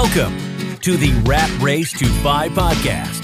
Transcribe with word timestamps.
Welcome 0.00 0.78
to 0.78 0.96
the 0.96 1.12
Rat 1.24 1.50
Race 1.60 1.90
to 1.98 2.06
Fi 2.22 2.48
podcast, 2.50 3.18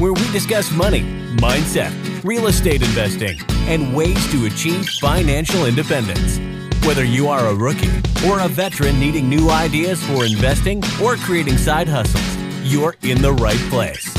where 0.00 0.12
we 0.12 0.32
discuss 0.32 0.72
money, 0.72 1.02
mindset, 1.36 1.94
real 2.24 2.48
estate 2.48 2.82
investing, 2.82 3.38
and 3.68 3.94
ways 3.94 4.28
to 4.32 4.46
achieve 4.46 4.88
financial 5.00 5.66
independence. 5.66 6.40
Whether 6.84 7.04
you 7.04 7.28
are 7.28 7.46
a 7.46 7.54
rookie 7.54 7.96
or 8.26 8.40
a 8.40 8.48
veteran 8.48 8.98
needing 8.98 9.28
new 9.28 9.50
ideas 9.50 10.02
for 10.02 10.26
investing 10.26 10.82
or 11.00 11.14
creating 11.14 11.58
side 11.58 11.86
hustles, 11.86 12.36
you're 12.68 12.96
in 13.02 13.22
the 13.22 13.32
right 13.34 13.70
place. 13.70 14.12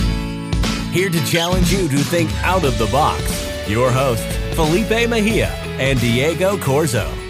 Here 0.93 1.09
to 1.09 1.25
challenge 1.25 1.73
you 1.73 1.89
to 1.89 1.97
think 1.97 2.31
out 2.41 2.63
of 2.63 2.77
the 2.77 2.87
box, 2.87 3.21
your 3.67 3.91
hosts, 3.91 4.33
Felipe 4.55 5.09
Mejia 5.09 5.49
and 5.77 5.99
Diego 5.99 6.55
Corzo. 6.55 7.20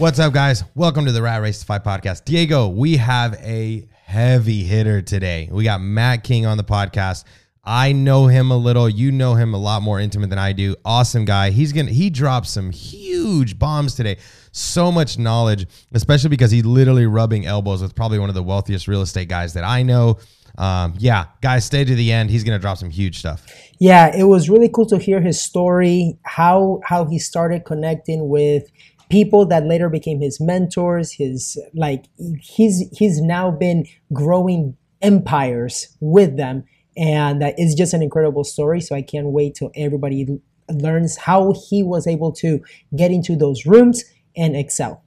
What's 0.00 0.18
up, 0.18 0.32
guys? 0.32 0.64
Welcome 0.74 1.04
to 1.04 1.12
the 1.12 1.20
Rat 1.20 1.42
Race 1.42 1.60
to 1.60 1.66
Fi 1.66 1.78
podcast. 1.78 2.24
Diego, 2.24 2.68
we 2.68 2.96
have 2.96 3.34
a 3.34 3.86
heavy 4.06 4.62
hitter 4.62 5.02
today. 5.02 5.50
We 5.52 5.64
got 5.64 5.82
Matt 5.82 6.24
King 6.24 6.46
on 6.46 6.56
the 6.56 6.64
podcast. 6.64 7.24
I 7.62 7.92
know 7.92 8.26
him 8.26 8.50
a 8.50 8.56
little. 8.56 8.88
You 8.88 9.12
know 9.12 9.34
him 9.34 9.52
a 9.52 9.58
lot 9.58 9.82
more 9.82 10.00
intimate 10.00 10.30
than 10.30 10.38
I 10.38 10.54
do. 10.54 10.74
Awesome 10.86 11.26
guy. 11.26 11.50
He's 11.50 11.74
gonna 11.74 11.90
he 11.90 12.08
dropped 12.08 12.46
some 12.46 12.70
huge 12.70 13.58
bombs 13.58 13.94
today. 13.94 14.16
So 14.52 14.90
much 14.90 15.18
knowledge, 15.18 15.66
especially 15.92 16.30
because 16.30 16.50
he's 16.50 16.64
literally 16.64 17.04
rubbing 17.04 17.44
elbows 17.44 17.82
with 17.82 17.94
probably 17.94 18.18
one 18.18 18.30
of 18.30 18.34
the 18.34 18.42
wealthiest 18.42 18.88
real 18.88 19.02
estate 19.02 19.28
guys 19.28 19.52
that 19.52 19.64
I 19.64 19.82
know. 19.82 20.16
Um, 20.56 20.94
yeah, 20.96 21.26
guys, 21.42 21.66
stay 21.66 21.84
to 21.84 21.94
the 21.94 22.10
end. 22.10 22.30
He's 22.30 22.42
gonna 22.42 22.58
drop 22.58 22.78
some 22.78 22.88
huge 22.88 23.18
stuff. 23.18 23.46
Yeah, 23.78 24.16
it 24.16 24.24
was 24.24 24.48
really 24.48 24.70
cool 24.70 24.86
to 24.86 24.96
hear 24.96 25.20
his 25.20 25.42
story, 25.42 26.18
how 26.22 26.80
how 26.86 27.04
he 27.04 27.18
started 27.18 27.66
connecting 27.66 28.30
with 28.30 28.64
people 29.10 29.44
that 29.44 29.66
later 29.66 29.88
became 29.88 30.20
his 30.20 30.40
mentors 30.40 31.12
his 31.12 31.60
like 31.74 32.06
he's 32.40 32.88
he's 32.96 33.20
now 33.20 33.50
been 33.50 33.84
growing 34.12 34.76
empires 35.02 35.96
with 36.00 36.36
them 36.36 36.64
and 36.96 37.42
uh, 37.42 37.52
it's 37.56 37.74
just 37.74 37.92
an 37.92 38.02
incredible 38.02 38.44
story 38.44 38.80
so 38.80 38.94
i 38.94 39.02
can't 39.02 39.26
wait 39.26 39.54
till 39.54 39.70
everybody 39.74 40.26
learns 40.70 41.16
how 41.16 41.52
he 41.68 41.82
was 41.82 42.06
able 42.06 42.32
to 42.32 42.62
get 42.96 43.10
into 43.10 43.36
those 43.36 43.66
rooms 43.66 44.04
and 44.36 44.56
excel 44.56 45.02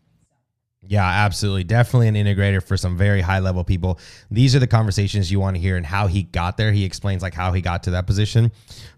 yeah, 0.86 1.06
absolutely. 1.06 1.64
Definitely 1.64 2.10
an 2.10 2.16
integrator 2.16 2.62
for 2.62 2.76
some 2.76 2.98
very 2.98 3.22
high 3.22 3.40
level 3.40 3.64
people. 3.64 4.00
These 4.30 4.54
are 4.56 4.60
the 4.60 4.68
conversations 4.68 5.32
you 5.32 5.40
want 5.40 5.56
to 5.56 5.62
hear 5.62 5.78
and 5.78 5.86
how 5.86 6.08
he 6.08 6.24
got 6.24 6.58
there. 6.58 6.74
He 6.74 6.84
explains 6.84 7.22
like 7.22 7.34
how 7.34 7.54
he 7.54 7.62
got 7.62 7.84
to 7.84 7.92
that 7.92 8.06
position. 8.06 8.52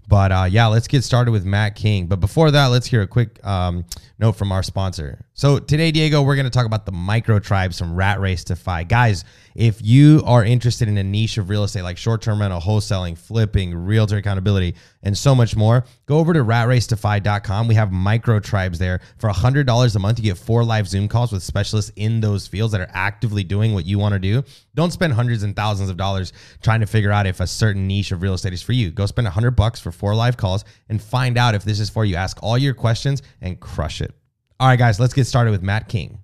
But 0.07 0.31
uh, 0.31 0.47
yeah, 0.49 0.67
let's 0.67 0.87
get 0.87 1.03
started 1.03 1.31
with 1.31 1.45
Matt 1.45 1.75
King. 1.75 2.07
But 2.07 2.19
before 2.19 2.51
that, 2.51 2.67
let's 2.67 2.87
hear 2.87 3.01
a 3.01 3.07
quick 3.07 3.43
um, 3.45 3.85
note 4.19 4.33
from 4.33 4.51
our 4.51 4.63
sponsor. 4.63 5.25
So 5.33 5.59
today, 5.59 5.91
Diego, 5.91 6.21
we're 6.21 6.35
going 6.35 6.45
to 6.45 6.51
talk 6.51 6.65
about 6.65 6.85
the 6.85 6.91
micro 6.91 7.39
tribes 7.39 7.77
from 7.77 7.95
Rat 7.95 8.19
Race 8.19 8.43
to 8.45 8.55
Fi. 8.55 8.83
Guys, 8.83 9.25
if 9.55 9.81
you 9.81 10.21
are 10.25 10.43
interested 10.43 10.87
in 10.87 10.97
a 10.97 11.03
niche 11.03 11.37
of 11.37 11.49
real 11.49 11.63
estate 11.63 11.81
like 11.81 11.97
short 11.97 12.21
term 12.21 12.39
rental, 12.39 12.59
wholesaling, 12.59 13.17
flipping, 13.17 13.75
realtor 13.75 14.17
accountability, 14.17 14.75
and 15.03 15.17
so 15.17 15.33
much 15.33 15.55
more, 15.55 15.85
go 16.05 16.19
over 16.19 16.33
to 16.33 16.43
ratracetofi.com. 16.43 17.67
We 17.67 17.75
have 17.75 17.91
micro 17.91 18.39
tribes 18.39 18.79
there. 18.79 19.01
For 19.17 19.29
$100 19.29 19.95
a 19.95 19.99
month, 19.99 20.19
you 20.19 20.25
get 20.25 20.37
four 20.37 20.63
live 20.63 20.87
Zoom 20.87 21.07
calls 21.07 21.31
with 21.31 21.43
specialists 21.43 21.91
in 21.95 22.21
those 22.21 22.47
fields 22.47 22.71
that 22.73 22.81
are 22.81 22.91
actively 22.93 23.43
doing 23.43 23.73
what 23.73 23.85
you 23.85 23.99
want 23.99 24.13
to 24.13 24.19
do. 24.19 24.43
Don't 24.75 24.91
spend 24.91 25.13
hundreds 25.13 25.41
and 25.43 25.55
thousands 25.55 25.89
of 25.89 25.95
dollars 25.95 26.33
trying 26.61 26.81
to 26.81 26.85
figure 26.85 27.11
out 27.11 27.25
if 27.25 27.39
a 27.39 27.47
certain 27.47 27.87
niche 27.87 28.11
of 28.11 28.21
real 28.21 28.33
estate 28.33 28.51
is 28.51 28.61
for 28.61 28.73
you. 28.73 28.91
Go 28.91 29.05
spend 29.05 29.25
a 29.25 29.29
100 29.29 29.51
bucks 29.51 29.79
for 29.79 29.91
four 29.91 30.13
live 30.13 30.35
calls 30.35 30.65
and 30.89 31.01
find 31.01 31.37
out 31.37 31.55
if 31.55 31.63
this 31.63 31.79
is 31.79 31.89
for 31.89 32.03
you. 32.03 32.17
Ask 32.17 32.37
all 32.43 32.57
your 32.57 32.73
questions 32.73 33.21
and 33.41 33.57
crush 33.59 34.01
it. 34.01 34.13
All 34.59 34.67
right, 34.67 34.77
guys, 34.77 34.99
let's 34.99 35.13
get 35.13 35.25
started 35.27 35.51
with 35.51 35.63
Matt 35.63 35.87
King. 35.87 36.19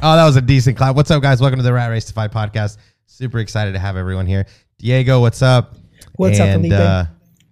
Oh, 0.00 0.16
that 0.16 0.24
was 0.24 0.36
a 0.36 0.42
decent 0.42 0.76
clap. 0.76 0.94
What's 0.94 1.10
up, 1.10 1.22
guys? 1.22 1.40
Welcome 1.40 1.58
to 1.58 1.64
the 1.64 1.72
Rat 1.72 1.90
Race 1.90 2.04
to 2.04 2.12
Fi 2.12 2.28
podcast. 2.28 2.76
Super 3.06 3.40
excited 3.40 3.72
to 3.72 3.80
have 3.80 3.96
everyone 3.96 4.26
here. 4.26 4.46
Diego, 4.78 5.20
what's 5.20 5.42
up? 5.42 5.76
What's 6.16 6.38
up, 6.38 6.50
Felipe? 6.52 6.72
Uh, 6.72 7.06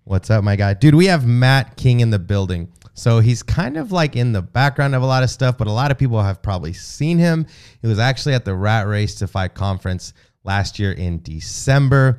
what's 0.04 0.31
up, 0.31 0.44
my 0.44 0.54
guy? 0.54 0.75
Dude, 0.75 0.94
we 0.94 1.06
have 1.06 1.26
Matt 1.26 1.76
King 1.76 2.00
in 2.00 2.10
the 2.10 2.19
building. 2.21 2.72
So 2.94 3.20
he's 3.20 3.42
kind 3.42 3.76
of 3.76 3.91
like 3.91 4.16
in 4.16 4.32
the 4.32 4.42
background 4.42 4.94
of 4.94 5.03
a 5.03 5.06
lot 5.06 5.22
of 5.22 5.30
stuff, 5.30 5.56
but 5.56 5.66
a 5.66 5.72
lot 5.72 5.91
of 5.91 5.98
people 5.98 6.20
have 6.22 6.42
probably 6.42 6.72
seen 6.72 7.19
him. 7.19 7.47
He 7.80 7.88
was 7.88 7.98
actually 7.98 8.34
at 8.34 8.44
the 8.44 8.54
Rat 8.54 8.86
Race 8.86 9.14
to 9.16 9.26
Fi 9.26 9.48
conference 9.48 10.12
last 10.44 10.78
year 10.78 10.92
in 10.92 11.22
December. 11.22 12.19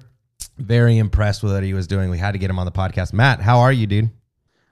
Very 0.58 0.98
impressed 0.98 1.44
with 1.44 1.54
what 1.54 1.64
he 1.64 1.74
was 1.74 1.88
doing. 1.88 2.10
We 2.10 2.18
had 2.18 2.32
to 2.32 2.38
get 2.38 2.50
him 2.50 2.60
on 2.60 2.66
the 2.66 2.72
podcast. 2.72 3.14
Matt, 3.14 3.42
how 3.42 3.60
are 3.60 3.72
you, 3.72 3.88
dude? 3.88 4.10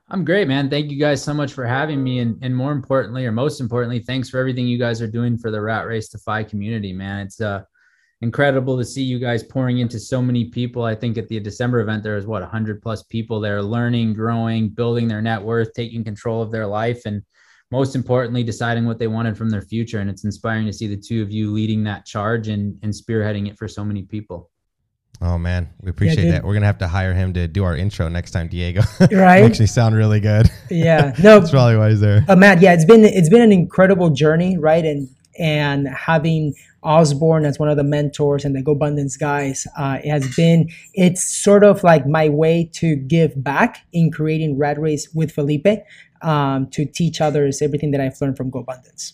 I'm 0.10 0.26
great, 0.26 0.48
man. 0.48 0.70
Thank 0.70 0.92
you 0.92 1.00
guys 1.00 1.24
so 1.24 1.34
much 1.34 1.54
for 1.54 1.66
having 1.66 2.04
me. 2.04 2.20
And, 2.20 2.38
and 2.42 2.56
more 2.56 2.74
importantly, 2.74 3.26
or 3.26 3.32
most 3.32 3.62
importantly, 3.62 4.00
thanks 4.00 4.30
for 4.30 4.40
everything 4.40 4.68
you 4.68 4.78
guys 4.78 5.02
are 5.02 5.08
doing 5.08 5.38
for 5.38 5.52
the 5.52 5.62
Rat 5.62 5.88
Race 5.88 6.10
to 6.10 6.18
Fi 6.18 6.44
community, 6.44 6.92
man. 6.92 7.26
It's 7.26 7.40
uh, 7.40 7.64
incredible 8.22 8.78
to 8.78 8.86
see 8.86 9.02
you 9.02 9.20
guys 9.20 9.44
pouring 9.44 9.80
into 9.80 10.00
so 10.00 10.22
many 10.22 10.46
people. 10.46 10.84
I 10.84 10.96
think 10.96 11.18
at 11.18 11.28
the 11.28 11.40
December 11.40 11.80
event, 11.80 12.04
there 12.04 12.16
was 12.16 12.28
what, 12.28 12.42
100 12.42 12.82
plus 12.82 13.04
people 13.04 13.40
there 13.40 13.62
learning, 13.62 14.14
growing, 14.14 14.70
building 14.70 15.08
their 15.08 15.22
net 15.22 15.42
worth, 15.42 15.74
taking 15.74 16.04
control 16.04 16.42
of 16.42 16.52
their 16.52 16.68
life, 16.68 17.02
and 17.06 17.24
most 17.72 17.96
importantly, 17.96 18.44
deciding 18.44 18.86
what 18.86 19.00
they 19.00 19.08
wanted 19.08 19.38
from 19.38 19.50
their 19.50 19.62
future. 19.62 20.00
And 20.00 20.10
it's 20.10 20.24
inspiring 20.24 20.66
to 20.68 20.74
see 20.74 20.88
the 20.88 20.98
two 20.98 21.22
of 21.22 21.32
you 21.32 21.52
leading 21.52 21.84
that 21.86 22.06
charge 22.06 22.48
and, 22.48 22.78
and 22.84 22.94
spearheading 22.94 23.50
it 23.50 23.58
for 23.58 23.68
so 23.68 23.84
many 23.84 24.04
people. 24.04 24.50
Oh 25.24 25.38
man, 25.38 25.70
we 25.82 25.92
appreciate 25.92 26.26
yeah, 26.26 26.32
that. 26.32 26.44
We're 26.44 26.56
gonna 26.56 26.66
have 26.66 26.80
to 26.80 26.88
hire 26.88 27.14
him 27.14 27.32
to 27.34 27.48
do 27.48 27.64
our 27.64 27.76
intro 27.76 28.08
next 28.08 28.32
time, 28.32 28.48
Diego. 28.48 28.82
Right? 29.12 29.44
actually, 29.44 29.68
sound 29.68 29.96
really 29.96 30.20
good. 30.20 30.50
Yeah. 30.72 31.14
No, 31.22 31.40
that's 31.40 31.52
probably 31.52 31.78
why 31.78 31.92
he's 31.92 32.00
there. 32.00 32.26
Uh, 32.28 32.36
Matt, 32.36 32.60
yeah, 32.60 32.74
it's 32.74 32.86
been 32.86 33.06
it's 33.06 33.30
been 33.30 33.44
an 33.44 33.52
incredible 33.52 34.10
journey, 34.10 34.58
right? 34.58 34.84
And 34.84 35.08
and 35.38 35.88
having 35.90 36.56
Osborne 36.84 37.46
as 37.46 37.60
one 37.60 37.70
of 37.70 37.78
the 37.78 37.84
mentors 37.84 38.46
and 38.46 38.56
the 38.56 38.62
GoBundance 38.62 39.20
guys, 39.20 39.68
uh, 39.78 40.00
it 40.04 40.10
has 40.10 40.36
been 40.36 40.70
it's 40.94 41.24
sort 41.24 41.64
of 41.64 41.84
like 41.84 42.08
my 42.08 42.30
way 42.30 42.70
to 42.74 42.96
give 42.96 43.42
back 43.44 43.86
in 43.94 44.12
creating 44.12 44.58
Red 44.58 44.80
Race 44.80 45.10
with 45.14 45.32
Felipe 45.32 45.68
um, 46.22 46.70
to 46.72 46.86
teach 46.86 47.22
others 47.22 47.62
everything 47.62 47.92
that 47.92 48.02
I've 48.02 48.20
learned 48.20 48.38
from 48.38 48.52
GoBundance. 48.52 49.14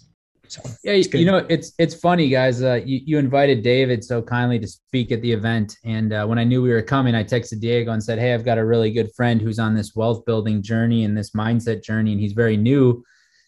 So 0.49 0.61
yeah, 0.83 0.93
you 0.93 1.25
know, 1.25 1.45
it's 1.49 1.73
it's 1.77 1.93
funny, 1.93 2.29
guys. 2.29 2.63
Uh, 2.63 2.79
you, 2.85 3.01
you 3.05 3.17
invited 3.17 3.63
David 3.63 4.03
so 4.03 4.21
kindly 4.21 4.59
to 4.59 4.67
speak 4.67 5.11
at 5.11 5.21
the 5.21 5.31
event, 5.31 5.75
and 5.83 6.13
uh, 6.13 6.25
when 6.25 6.39
I 6.39 6.45
knew 6.45 6.61
we 6.61 6.69
were 6.69 6.81
coming, 6.81 7.15
I 7.15 7.23
texted 7.23 7.59
Diego 7.59 7.91
and 7.91 8.01
said, 8.01 8.17
"Hey, 8.17 8.33
I've 8.33 8.45
got 8.45 8.57
a 8.57 8.65
really 8.65 8.91
good 8.91 9.09
friend 9.15 9.41
who's 9.41 9.59
on 9.59 9.75
this 9.75 9.95
wealth 9.95 10.25
building 10.25 10.61
journey 10.61 11.03
and 11.03 11.17
this 11.17 11.31
mindset 11.31 11.83
journey, 11.83 12.13
and 12.13 12.21
he's 12.21 12.33
very 12.33 12.55
new. 12.55 13.03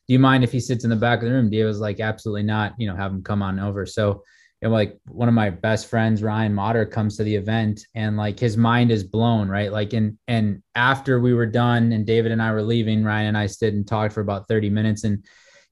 Do 0.10 0.14
you 0.14 0.20
mind 0.20 0.44
if 0.44 0.52
he 0.52 0.60
sits 0.60 0.84
in 0.84 0.90
the 0.90 0.96
back 0.96 1.20
of 1.20 1.26
the 1.26 1.32
room?" 1.32 1.52
Diego 1.52 1.68
was 1.68 1.80
like, 1.80 2.00
"Absolutely 2.00 2.42
not. 2.42 2.74
You 2.80 2.88
know, 2.88 2.96
have 2.96 3.12
him 3.12 3.22
come 3.22 3.44
on 3.44 3.60
over." 3.60 3.86
So, 3.86 4.24
you 4.60 4.68
know, 4.68 4.74
like 4.74 4.98
one 5.08 5.28
of 5.28 5.36
my 5.36 5.52
best 5.52 5.86
friends, 5.86 6.24
Ryan 6.24 6.56
Motter, 6.56 6.86
comes 6.88 7.16
to 7.18 7.24
the 7.24 7.36
event, 7.36 7.86
and 7.94 8.18
like 8.18 8.40
his 8.40 8.58
mind 8.58 8.90
is 8.90 9.04
blown, 9.04 9.48
right? 9.48 9.72
Like, 9.72 9.94
and 9.94 10.18
and 10.28 10.64
after 10.74 11.20
we 11.20 11.36
were 11.36 11.46
done, 11.46 11.92
and 11.92 12.08
David 12.08 12.32
and 12.32 12.42
I 12.42 12.52
were 12.52 12.64
leaving, 12.64 13.04
Ryan 13.04 13.28
and 13.28 13.38
I 13.38 13.46
stood 13.46 13.76
and 13.76 13.88
talked 13.88 14.14
for 14.14 14.22
about 14.22 14.48
thirty 14.48 14.70
minutes, 14.70 15.04
and 15.04 15.24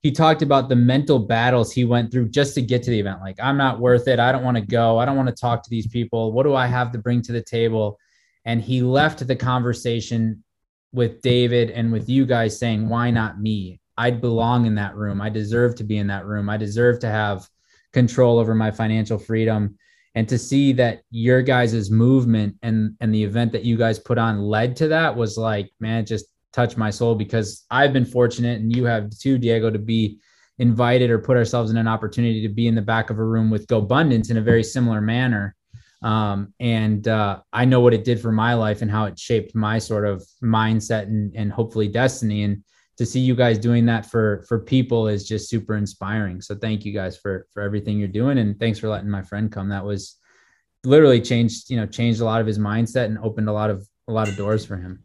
he 0.03 0.11
talked 0.11 0.43
about 0.43 0.69
the 0.69 0.75
mental 0.75 1.17
battles 1.17 1.73
he 1.73 1.83
went 1.83 2.11
through 2.11 2.29
just 2.29 2.53
to 2.55 2.61
get 2.61 2.83
to 2.83 2.91
the 2.91 2.99
event. 2.99 3.19
Like, 3.19 3.39
I'm 3.41 3.57
not 3.57 3.79
worth 3.79 4.07
it. 4.07 4.19
I 4.19 4.31
don't 4.31 4.43
want 4.43 4.55
to 4.57 4.61
go. 4.61 4.99
I 4.99 5.05
don't 5.05 5.17
want 5.17 5.29
to 5.29 5.35
talk 5.35 5.63
to 5.63 5.69
these 5.71 5.87
people. 5.87 6.31
What 6.31 6.43
do 6.43 6.53
I 6.53 6.67
have 6.67 6.91
to 6.91 6.99
bring 6.99 7.23
to 7.23 7.31
the 7.31 7.41
table? 7.41 7.97
And 8.45 8.61
he 8.61 8.83
left 8.83 9.25
the 9.25 9.35
conversation 9.35 10.43
with 10.93 11.21
David 11.21 11.71
and 11.71 11.91
with 11.91 12.07
you 12.07 12.27
guys 12.27 12.57
saying, 12.57 12.87
why 12.87 13.09
not 13.09 13.41
me? 13.41 13.81
I'd 13.97 14.21
belong 14.21 14.65
in 14.65 14.75
that 14.75 14.95
room. 14.95 15.21
I 15.21 15.29
deserve 15.29 15.75
to 15.75 15.83
be 15.83 15.97
in 15.97 16.07
that 16.07 16.25
room. 16.25 16.49
I 16.49 16.57
deserve 16.57 16.99
to 16.99 17.07
have 17.07 17.47
control 17.93 18.39
over 18.39 18.53
my 18.53 18.71
financial 18.71 19.17
freedom. 19.17 19.77
And 20.15 20.27
to 20.29 20.37
see 20.37 20.73
that 20.73 21.01
your 21.11 21.41
guys' 21.43 21.91
movement 21.91 22.55
and 22.63 22.95
and 23.01 23.13
the 23.13 23.23
event 23.23 23.51
that 23.51 23.63
you 23.63 23.77
guys 23.77 23.99
put 23.99 24.17
on 24.17 24.41
led 24.41 24.75
to 24.77 24.87
that 24.87 25.15
was 25.15 25.37
like, 25.37 25.71
man, 25.79 26.05
just 26.05 26.25
touch 26.53 26.75
my 26.75 26.89
soul 26.89 27.13
because 27.13 27.65
I've 27.69 27.93
been 27.93 28.05
fortunate 28.05 28.59
and 28.59 28.75
you 28.75 28.85
have 28.85 29.11
too, 29.11 29.37
Diego, 29.37 29.69
to 29.69 29.77
be 29.77 30.19
invited 30.57 31.11
or 31.11 31.19
put 31.19 31.37
ourselves 31.37 31.69
in 31.69 31.77
an 31.77 31.87
opportunity 31.87 32.41
to 32.41 32.53
be 32.53 32.67
in 32.67 32.73
the 32.73 32.81
back 32.81 33.11
of 33.11 33.19
a 33.19 33.23
room 33.23 33.51
with 33.51 33.67
GoBundance 33.67 34.31
in 34.31 34.37
a 34.37 34.41
very 34.41 34.63
similar 34.63 35.01
manner. 35.01 35.55
Um, 36.01 36.53
and 36.59 37.07
uh, 37.07 37.41
I 37.53 37.65
know 37.65 37.79
what 37.79 37.93
it 37.93 38.03
did 38.03 38.19
for 38.19 38.31
my 38.31 38.55
life 38.55 38.81
and 38.81 38.89
how 38.89 39.05
it 39.05 39.19
shaped 39.19 39.55
my 39.55 39.77
sort 39.77 40.05
of 40.05 40.25
mindset 40.43 41.03
and, 41.03 41.35
and 41.35 41.51
hopefully 41.51 41.87
destiny. 41.87 42.43
And 42.43 42.63
to 42.97 43.05
see 43.05 43.19
you 43.19 43.35
guys 43.35 43.59
doing 43.59 43.85
that 43.85 44.05
for 44.05 44.43
for 44.47 44.59
people 44.59 45.07
is 45.07 45.27
just 45.27 45.49
super 45.49 45.75
inspiring. 45.75 46.41
So 46.41 46.55
thank 46.55 46.83
you 46.85 46.93
guys 46.93 47.17
for 47.17 47.47
for 47.51 47.61
everything 47.61 47.99
you're 47.99 48.07
doing, 48.07 48.37
and 48.39 48.59
thanks 48.59 48.79
for 48.79 48.89
letting 48.89 49.09
my 49.09 49.21
friend 49.21 49.51
come. 49.51 49.69
That 49.69 49.85
was 49.85 50.15
literally 50.83 51.21
changed 51.21 51.69
you 51.69 51.77
know 51.77 51.85
changed 51.85 52.21
a 52.21 52.25
lot 52.25 52.41
of 52.41 52.47
his 52.47 52.59
mindset 52.59 53.05
and 53.05 53.17
opened 53.19 53.49
a 53.49 53.53
lot 53.53 53.69
of 53.69 53.87
a 54.07 54.11
lot 54.11 54.27
of 54.27 54.35
doors 54.35 54.65
for 54.65 54.77
him. 54.77 55.03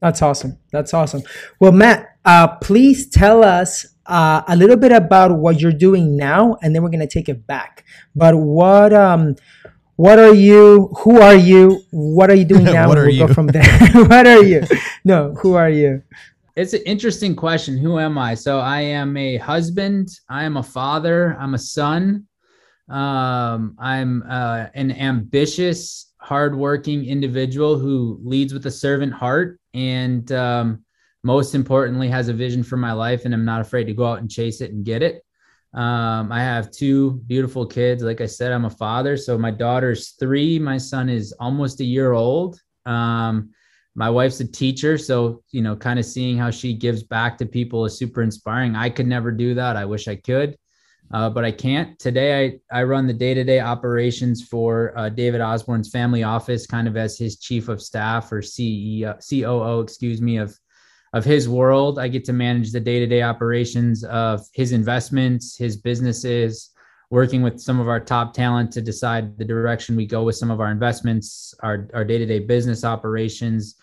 That's 0.00 0.20
awesome. 0.20 0.58
That's 0.70 0.92
awesome. 0.92 1.22
Well, 1.60 1.72
Matt, 1.72 2.18
uh, 2.24 2.56
please 2.58 3.08
tell 3.08 3.42
us 3.42 3.86
uh, 4.06 4.42
a 4.46 4.56
little 4.56 4.76
bit 4.76 4.92
about 4.92 5.38
what 5.38 5.60
you're 5.60 5.72
doing 5.72 6.16
now, 6.16 6.58
and 6.62 6.74
then 6.74 6.82
we're 6.82 6.90
gonna 6.90 7.06
take 7.06 7.28
it 7.28 7.46
back. 7.46 7.84
But 8.14 8.36
what 8.36 8.92
um, 8.92 9.36
what 9.96 10.18
are 10.18 10.34
you? 10.34 10.92
Who 10.98 11.20
are 11.20 11.36
you? 11.36 11.82
What 11.90 12.30
are 12.30 12.34
you 12.34 12.44
doing 12.44 12.64
now? 12.78 12.88
what 12.88 12.98
are 12.98 13.06
we'll 13.06 13.14
you? 13.14 13.26
go 13.26 13.32
from 13.32 13.46
there. 13.46 13.64
what 13.94 14.26
are 14.26 14.42
you? 14.42 14.62
No, 15.04 15.34
who 15.34 15.54
are 15.54 15.70
you? 15.70 16.02
It's 16.56 16.72
an 16.72 16.82
interesting 16.86 17.34
question. 17.34 17.76
Who 17.76 17.98
am 17.98 18.16
I? 18.16 18.34
So 18.34 18.60
I 18.60 18.80
am 18.80 19.16
a 19.16 19.36
husband. 19.38 20.08
I 20.28 20.44
am 20.44 20.56
a 20.56 20.62
father. 20.62 21.36
I'm 21.38 21.54
a 21.54 21.58
son. 21.58 22.26
Um, 22.88 23.76
I'm 23.78 24.22
uh, 24.28 24.66
an 24.74 24.92
ambitious, 24.92 26.12
hardworking 26.18 27.06
individual 27.06 27.78
who 27.78 28.20
leads 28.22 28.52
with 28.52 28.66
a 28.66 28.70
servant 28.70 29.12
heart, 29.12 29.58
and 29.72 30.30
um, 30.32 30.84
most 31.22 31.54
importantly, 31.54 32.08
has 32.08 32.28
a 32.28 32.34
vision 32.34 32.62
for 32.62 32.76
my 32.76 32.92
life, 32.92 33.24
and 33.24 33.34
I'm 33.34 33.44
not 33.44 33.60
afraid 33.60 33.84
to 33.84 33.94
go 33.94 34.06
out 34.06 34.20
and 34.20 34.30
chase 34.30 34.60
it 34.60 34.70
and 34.70 34.84
get 34.84 35.02
it. 35.02 35.22
Um, 35.72 36.30
I 36.30 36.40
have 36.40 36.70
two 36.70 37.22
beautiful 37.26 37.66
kids. 37.66 38.02
Like 38.02 38.20
I 38.20 38.26
said, 38.26 38.52
I'm 38.52 38.66
a 38.66 38.70
father. 38.70 39.16
So 39.16 39.36
my 39.36 39.50
daughter's 39.50 40.10
three. 40.12 40.58
My 40.58 40.78
son 40.78 41.08
is 41.08 41.32
almost 41.40 41.80
a 41.80 41.84
year 41.84 42.12
old. 42.12 42.60
Um, 42.86 43.50
my 43.94 44.10
wife's 44.10 44.40
a 44.40 44.46
teacher. 44.46 44.98
So, 44.98 45.42
you 45.50 45.62
know, 45.62 45.76
kind 45.76 45.98
of 45.98 46.04
seeing 46.04 46.36
how 46.36 46.50
she 46.50 46.74
gives 46.74 47.02
back 47.02 47.38
to 47.38 47.46
people 47.46 47.84
is 47.84 47.96
super 47.96 48.22
inspiring. 48.22 48.74
I 48.74 48.90
could 48.90 49.06
never 49.06 49.30
do 49.30 49.54
that. 49.54 49.76
I 49.76 49.84
wish 49.84 50.08
I 50.08 50.16
could, 50.16 50.56
uh, 51.12 51.30
but 51.30 51.44
I 51.44 51.52
can't. 51.52 51.98
Today, 51.98 52.58
I, 52.72 52.80
I 52.80 52.82
run 52.82 53.06
the 53.06 53.12
day 53.12 53.34
to 53.34 53.44
day 53.44 53.60
operations 53.60 54.42
for 54.42 54.96
uh, 54.98 55.08
David 55.08 55.40
Osborne's 55.40 55.90
family 55.90 56.24
office, 56.24 56.66
kind 56.66 56.88
of 56.88 56.96
as 56.96 57.16
his 57.16 57.38
chief 57.38 57.68
of 57.68 57.80
staff 57.80 58.32
or 58.32 58.40
CEO, 58.40 59.16
COO, 59.28 59.80
excuse 59.80 60.20
me, 60.20 60.38
of 60.38 60.58
of 61.12 61.24
his 61.24 61.48
world. 61.48 62.00
I 62.00 62.08
get 62.08 62.24
to 62.24 62.32
manage 62.32 62.72
the 62.72 62.80
day 62.80 62.98
to 62.98 63.06
day 63.06 63.22
operations 63.22 64.02
of 64.02 64.40
his 64.52 64.72
investments, 64.72 65.56
his 65.56 65.76
businesses, 65.76 66.70
working 67.10 67.40
with 67.40 67.60
some 67.60 67.78
of 67.78 67.88
our 67.88 68.00
top 68.00 68.34
talent 68.34 68.72
to 68.72 68.82
decide 68.82 69.38
the 69.38 69.44
direction 69.44 69.94
we 69.94 70.06
go 70.06 70.24
with 70.24 70.34
some 70.34 70.50
of 70.50 70.60
our 70.60 70.72
investments, 70.72 71.54
our, 71.62 71.88
our 71.94 72.04
day 72.04 72.18
to 72.18 72.26
day 72.26 72.40
business 72.40 72.82
operations. 72.82 73.76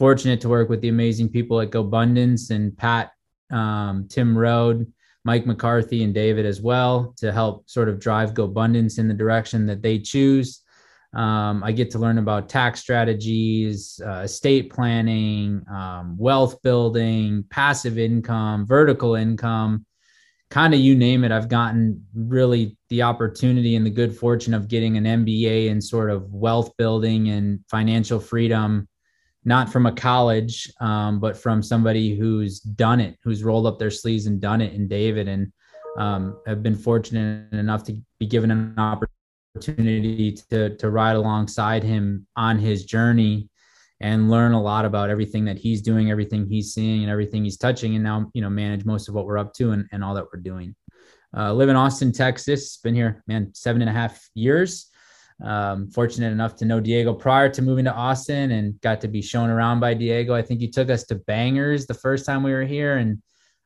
Fortunate 0.00 0.40
to 0.40 0.48
work 0.48 0.70
with 0.70 0.80
the 0.80 0.88
amazing 0.88 1.28
people 1.28 1.60
at 1.60 1.68
GoBundance 1.68 2.48
and 2.48 2.74
Pat, 2.74 3.12
um, 3.52 4.08
Tim 4.08 4.34
Rhode, 4.34 4.90
Mike 5.24 5.44
McCarthy, 5.44 6.04
and 6.04 6.14
David 6.14 6.46
as 6.46 6.62
well 6.62 7.12
to 7.18 7.30
help 7.30 7.68
sort 7.68 7.90
of 7.90 8.00
drive 8.00 8.32
GoBundance 8.32 8.98
in 8.98 9.08
the 9.08 9.12
direction 9.12 9.66
that 9.66 9.82
they 9.82 9.98
choose. 9.98 10.62
Um, 11.12 11.62
I 11.62 11.72
get 11.72 11.90
to 11.90 11.98
learn 11.98 12.16
about 12.16 12.48
tax 12.48 12.80
strategies, 12.80 14.00
uh, 14.02 14.20
estate 14.20 14.72
planning, 14.72 15.62
um, 15.70 16.16
wealth 16.16 16.62
building, 16.62 17.44
passive 17.50 17.98
income, 17.98 18.66
vertical 18.66 19.16
income, 19.16 19.84
kind 20.48 20.72
of 20.72 20.80
you 20.80 20.94
name 20.94 21.24
it. 21.24 21.30
I've 21.30 21.50
gotten 21.50 22.06
really 22.14 22.78
the 22.88 23.02
opportunity 23.02 23.76
and 23.76 23.84
the 23.84 23.90
good 23.90 24.16
fortune 24.16 24.54
of 24.54 24.66
getting 24.66 24.96
an 24.96 25.04
MBA 25.04 25.66
in 25.66 25.82
sort 25.82 26.08
of 26.08 26.32
wealth 26.32 26.74
building 26.78 27.28
and 27.28 27.60
financial 27.68 28.18
freedom, 28.18 28.88
not 29.44 29.72
from 29.72 29.86
a 29.86 29.92
college, 29.92 30.70
um, 30.80 31.18
but 31.18 31.36
from 31.36 31.62
somebody 31.62 32.16
who's 32.16 32.60
done 32.60 33.00
it, 33.00 33.18
who's 33.22 33.42
rolled 33.42 33.66
up 33.66 33.78
their 33.78 33.90
sleeves 33.90 34.26
and 34.26 34.40
done 34.40 34.60
it 34.60 34.74
in 34.74 34.86
David. 34.86 35.28
And 35.28 35.52
um, 35.98 36.40
have 36.46 36.62
been 36.62 36.76
fortunate 36.76 37.52
enough 37.52 37.84
to 37.84 38.00
be 38.18 38.26
given 38.26 38.50
an 38.50 38.74
opportunity 38.78 40.32
to 40.50 40.76
to 40.76 40.90
ride 40.90 41.16
alongside 41.16 41.82
him 41.82 42.26
on 42.36 42.58
his 42.58 42.84
journey 42.84 43.48
and 44.00 44.30
learn 44.30 44.52
a 44.52 44.62
lot 44.62 44.84
about 44.84 45.10
everything 45.10 45.44
that 45.44 45.58
he's 45.58 45.82
doing, 45.82 46.10
everything 46.10 46.46
he's 46.46 46.72
seeing, 46.72 47.02
and 47.02 47.10
everything 47.10 47.44
he's 47.44 47.58
touching, 47.58 47.94
and 47.94 48.04
now 48.04 48.30
you 48.34 48.42
know 48.42 48.50
manage 48.50 48.84
most 48.84 49.08
of 49.08 49.14
what 49.14 49.26
we're 49.26 49.38
up 49.38 49.52
to 49.54 49.72
and, 49.72 49.86
and 49.92 50.04
all 50.04 50.14
that 50.14 50.26
we're 50.32 50.40
doing. 50.40 50.74
Uh, 51.36 51.52
live 51.52 51.68
in 51.68 51.76
Austin, 51.76 52.12
Texas. 52.12 52.78
Been 52.78 52.94
here, 52.94 53.22
man, 53.26 53.50
seven 53.54 53.82
and 53.82 53.90
a 53.90 53.92
half 53.92 54.28
years. 54.34 54.89
Um, 55.42 55.88
fortunate 55.88 56.32
enough 56.32 56.54
to 56.56 56.64
know 56.64 56.80
Diego 56.80 57.14
prior 57.14 57.48
to 57.48 57.62
moving 57.62 57.86
to 57.86 57.94
Austin, 57.94 58.50
and 58.52 58.80
got 58.80 59.00
to 59.00 59.08
be 59.08 59.22
shown 59.22 59.50
around 59.50 59.80
by 59.80 59.94
Diego. 59.94 60.34
I 60.34 60.42
think 60.42 60.60
he 60.60 60.68
took 60.68 60.90
us 60.90 61.04
to 61.04 61.14
Bangers 61.14 61.86
the 61.86 61.94
first 61.94 62.26
time 62.26 62.42
we 62.42 62.52
were 62.52 62.64
here, 62.64 62.98
and 62.98 63.22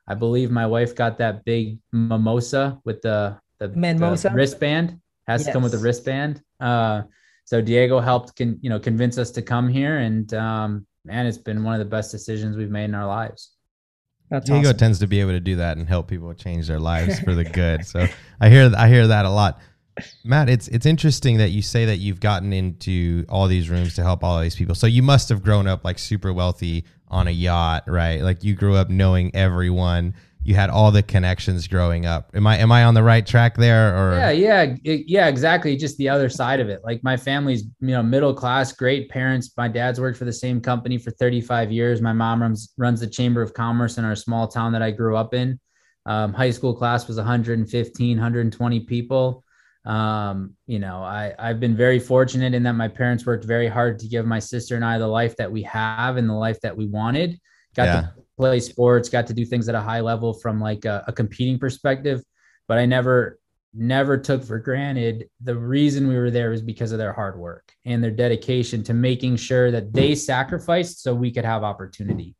I 0.07 0.15
believe 0.15 0.51
my 0.51 0.67
wife 0.67 0.95
got 0.95 1.19
that 1.19 1.45
big 1.45 1.79
mimosa 1.93 2.79
with 2.85 3.03
the 3.03 3.39
the, 3.59 3.69
the 3.69 4.31
wristband 4.35 5.01
has 5.27 5.41
yes. 5.41 5.47
to 5.47 5.53
come 5.53 5.63
with 5.63 5.75
a 5.75 5.79
wristband. 5.79 6.43
Uh, 6.61 7.03
so 7.45 7.61
Diego 7.61 8.01
helped, 8.01 8.37
con, 8.37 8.59
you 8.61 8.71
know, 8.71 8.79
convince 8.79 9.19
us 9.19 9.31
to 9.33 9.43
come 9.43 9.69
here, 9.69 9.99
and 9.99 10.33
um, 10.35 10.87
man, 11.05 11.27
it's 11.27 11.39
been 11.39 11.63
one 11.63 11.75
of 11.75 11.79
the 11.79 11.85
best 11.85 12.11
decisions 12.11 12.57
we've 12.57 12.71
made 12.71 12.85
in 12.85 12.95
our 12.95 13.07
lives. 13.07 13.53
That's 14.31 14.47
Diego 14.47 14.69
awesome. 14.69 14.79
tends 14.79 14.99
to 15.01 15.07
be 15.07 15.21
able 15.21 15.33
to 15.33 15.41
do 15.41 15.57
that 15.57 15.77
and 15.77 15.87
help 15.87 16.09
people 16.09 16.33
change 16.35 16.67
their 16.67 16.81
lives 16.81 17.21
for 17.21 17.35
the 17.35 17.45
good. 17.61 17.87
So 17.87 18.07
I 18.41 18.49
hear 18.49 18.73
I 18.77 18.89
hear 18.89 19.07
that 19.09 19.27
a 19.27 19.31
lot. 19.31 19.61
Matt, 20.25 20.49
it's 20.49 20.69
it's 20.69 20.87
interesting 20.87 21.39
that 21.39 21.51
you 21.51 21.63
say 21.63 21.85
that 21.85 21.99
you've 21.99 22.21
gotten 22.21 22.53
into 22.53 23.25
all 23.29 23.47
these 23.47 23.71
rooms 23.71 23.95
to 23.95 24.03
help 24.03 24.25
all 24.25 24.41
these 24.41 24.57
people. 24.57 24.75
So 24.75 24.87
you 24.87 25.03
must 25.03 25.29
have 25.29 25.43
grown 25.43 25.67
up 25.67 25.85
like 25.85 25.99
super 25.99 26.33
wealthy 26.33 26.85
on 27.09 27.29
a 27.29 27.31
yacht, 27.31 27.85
right? 27.87 28.21
Like 28.21 28.43
you 28.43 28.55
grew 28.55 28.75
up 28.75 28.91
knowing 28.91 29.35
everyone 29.35 30.15
you 30.45 30.55
had 30.55 30.69
all 30.69 30.91
the 30.91 31.03
connections 31.03 31.67
growing 31.67 32.05
up. 32.05 32.31
Am 32.35 32.47
I 32.47 32.59
am 32.59 32.71
I 32.71 32.85
on 32.85 32.95
the 32.95 33.03
right 33.03 33.27
track 33.27 33.57
there? 33.57 33.97
Or 33.97 34.15
yeah, 34.15 34.31
yeah, 34.31 34.75
yeah, 34.83 35.27
exactly. 35.27 35.75
Just 35.75 35.97
the 35.97 36.09
other 36.09 36.29
side 36.29 36.61
of 36.61 36.69
it. 36.69 36.83
Like 36.85 37.03
my 37.03 37.17
family's 37.17 37.63
you 37.81 37.89
know 37.89 38.03
middle 38.03 38.35
class, 38.35 38.71
great 38.73 39.09
parents. 39.09 39.53
My 39.57 39.69
dad's 39.69 40.01
worked 40.01 40.19
for 40.19 40.27
the 40.27 40.33
same 40.33 40.61
company 40.61 40.99
for 40.99 41.11
35 41.13 41.73
years. 41.73 42.03
My 42.03 42.13
mom 42.13 42.43
runs 42.43 42.75
runs 42.77 43.01
the 43.01 43.07
chamber 43.07 43.41
of 43.41 43.55
commerce 43.55 43.97
in 43.97 44.05
our 44.05 44.15
small 44.15 44.47
town 44.47 44.73
that 44.73 44.83
I 44.83 44.91
grew 44.91 45.17
up 45.17 45.33
in. 45.33 45.59
Um, 46.07 46.35
high 46.35 46.51
school 46.51 46.75
class 46.75 47.09
was 47.09 47.17
115, 47.17 48.17
120 48.17 48.81
people. 48.81 49.44
Um, 49.85 50.55
you 50.67 50.79
know, 50.79 51.03
I 51.03 51.35
I've 51.39 51.61
been 51.61 51.77
very 51.77 51.99
fortunate 51.99 52.55
in 52.55 52.63
that 52.63 52.73
my 52.73 52.89
parents 52.89 53.27
worked 53.27 53.45
very 53.45 53.69
hard 53.69 53.99
to 53.99 54.09
give 54.09 54.27
my 54.27 54.39
sister 54.39 54.77
and 54.77 54.85
I 54.85 54.99
the 54.99 55.07
life 55.07 55.37
that 55.37 55.51
we 55.51 55.63
have 55.65 56.17
and 56.17 56.29
the 56.29 56.35
life 56.35 56.61
that 56.63 56.77
we 56.77 56.87
wanted. 56.87 57.39
Got 57.77 57.85
yeah. 57.85 58.01
to 58.01 58.15
play 58.39 58.61
sports, 58.61 59.09
got 59.09 59.27
to 59.27 59.35
do 59.35 59.45
things 59.45 59.69
at 59.69 59.75
a 59.75 59.81
high 59.81 60.01
level 60.01 60.33
from 60.33 60.61
like 60.61 60.85
a, 60.85 61.05
a 61.07 61.13
competing 61.13 61.59
perspective, 61.59 62.23
but 62.67 62.79
I 62.79 62.87
never 62.87 63.39
never 63.75 64.17
took 64.17 64.45
for 64.45 64.59
granted 64.59 65.29
the 65.43 65.57
reason 65.57 66.07
we 66.07 66.17
were 66.17 66.31
there 66.31 66.51
was 66.51 66.63
because 66.63 66.93
of 66.93 66.99
their 66.99 67.13
hard 67.13 67.37
work 67.37 67.73
and 67.85 68.03
their 68.03 68.11
dedication 68.11 68.85
to 68.85 68.95
making 68.95 69.37
sure 69.37 69.71
that 69.73 69.93
they 69.93 70.15
sacrificed 70.15 71.03
so 71.03 71.13
we 71.15 71.33
could 71.33 71.45
have 71.45 71.65
opportunity. 71.65 72.37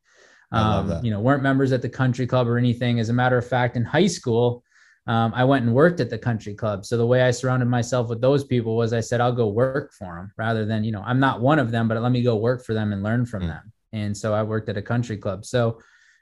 Um, 0.51 1.03
you 1.03 1.11
know, 1.11 1.19
weren't 1.19 1.43
members 1.43 1.73
at 1.73 1.81
the 1.81 1.89
country 1.89 2.25
club 2.25 2.47
or 2.47 2.57
anything. 2.57 2.99
As 2.99 3.09
a 3.09 3.13
matter 3.13 3.37
of 3.37 3.45
fact, 3.45 3.75
in 3.75 3.83
high 3.83 4.07
school, 4.07 4.63
um, 5.07 5.33
I 5.35 5.43
went 5.43 5.65
and 5.65 5.73
worked 5.73 5.99
at 5.99 6.09
the 6.09 6.17
country 6.17 6.55
club. 6.55 6.85
So 6.85 6.97
the 6.97 7.05
way 7.05 7.21
I 7.21 7.31
surrounded 7.31 7.67
myself 7.67 8.09
with 8.09 8.21
those 8.21 8.43
people 8.43 8.75
was 8.75 8.91
I 8.91 9.01
said, 9.01 9.21
I'll 9.21 9.31
go 9.31 9.49
work 9.49 9.93
for 9.93 10.15
them 10.15 10.31
rather 10.37 10.65
than, 10.65 10.83
you 10.83 10.91
know, 10.91 11.03
I'm 11.05 11.19
not 11.19 11.41
one 11.41 11.59
of 11.59 11.71
them, 11.71 11.87
but 11.87 12.01
let 12.01 12.11
me 12.11 12.23
go 12.23 12.35
work 12.35 12.65
for 12.65 12.73
them 12.73 12.91
and 12.91 13.03
learn 13.03 13.25
from 13.25 13.43
mm. 13.43 13.47
them 13.47 13.71
and 13.95 14.15
so 14.15 14.33
I 14.33 14.43
worked 14.43 14.69
at 14.69 14.77
a 14.77 14.81
country 14.81 15.17
club. 15.17 15.45
So 15.45 15.79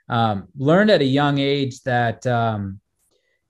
um, 0.08 0.48
learned 0.56 0.92
at 0.92 1.02
a 1.02 1.06
young 1.06 1.40
age 1.40 1.82
that 1.84 2.26
um, 2.28 2.80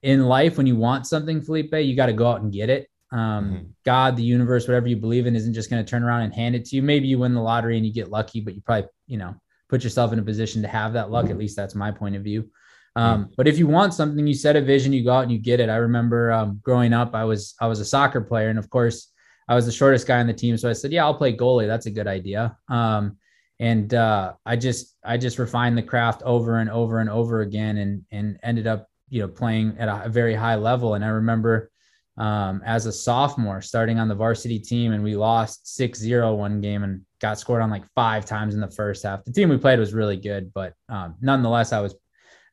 in 0.02 0.26
life, 0.26 0.58
when 0.58 0.66
you 0.66 0.76
want 0.76 1.08
something, 1.08 1.42
Felipe, 1.42 1.74
you 1.74 1.96
got 1.96 2.08
to 2.08 2.14
go 2.14 2.28
out 2.28 2.42
and 2.42 2.52
get 2.52 2.70
it. 2.70 2.90
Um, 3.12 3.20
mm-hmm. 3.20 3.64
God, 3.86 4.16
the 4.16 4.24
universe, 4.24 4.68
whatever 4.68 4.88
you 4.88 4.96
believe 4.96 5.28
in, 5.28 5.36
isn't 5.36 5.54
just 5.54 5.70
going 5.70 5.84
to 5.84 5.90
turn 5.90 6.04
around 6.04 6.22
and 6.22 6.34
hand 6.34 6.56
it 6.56 6.66
to 6.66 6.76
you. 6.76 6.82
Maybe 6.82 7.08
you 7.08 7.20
win 7.20 7.34
the 7.34 7.42
lottery 7.42 7.78
and 7.78 7.86
you 7.86 7.94
get 7.94 8.10
lucky, 8.10 8.40
but 8.40 8.56
you 8.56 8.62
probably, 8.62 8.90
you 9.08 9.18
know, 9.18 9.36
put 9.68 9.84
yourself 9.84 10.14
in 10.14 10.20
a 10.20 10.24
position 10.24 10.62
to 10.62 10.68
have 10.68 10.94
that 10.94 11.12
luck. 11.12 11.30
At 11.30 11.38
least 11.38 11.56
that's 11.56 11.76
my 11.76 11.92
point 11.92 12.16
of 12.16 12.24
view. 12.24 12.50
Um, 12.96 13.30
but 13.38 13.48
if 13.48 13.58
you 13.58 13.68
want 13.68 13.94
something, 13.94 14.26
you 14.26 14.36
set 14.36 14.56
a 14.56 14.62
vision, 14.62 14.94
you 14.94 15.04
go 15.04 15.14
out 15.14 15.24
and 15.24 15.32
you 15.32 15.40
get 15.40 15.60
it. 15.60 15.70
I 15.70 15.78
remember 15.78 16.32
um, 16.32 16.60
growing 16.62 16.94
up, 16.94 17.16
I 17.16 17.24
was 17.24 17.56
I 17.60 17.68
was 17.68 17.80
a 17.80 17.86
soccer 17.86 18.22
player, 18.22 18.50
and 18.50 18.60
of 18.60 18.70
course, 18.70 19.12
I 19.48 19.56
was 19.56 19.66
the 19.66 19.72
shortest 19.72 20.08
guy 20.08 20.20
on 20.20 20.28
the 20.28 20.34
team. 20.34 20.58
So 20.58 20.70
I 20.70 20.74
said, 20.74 20.92
"Yeah, 20.92 21.04
I'll 21.04 21.16
play 21.16 21.36
goalie. 21.36 21.68
That's 21.68 21.88
a 21.88 21.92
good 21.92 22.08
idea." 22.08 22.56
Um, 22.70 23.18
and 23.60 23.94
uh, 23.94 24.34
I 24.46 24.56
just 24.56 24.96
I 25.04 25.18
just 25.18 25.40
refined 25.40 25.78
the 25.78 25.84
craft 25.84 26.22
over 26.24 26.60
and 26.60 26.70
over 26.70 27.00
and 27.00 27.10
over 27.10 27.42
again, 27.42 27.78
and 27.78 28.04
and 28.12 28.40
ended 28.44 28.68
up 28.68 28.88
you 29.10 29.22
know 29.22 29.28
playing 29.28 29.76
at 29.80 29.90
a 29.90 30.10
very 30.10 30.36
high 30.36 30.56
level. 30.56 30.94
And 30.94 31.04
I 31.04 31.10
remember 31.10 31.72
um, 32.18 32.62
as 32.64 32.86
a 32.86 32.92
sophomore 32.92 33.62
starting 33.62 34.00
on 34.00 34.08
the 34.08 34.16
varsity 34.16 34.60
team, 34.60 34.94
and 34.94 35.04
we 35.04 35.16
lost 35.16 35.66
6-0 35.80 36.38
one 36.38 36.62
game 36.62 36.84
and 36.84 37.02
got 37.20 37.40
scored 37.40 37.62
on 37.62 37.72
like 37.72 37.84
five 37.96 38.26
times 38.26 38.54
in 38.54 38.62
the 38.62 38.70
first 38.70 39.04
half. 39.04 39.24
The 39.24 39.32
team 39.32 39.50
we 39.50 39.58
played 39.58 39.80
was 39.80 39.94
really 39.94 40.18
good, 40.18 40.54
but 40.54 40.74
um, 40.90 41.16
nonetheless, 41.22 41.74
I 41.74 41.80
was 41.80 41.96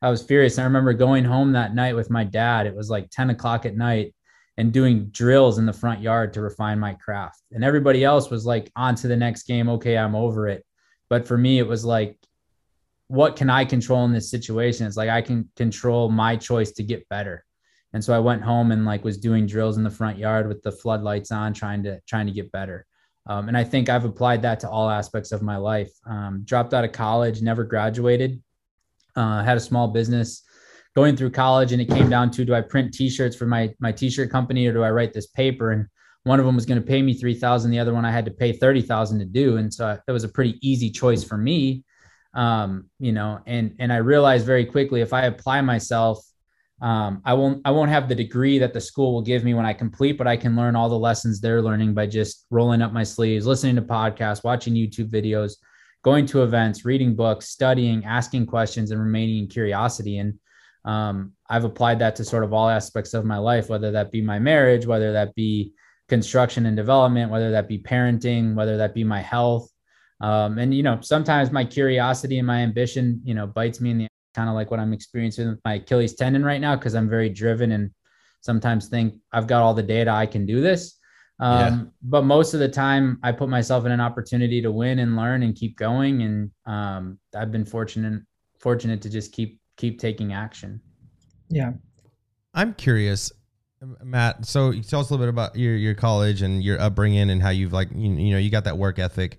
I 0.02 0.10
was 0.10 0.22
furious. 0.22 0.58
I 0.58 0.64
remember 0.64 0.92
going 0.92 1.24
home 1.24 1.52
that 1.52 1.74
night 1.74 1.94
with 1.94 2.10
my 2.10 2.24
dad. 2.24 2.66
It 2.66 2.74
was 2.74 2.88
like 2.88 3.10
10 3.10 3.30
o'clock 3.30 3.66
at 3.66 3.76
night 3.76 4.14
and 4.56 4.72
doing 4.72 5.06
drills 5.06 5.58
in 5.58 5.66
the 5.66 5.72
front 5.72 6.00
yard 6.00 6.32
to 6.34 6.40
refine 6.40 6.78
my 6.78 6.94
craft. 6.94 7.42
And 7.52 7.64
everybody 7.64 8.04
else 8.04 8.30
was 8.30 8.46
like, 8.46 8.70
on 8.76 8.94
to 8.96 9.08
the 9.08 9.16
next 9.16 9.44
game. 9.44 9.68
Okay, 9.68 9.96
I'm 9.96 10.14
over 10.14 10.48
it. 10.48 10.64
But 11.08 11.26
for 11.26 11.36
me, 11.36 11.58
it 11.58 11.66
was 11.66 11.84
like, 11.84 12.18
what 13.08 13.36
can 13.36 13.50
I 13.50 13.64
control 13.64 14.04
in 14.04 14.12
this 14.12 14.30
situation? 14.30 14.86
It's 14.86 14.96
like 14.96 15.10
I 15.10 15.20
can 15.20 15.50
control 15.56 16.08
my 16.08 16.36
choice 16.36 16.70
to 16.72 16.82
get 16.82 17.08
better. 17.08 17.44
And 17.92 18.04
so 18.04 18.14
I 18.14 18.20
went 18.20 18.42
home 18.42 18.70
and 18.70 18.84
like 18.84 19.02
was 19.02 19.18
doing 19.18 19.46
drills 19.46 19.76
in 19.76 19.82
the 19.82 19.90
front 19.90 20.16
yard 20.16 20.46
with 20.46 20.62
the 20.62 20.70
floodlights 20.70 21.32
on, 21.32 21.52
trying 21.52 21.82
to 21.82 22.00
trying 22.06 22.26
to 22.26 22.32
get 22.32 22.52
better. 22.52 22.86
Um, 23.26 23.48
and 23.48 23.56
I 23.56 23.64
think 23.64 23.88
I've 23.88 24.04
applied 24.04 24.42
that 24.42 24.60
to 24.60 24.70
all 24.70 24.88
aspects 24.88 25.32
of 25.32 25.42
my 25.42 25.56
life. 25.56 25.90
Um, 26.06 26.42
dropped 26.44 26.72
out 26.72 26.84
of 26.84 26.92
college, 26.92 27.42
never 27.42 27.64
graduated, 27.64 28.40
uh, 29.16 29.42
had 29.42 29.56
a 29.56 29.60
small 29.60 29.88
business 29.88 30.42
going 30.94 31.16
through 31.16 31.30
college, 31.30 31.72
and 31.72 31.80
it 31.80 31.88
came 31.88 32.10
down 32.10 32.30
to 32.32 32.44
do 32.44 32.54
I 32.54 32.60
print 32.60 32.92
T-shirts 32.94 33.36
for 33.36 33.46
my 33.46 33.72
my 33.80 33.92
T-shirt 33.92 34.30
company 34.30 34.66
or 34.66 34.72
do 34.72 34.82
I 34.82 34.90
write 34.90 35.12
this 35.12 35.28
paper? 35.28 35.72
And 35.72 35.86
one 36.24 36.38
of 36.38 36.46
them 36.46 36.54
was 36.54 36.66
going 36.66 36.80
to 36.80 36.86
pay 36.86 37.00
me 37.00 37.14
3000 37.14 37.70
the 37.70 37.78
other 37.78 37.94
one 37.94 38.04
i 38.04 38.10
had 38.10 38.26
to 38.26 38.30
pay 38.30 38.52
30000 38.52 39.18
to 39.20 39.24
do 39.24 39.56
and 39.56 39.72
so 39.72 39.98
that 40.06 40.12
was 40.12 40.22
a 40.22 40.28
pretty 40.28 40.58
easy 40.60 40.90
choice 40.90 41.24
for 41.24 41.38
me 41.38 41.82
um, 42.34 42.86
you 42.98 43.12
know, 43.12 43.40
and 43.46 43.74
and 43.78 43.92
I 43.92 43.96
realized 43.96 44.46
very 44.46 44.64
quickly 44.64 45.00
if 45.00 45.12
I 45.12 45.22
apply 45.22 45.60
myself, 45.62 46.24
um, 46.80 47.20
I 47.24 47.34
won't 47.34 47.62
I 47.64 47.70
won't 47.72 47.90
have 47.90 48.08
the 48.08 48.14
degree 48.14 48.58
that 48.58 48.72
the 48.72 48.80
school 48.80 49.12
will 49.12 49.22
give 49.22 49.44
me 49.44 49.54
when 49.54 49.66
I 49.66 49.72
complete, 49.72 50.16
but 50.16 50.26
I 50.26 50.36
can 50.36 50.56
learn 50.56 50.76
all 50.76 50.88
the 50.88 50.98
lessons 50.98 51.40
they're 51.40 51.62
learning 51.62 51.94
by 51.94 52.06
just 52.06 52.46
rolling 52.50 52.82
up 52.82 52.92
my 52.92 53.02
sleeves, 53.02 53.46
listening 53.46 53.76
to 53.76 53.82
podcasts, 53.82 54.44
watching 54.44 54.74
YouTube 54.74 55.10
videos, 55.10 55.54
going 56.02 56.26
to 56.26 56.42
events, 56.42 56.84
reading 56.84 57.14
books, 57.14 57.48
studying, 57.48 58.04
asking 58.04 58.46
questions, 58.46 58.90
and 58.90 59.00
remaining 59.00 59.38
in 59.38 59.48
curiosity. 59.48 60.18
And 60.18 60.38
um, 60.84 61.32
I've 61.48 61.64
applied 61.64 61.98
that 61.98 62.16
to 62.16 62.24
sort 62.24 62.44
of 62.44 62.52
all 62.52 62.68
aspects 62.68 63.14
of 63.14 63.24
my 63.24 63.38
life, 63.38 63.68
whether 63.68 63.90
that 63.92 64.10
be 64.10 64.22
my 64.22 64.38
marriage, 64.38 64.86
whether 64.86 65.12
that 65.12 65.34
be 65.34 65.74
construction 66.08 66.66
and 66.66 66.76
development, 66.76 67.30
whether 67.30 67.50
that 67.52 67.68
be 67.68 67.78
parenting, 67.78 68.54
whether 68.54 68.76
that 68.78 68.94
be 68.94 69.04
my 69.04 69.20
health. 69.20 69.70
Um, 70.20 70.58
and 70.58 70.74
you 70.74 70.82
know, 70.82 70.98
sometimes 71.00 71.50
my 71.50 71.64
curiosity 71.64 72.38
and 72.38 72.46
my 72.46 72.60
ambition, 72.60 73.20
you 73.24 73.34
know, 73.34 73.46
bites 73.46 73.80
me 73.80 73.90
in 73.90 73.98
the 73.98 74.08
kind 74.34 74.48
of 74.48 74.54
like 74.54 74.70
what 74.70 74.80
I'm 74.80 74.92
experiencing 74.92 75.48
with 75.48 75.60
my 75.64 75.74
Achilles 75.74 76.14
tendon 76.14 76.44
right 76.44 76.60
now 76.60 76.76
because 76.76 76.94
I'm 76.94 77.08
very 77.08 77.28
driven 77.28 77.72
and 77.72 77.90
sometimes 78.40 78.88
think 78.88 79.14
I've 79.32 79.46
got 79.46 79.62
all 79.62 79.74
the 79.74 79.82
data 79.82 80.10
I 80.10 80.26
can 80.26 80.46
do 80.46 80.60
this. 80.60 80.98
Um, 81.40 81.58
yeah. 81.58 81.82
But 82.02 82.24
most 82.24 82.54
of 82.54 82.60
the 82.60 82.68
time, 82.68 83.18
I 83.22 83.32
put 83.32 83.48
myself 83.48 83.86
in 83.86 83.92
an 83.92 84.00
opportunity 84.00 84.60
to 84.60 84.70
win 84.70 84.98
and 84.98 85.16
learn 85.16 85.42
and 85.42 85.56
keep 85.56 85.76
going. 85.76 86.22
And 86.22 86.50
um, 86.66 87.18
I've 87.34 87.50
been 87.50 87.64
fortunate 87.64 88.22
fortunate 88.58 89.00
to 89.02 89.10
just 89.10 89.32
keep 89.32 89.58
keep 89.76 89.98
taking 89.98 90.32
action. 90.32 90.80
Yeah, 91.48 91.72
I'm 92.54 92.74
curious. 92.74 93.32
Matt, 94.04 94.44
so 94.44 94.70
you 94.70 94.82
tell 94.82 95.00
us 95.00 95.08
a 95.08 95.14
little 95.14 95.24
bit 95.24 95.30
about 95.30 95.56
your 95.56 95.74
your 95.74 95.94
college 95.94 96.42
and 96.42 96.62
your 96.62 96.78
upbringing 96.78 97.30
and 97.30 97.40
how 97.40 97.48
you've 97.48 97.72
like 97.72 97.88
you, 97.94 98.12
you 98.12 98.32
know 98.32 98.38
you 98.38 98.50
got 98.50 98.64
that 98.64 98.76
work 98.76 98.98
ethic. 98.98 99.38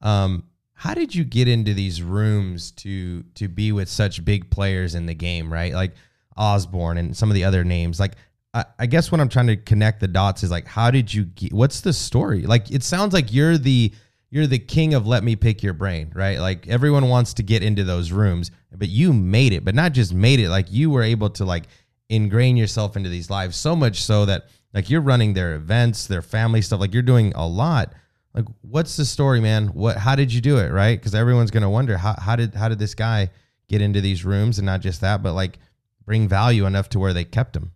Um, 0.00 0.44
how 0.72 0.94
did 0.94 1.14
you 1.14 1.22
get 1.22 1.46
into 1.46 1.74
these 1.74 2.02
rooms 2.02 2.70
to 2.72 3.22
to 3.34 3.48
be 3.48 3.72
with 3.72 3.90
such 3.90 4.24
big 4.24 4.50
players 4.50 4.94
in 4.94 5.04
the 5.04 5.14
game, 5.14 5.52
right? 5.52 5.74
Like 5.74 5.92
Osborne 6.34 6.96
and 6.96 7.14
some 7.14 7.30
of 7.30 7.34
the 7.34 7.44
other 7.44 7.62
names. 7.62 8.00
Like 8.00 8.14
I, 8.54 8.86
guess 8.86 9.10
what 9.10 9.20
I'm 9.20 9.30
trying 9.30 9.46
to 9.46 9.56
connect 9.56 10.00
the 10.00 10.08
dots 10.08 10.42
is 10.42 10.50
like 10.50 10.66
how 10.66 10.90
did 10.90 11.12
you 11.12 11.24
get, 11.24 11.52
what's 11.52 11.80
the 11.80 11.92
story? 11.92 12.42
Like 12.42 12.70
it 12.70 12.82
sounds 12.82 13.14
like 13.14 13.32
you're 13.32 13.56
the 13.56 13.92
you're 14.30 14.46
the 14.46 14.58
king 14.58 14.94
of 14.94 15.06
let 15.06 15.24
me 15.24 15.36
pick 15.36 15.62
your 15.62 15.72
brain, 15.72 16.12
right? 16.14 16.38
Like 16.38 16.68
everyone 16.68 17.08
wants 17.08 17.34
to 17.34 17.42
get 17.42 17.62
into 17.62 17.84
those 17.84 18.12
rooms, 18.12 18.50
but 18.74 18.88
you 18.88 19.12
made 19.12 19.52
it, 19.52 19.64
but 19.64 19.74
not 19.74 19.92
just 19.92 20.12
made 20.12 20.40
it, 20.40 20.50
like 20.50 20.70
you 20.70 20.90
were 20.90 21.02
able 21.02 21.30
to 21.30 21.44
like 21.44 21.64
ingrain 22.10 22.56
yourself 22.56 22.96
into 22.96 23.08
these 23.08 23.30
lives 23.30 23.56
so 23.56 23.74
much 23.74 24.02
so 24.02 24.26
that 24.26 24.48
like 24.74 24.90
you're 24.90 25.00
running 25.00 25.32
their 25.32 25.54
events, 25.54 26.06
their 26.06 26.22
family 26.22 26.60
stuff, 26.60 26.80
like 26.80 26.92
you're 26.92 27.02
doing 27.02 27.32
a 27.34 27.46
lot. 27.46 27.94
Like 28.34 28.46
what's 28.60 28.96
the 28.96 29.04
story, 29.06 29.40
man? 29.40 29.68
What 29.68 29.96
how 29.96 30.14
did 30.14 30.32
you 30.32 30.42
do 30.42 30.58
it, 30.58 30.70
right? 30.72 31.00
Cuz 31.00 31.14
everyone's 31.14 31.50
going 31.50 31.62
to 31.62 31.70
wonder 31.70 31.96
how 31.96 32.14
how 32.18 32.36
did 32.36 32.54
how 32.54 32.68
did 32.68 32.78
this 32.78 32.94
guy 32.94 33.30
get 33.68 33.80
into 33.80 34.02
these 34.02 34.26
rooms 34.26 34.58
and 34.58 34.66
not 34.66 34.82
just 34.82 35.00
that, 35.00 35.22
but 35.22 35.32
like 35.32 35.58
bring 36.04 36.28
value 36.28 36.66
enough 36.66 36.90
to 36.90 36.98
where 36.98 37.14
they 37.14 37.24
kept 37.24 37.56
him. 37.56 37.72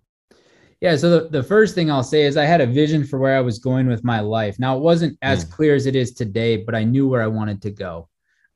Yeah. 0.80 0.96
So 0.96 1.20
the, 1.20 1.28
the 1.28 1.42
first 1.42 1.74
thing 1.74 1.90
I'll 1.90 2.02
say 2.02 2.22
is 2.22 2.36
I 2.36 2.44
had 2.44 2.60
a 2.60 2.66
vision 2.66 3.04
for 3.04 3.18
where 3.18 3.36
I 3.36 3.40
was 3.40 3.58
going 3.58 3.86
with 3.86 4.04
my 4.04 4.20
life. 4.20 4.58
Now 4.58 4.76
it 4.76 4.80
wasn't 4.80 5.18
as 5.22 5.44
mm. 5.44 5.50
clear 5.50 5.74
as 5.74 5.86
it 5.86 5.96
is 5.96 6.12
today, 6.12 6.58
but 6.58 6.74
I 6.74 6.84
knew 6.84 7.08
where 7.08 7.22
I 7.22 7.26
wanted 7.26 7.62
to 7.62 7.70
go. 7.70 8.08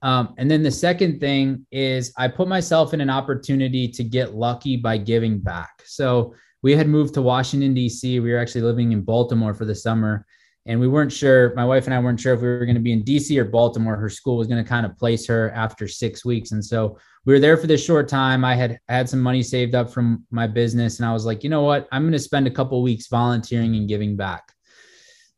Um, 0.02 0.34
and 0.38 0.50
then 0.50 0.62
the 0.62 0.70
second 0.70 1.20
thing 1.20 1.66
is 1.70 2.12
I 2.16 2.28
put 2.28 2.48
myself 2.48 2.94
in 2.94 3.00
an 3.00 3.10
opportunity 3.10 3.88
to 3.88 4.04
get 4.04 4.34
lucky 4.34 4.76
by 4.76 4.96
giving 4.96 5.38
back. 5.38 5.82
So 5.84 6.34
we 6.62 6.74
had 6.74 6.88
moved 6.88 7.14
to 7.14 7.22
Washington, 7.22 7.74
D.C. 7.74 8.20
We 8.20 8.32
were 8.32 8.38
actually 8.38 8.62
living 8.62 8.92
in 8.92 9.02
Baltimore 9.02 9.54
for 9.54 9.64
the 9.64 9.74
summer. 9.74 10.26
And 10.66 10.78
we 10.78 10.88
weren't 10.88 11.12
sure, 11.12 11.54
my 11.54 11.64
wife 11.64 11.86
and 11.86 11.94
I 11.94 11.98
weren't 11.98 12.20
sure 12.20 12.34
if 12.34 12.40
we 12.40 12.48
were 12.48 12.66
going 12.66 12.76
to 12.76 12.82
be 12.82 12.92
in 12.92 13.02
DC 13.02 13.36
or 13.38 13.44
Baltimore. 13.44 13.96
Her 13.96 14.10
school 14.10 14.36
was 14.36 14.46
going 14.46 14.62
to 14.62 14.68
kind 14.68 14.84
of 14.84 14.96
place 14.96 15.26
her 15.26 15.50
after 15.52 15.88
six 15.88 16.24
weeks. 16.24 16.52
And 16.52 16.64
so 16.64 16.98
we 17.26 17.34
were 17.34 17.40
there 17.40 17.56
for 17.56 17.66
this 17.66 17.84
short 17.84 18.08
time. 18.08 18.44
I 18.44 18.54
had 18.54 18.78
had 18.88 19.08
some 19.08 19.20
money 19.20 19.42
saved 19.42 19.74
up 19.74 19.90
from 19.90 20.24
my 20.30 20.46
business. 20.46 20.98
And 20.98 21.06
I 21.06 21.12
was 21.12 21.26
like, 21.26 21.44
you 21.44 21.50
know 21.50 21.62
what? 21.62 21.86
I'm 21.92 22.02
going 22.02 22.12
to 22.12 22.18
spend 22.18 22.46
a 22.46 22.50
couple 22.50 22.82
weeks 22.82 23.08
volunteering 23.08 23.76
and 23.76 23.88
giving 23.88 24.16
back. 24.16 24.52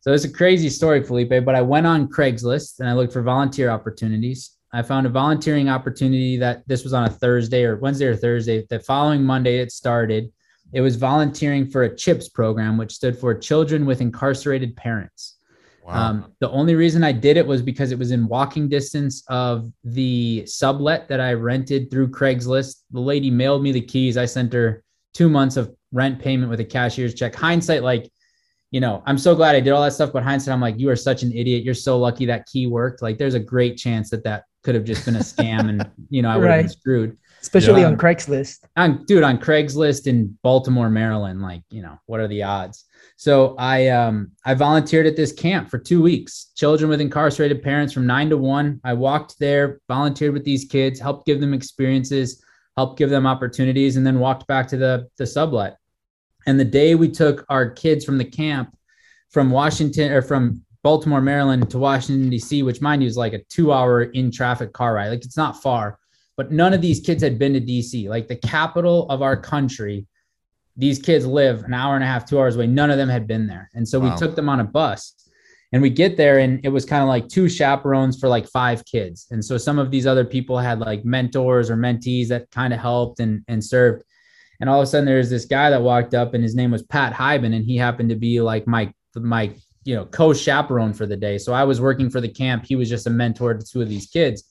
So 0.01 0.13
it's 0.13 0.25
a 0.25 0.33
crazy 0.33 0.69
story, 0.69 1.03
Felipe, 1.03 1.45
but 1.45 1.55
I 1.55 1.63
went 1.63 1.87
on 1.87 2.09
Craigslist 2.09 2.81
and 2.81 2.89
I 2.89 2.93
looked 2.93 3.13
for 3.13 3.23
volunteer 3.23 3.71
opportunities. 3.71 4.59
I 4.73 4.83
found 4.83 5.07
a 5.07 5.11
volunteering 5.11 5.69
opportunity 5.69 6.37
that 6.39 6.67
this 6.67 6.83
was 6.83 6.93
on 6.93 7.05
a 7.05 7.11
Thursday 7.11 7.65
or 7.65 7.77
Wednesday 7.77 8.07
or 8.07 8.17
Thursday. 8.17 8.67
The 8.69 8.81
following 8.81 9.23
Monday, 9.23 9.59
it 9.59 9.71
started. 9.71 10.33
It 10.73 10.81
was 10.81 10.97
volunteering 10.97 11.69
for 11.69 11.83
a 11.83 11.95
CHIPS 11.95 12.31
program, 12.31 12.79
which 12.79 12.95
stood 12.95 13.19
for 13.19 13.35
Children 13.35 13.85
with 13.85 14.01
Incarcerated 14.01 14.75
Parents. 14.77 15.37
Wow. 15.85 15.95
Um, 15.95 16.33
the 16.39 16.51
only 16.51 16.75
reason 16.77 17.03
I 17.03 17.13
did 17.13 17.37
it 17.37 17.47
was 17.47 17.61
because 17.61 17.91
it 17.91 17.99
was 17.99 18.13
in 18.13 18.29
walking 18.29 18.69
distance 18.69 19.25
of 19.29 19.71
the 19.83 20.47
sublet 20.47 21.09
that 21.09 21.21
I 21.21 21.33
rented 21.33 21.91
through 21.91 22.09
Craigslist. 22.09 22.83
The 22.93 23.01
lady 23.01 23.31
mailed 23.31 23.63
me 23.63 23.73
the 23.73 23.81
keys. 23.81 24.17
I 24.17 24.27
sent 24.27 24.53
her 24.53 24.85
two 25.13 25.29
months 25.29 25.57
of 25.57 25.75
rent 25.91 26.21
payment 26.21 26.51
with 26.51 26.61
a 26.61 26.65
cashier's 26.65 27.15
check. 27.15 27.35
Hindsight, 27.35 27.83
like, 27.83 28.09
you 28.71 28.81
know, 28.81 29.03
I'm 29.07 29.19
so 29.19 29.35
glad 29.35 29.57
I 29.57 29.61
did 29.61 29.71
all 29.71 29.83
that 29.83 29.93
stuff. 29.93 30.13
But 30.13 30.23
hindsight, 30.23 30.55
I'm 30.55 30.61
like, 30.61 30.79
you 30.79 30.89
are 30.89 30.97
such 30.97 31.25
an 31.25 31.33
idiot. 31.33 31.65
You're 31.65 31.75
so 31.75 31.99
lucky 31.99 32.27
that 32.27 32.47
key 32.47 32.69
worked. 32.69 33.03
Like, 33.03 33.19
there's 33.19 33.35
a 33.35 33.41
great 33.41 33.77
chance 33.77 34.09
that 34.11 34.23
that 34.25 34.45
could 34.63 34.77
have 34.77 34.85
just 34.85 35.05
been 35.05 35.17
a 35.17 35.21
scam, 35.21 35.69
and 35.69 35.91
you 36.09 36.23
know, 36.23 36.31
I 36.31 36.37
would 36.37 36.47
right. 36.47 36.57
have 36.59 36.67
been 36.67 36.71
screwed 36.71 37.19
especially 37.43 37.81
yeah. 37.83 37.89
on 37.89 37.97
Craigslist. 37.97 38.61
On 38.77 39.05
dude, 39.05 39.23
on 39.23 39.39
Craigslist 39.39 40.07
in 40.07 40.39
Baltimore, 40.43 40.89
Maryland, 40.89 41.43
like 41.43 41.63
you 41.71 41.83
know, 41.83 41.99
what 42.07 42.21
are 42.21 42.29
the 42.29 42.43
odds? 42.43 42.85
So 43.17 43.55
I 43.59 43.89
um 43.89 44.33
I 44.45 44.55
volunteered 44.55 45.07
at 45.07 45.17
this 45.17 45.33
camp 45.33 45.69
for 45.69 45.79
two 45.79 46.01
weeks. 46.01 46.53
Children 46.57 46.89
with 46.89 47.01
incarcerated 47.01 47.63
parents 47.63 47.93
from 47.93 48.07
nine 48.07 48.31
to 48.31 48.37
one. 48.37 48.81
I 48.85 48.95
walked 48.95 49.39
there, 49.39 49.81
volunteered 49.89 50.33
with 50.33 50.45
these 50.45 50.65
kids, 50.65 51.01
helped 51.01 51.27
give 51.27 51.41
them 51.41 51.53
experiences, 51.53 52.43
helped 52.77 52.99
give 52.99 53.11
them 53.11 53.27
opportunities, 53.27 53.97
and 53.97 54.07
then 54.07 54.21
walked 54.21 54.47
back 54.47 54.69
to 54.69 54.77
the 54.77 55.09
the 55.19 55.27
sublet. 55.27 55.77
And 56.47 56.59
the 56.59 56.65
day 56.65 56.95
we 56.95 57.11
took 57.11 57.45
our 57.49 57.71
kids 57.71 58.05
from 58.05 58.19
the 58.19 58.25
camp 58.25 58.77
from 59.31 59.51
Washington 59.51 60.13
or 60.13 60.23
from 60.23 60.63
Baltimore, 60.83 61.21
Maryland 61.21 61.71
to 61.71 61.79
Washington, 61.79 62.29
D.C., 62.29 62.65
which 62.65 62.81
mind 62.81 63.03
you 63.03 63.09
is 63.09 63.17
like 63.17 63.33
a 63.33 63.45
two 63.45 63.73
hour 63.73 64.03
in 64.03 64.33
traffic 64.33 64.73
car 64.73 64.95
ride. 64.95 65.09
Like 65.09 65.25
it's 65.25 65.37
not 65.37 65.63
far 65.63 65.99
but 66.37 66.51
none 66.51 66.73
of 66.73 66.81
these 66.81 67.01
kids 67.01 67.23
had 67.23 67.39
been 67.39 67.53
to 67.55 67.61
DC, 67.61 68.09
like 68.09 68.29
the 68.29 68.37
capital 68.37 69.09
of 69.09 69.23
our 69.23 69.37
country. 69.37 70.07
These 70.77 70.99
kids 70.99 71.27
live 71.27 71.65
an 71.65 71.75
hour 71.75 71.95
and 71.95 72.03
a 72.03 72.07
half, 72.07 72.25
two 72.25 72.39
hours 72.39 72.57
away. 72.57 72.67
None 72.67 72.91
of 72.91 72.97
them 72.97 73.09
had 73.09 73.27
been 73.27 73.47
there. 73.47 73.71
And 73.75 73.87
so 73.87 74.01
wow. 74.01 74.11
we 74.11 74.17
took 74.17 74.35
them 74.35 74.49
on 74.49 74.61
a 74.61 74.65
bus 74.65 75.23
and 75.73 75.83
we 75.83 75.91
get 75.91 76.17
there 76.17 76.39
and 76.39 76.61
it 76.65 76.69
was 76.69 76.85
kind 76.85 77.03
of 77.03 77.09
like 77.09 77.29
two 77.29 77.49
chaperones 77.49 78.19
for 78.19 78.29
like 78.29 78.47
five 78.49 78.85
kids. 78.85 79.27
And 79.31 79.45
so 79.45 79.59
some 79.59 79.79
of 79.79 79.91
these 79.91 80.07
other 80.07 80.25
people 80.25 80.59
had 80.59 80.79
like 80.79 81.05
mentors 81.05 81.71
or 81.71 81.77
mentees 81.77 82.29
that 82.29 82.51
kind 82.51 82.73
of 82.73 82.81
helped 82.81 83.21
and, 83.21 83.43
and 83.49 83.65
served. 83.65 84.05
And 84.61 84.71
all 84.71 84.81
of 84.81 84.85
a 84.85 84.87
sudden 84.87 85.07
there's 85.07 85.31
this 85.31 85.47
guy 85.47 85.71
that 85.71 85.83
walked 85.83 86.15
up 86.15 86.35
and 86.35 86.43
his 86.43 86.55
name 86.55 86.71
was 86.71 86.83
Pat 86.83 87.13
Hiban 87.13 87.55
and 87.55 87.65
he 87.65 87.77
happened 87.77 88.11
to 88.11 88.17
be 88.17 88.41
like 88.41 88.67
my, 88.67 88.93
my, 89.17 89.53
you 89.85 89.95
know, 89.95 90.05
co-chaperone 90.07 90.93
for 90.93 91.07
the 91.07 91.17
day. 91.17 91.37
So 91.37 91.53
I 91.53 91.65
was 91.65 91.81
working 91.81 92.09
for 92.09 92.21
the 92.21 92.29
camp. 92.29 92.65
He 92.65 92.77
was 92.77 92.89
just 92.89 93.07
a 93.07 93.11
mentor 93.11 93.55
to 93.55 93.65
two 93.65 93.83
of 93.83 93.89
these 93.89 94.07
kids. 94.07 94.45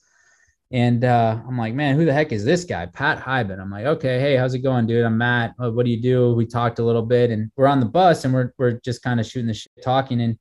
And 0.72 1.04
uh, 1.04 1.38
I'm 1.46 1.58
like, 1.58 1.74
man, 1.74 1.96
who 1.96 2.06
the 2.06 2.14
heck 2.14 2.32
is 2.32 2.46
this 2.46 2.64
guy? 2.64 2.86
Pat 2.86 3.22
Hiban. 3.22 3.60
I'm 3.60 3.70
like, 3.70 3.84
okay, 3.84 4.18
hey, 4.18 4.36
how's 4.36 4.54
it 4.54 4.60
going, 4.60 4.86
dude? 4.86 5.04
I'm 5.04 5.18
Matt. 5.18 5.52
What 5.58 5.84
do 5.84 5.90
you 5.90 6.00
do? 6.00 6.32
We 6.32 6.46
talked 6.46 6.78
a 6.78 6.82
little 6.82 7.02
bit 7.02 7.30
and 7.30 7.52
we're 7.56 7.66
on 7.66 7.78
the 7.78 7.86
bus 7.86 8.24
and 8.24 8.32
we're, 8.32 8.52
we're 8.56 8.80
just 8.80 9.02
kind 9.02 9.20
of 9.20 9.26
shooting 9.26 9.48
the 9.48 9.54
shit, 9.54 9.70
talking. 9.82 10.22
And 10.22 10.38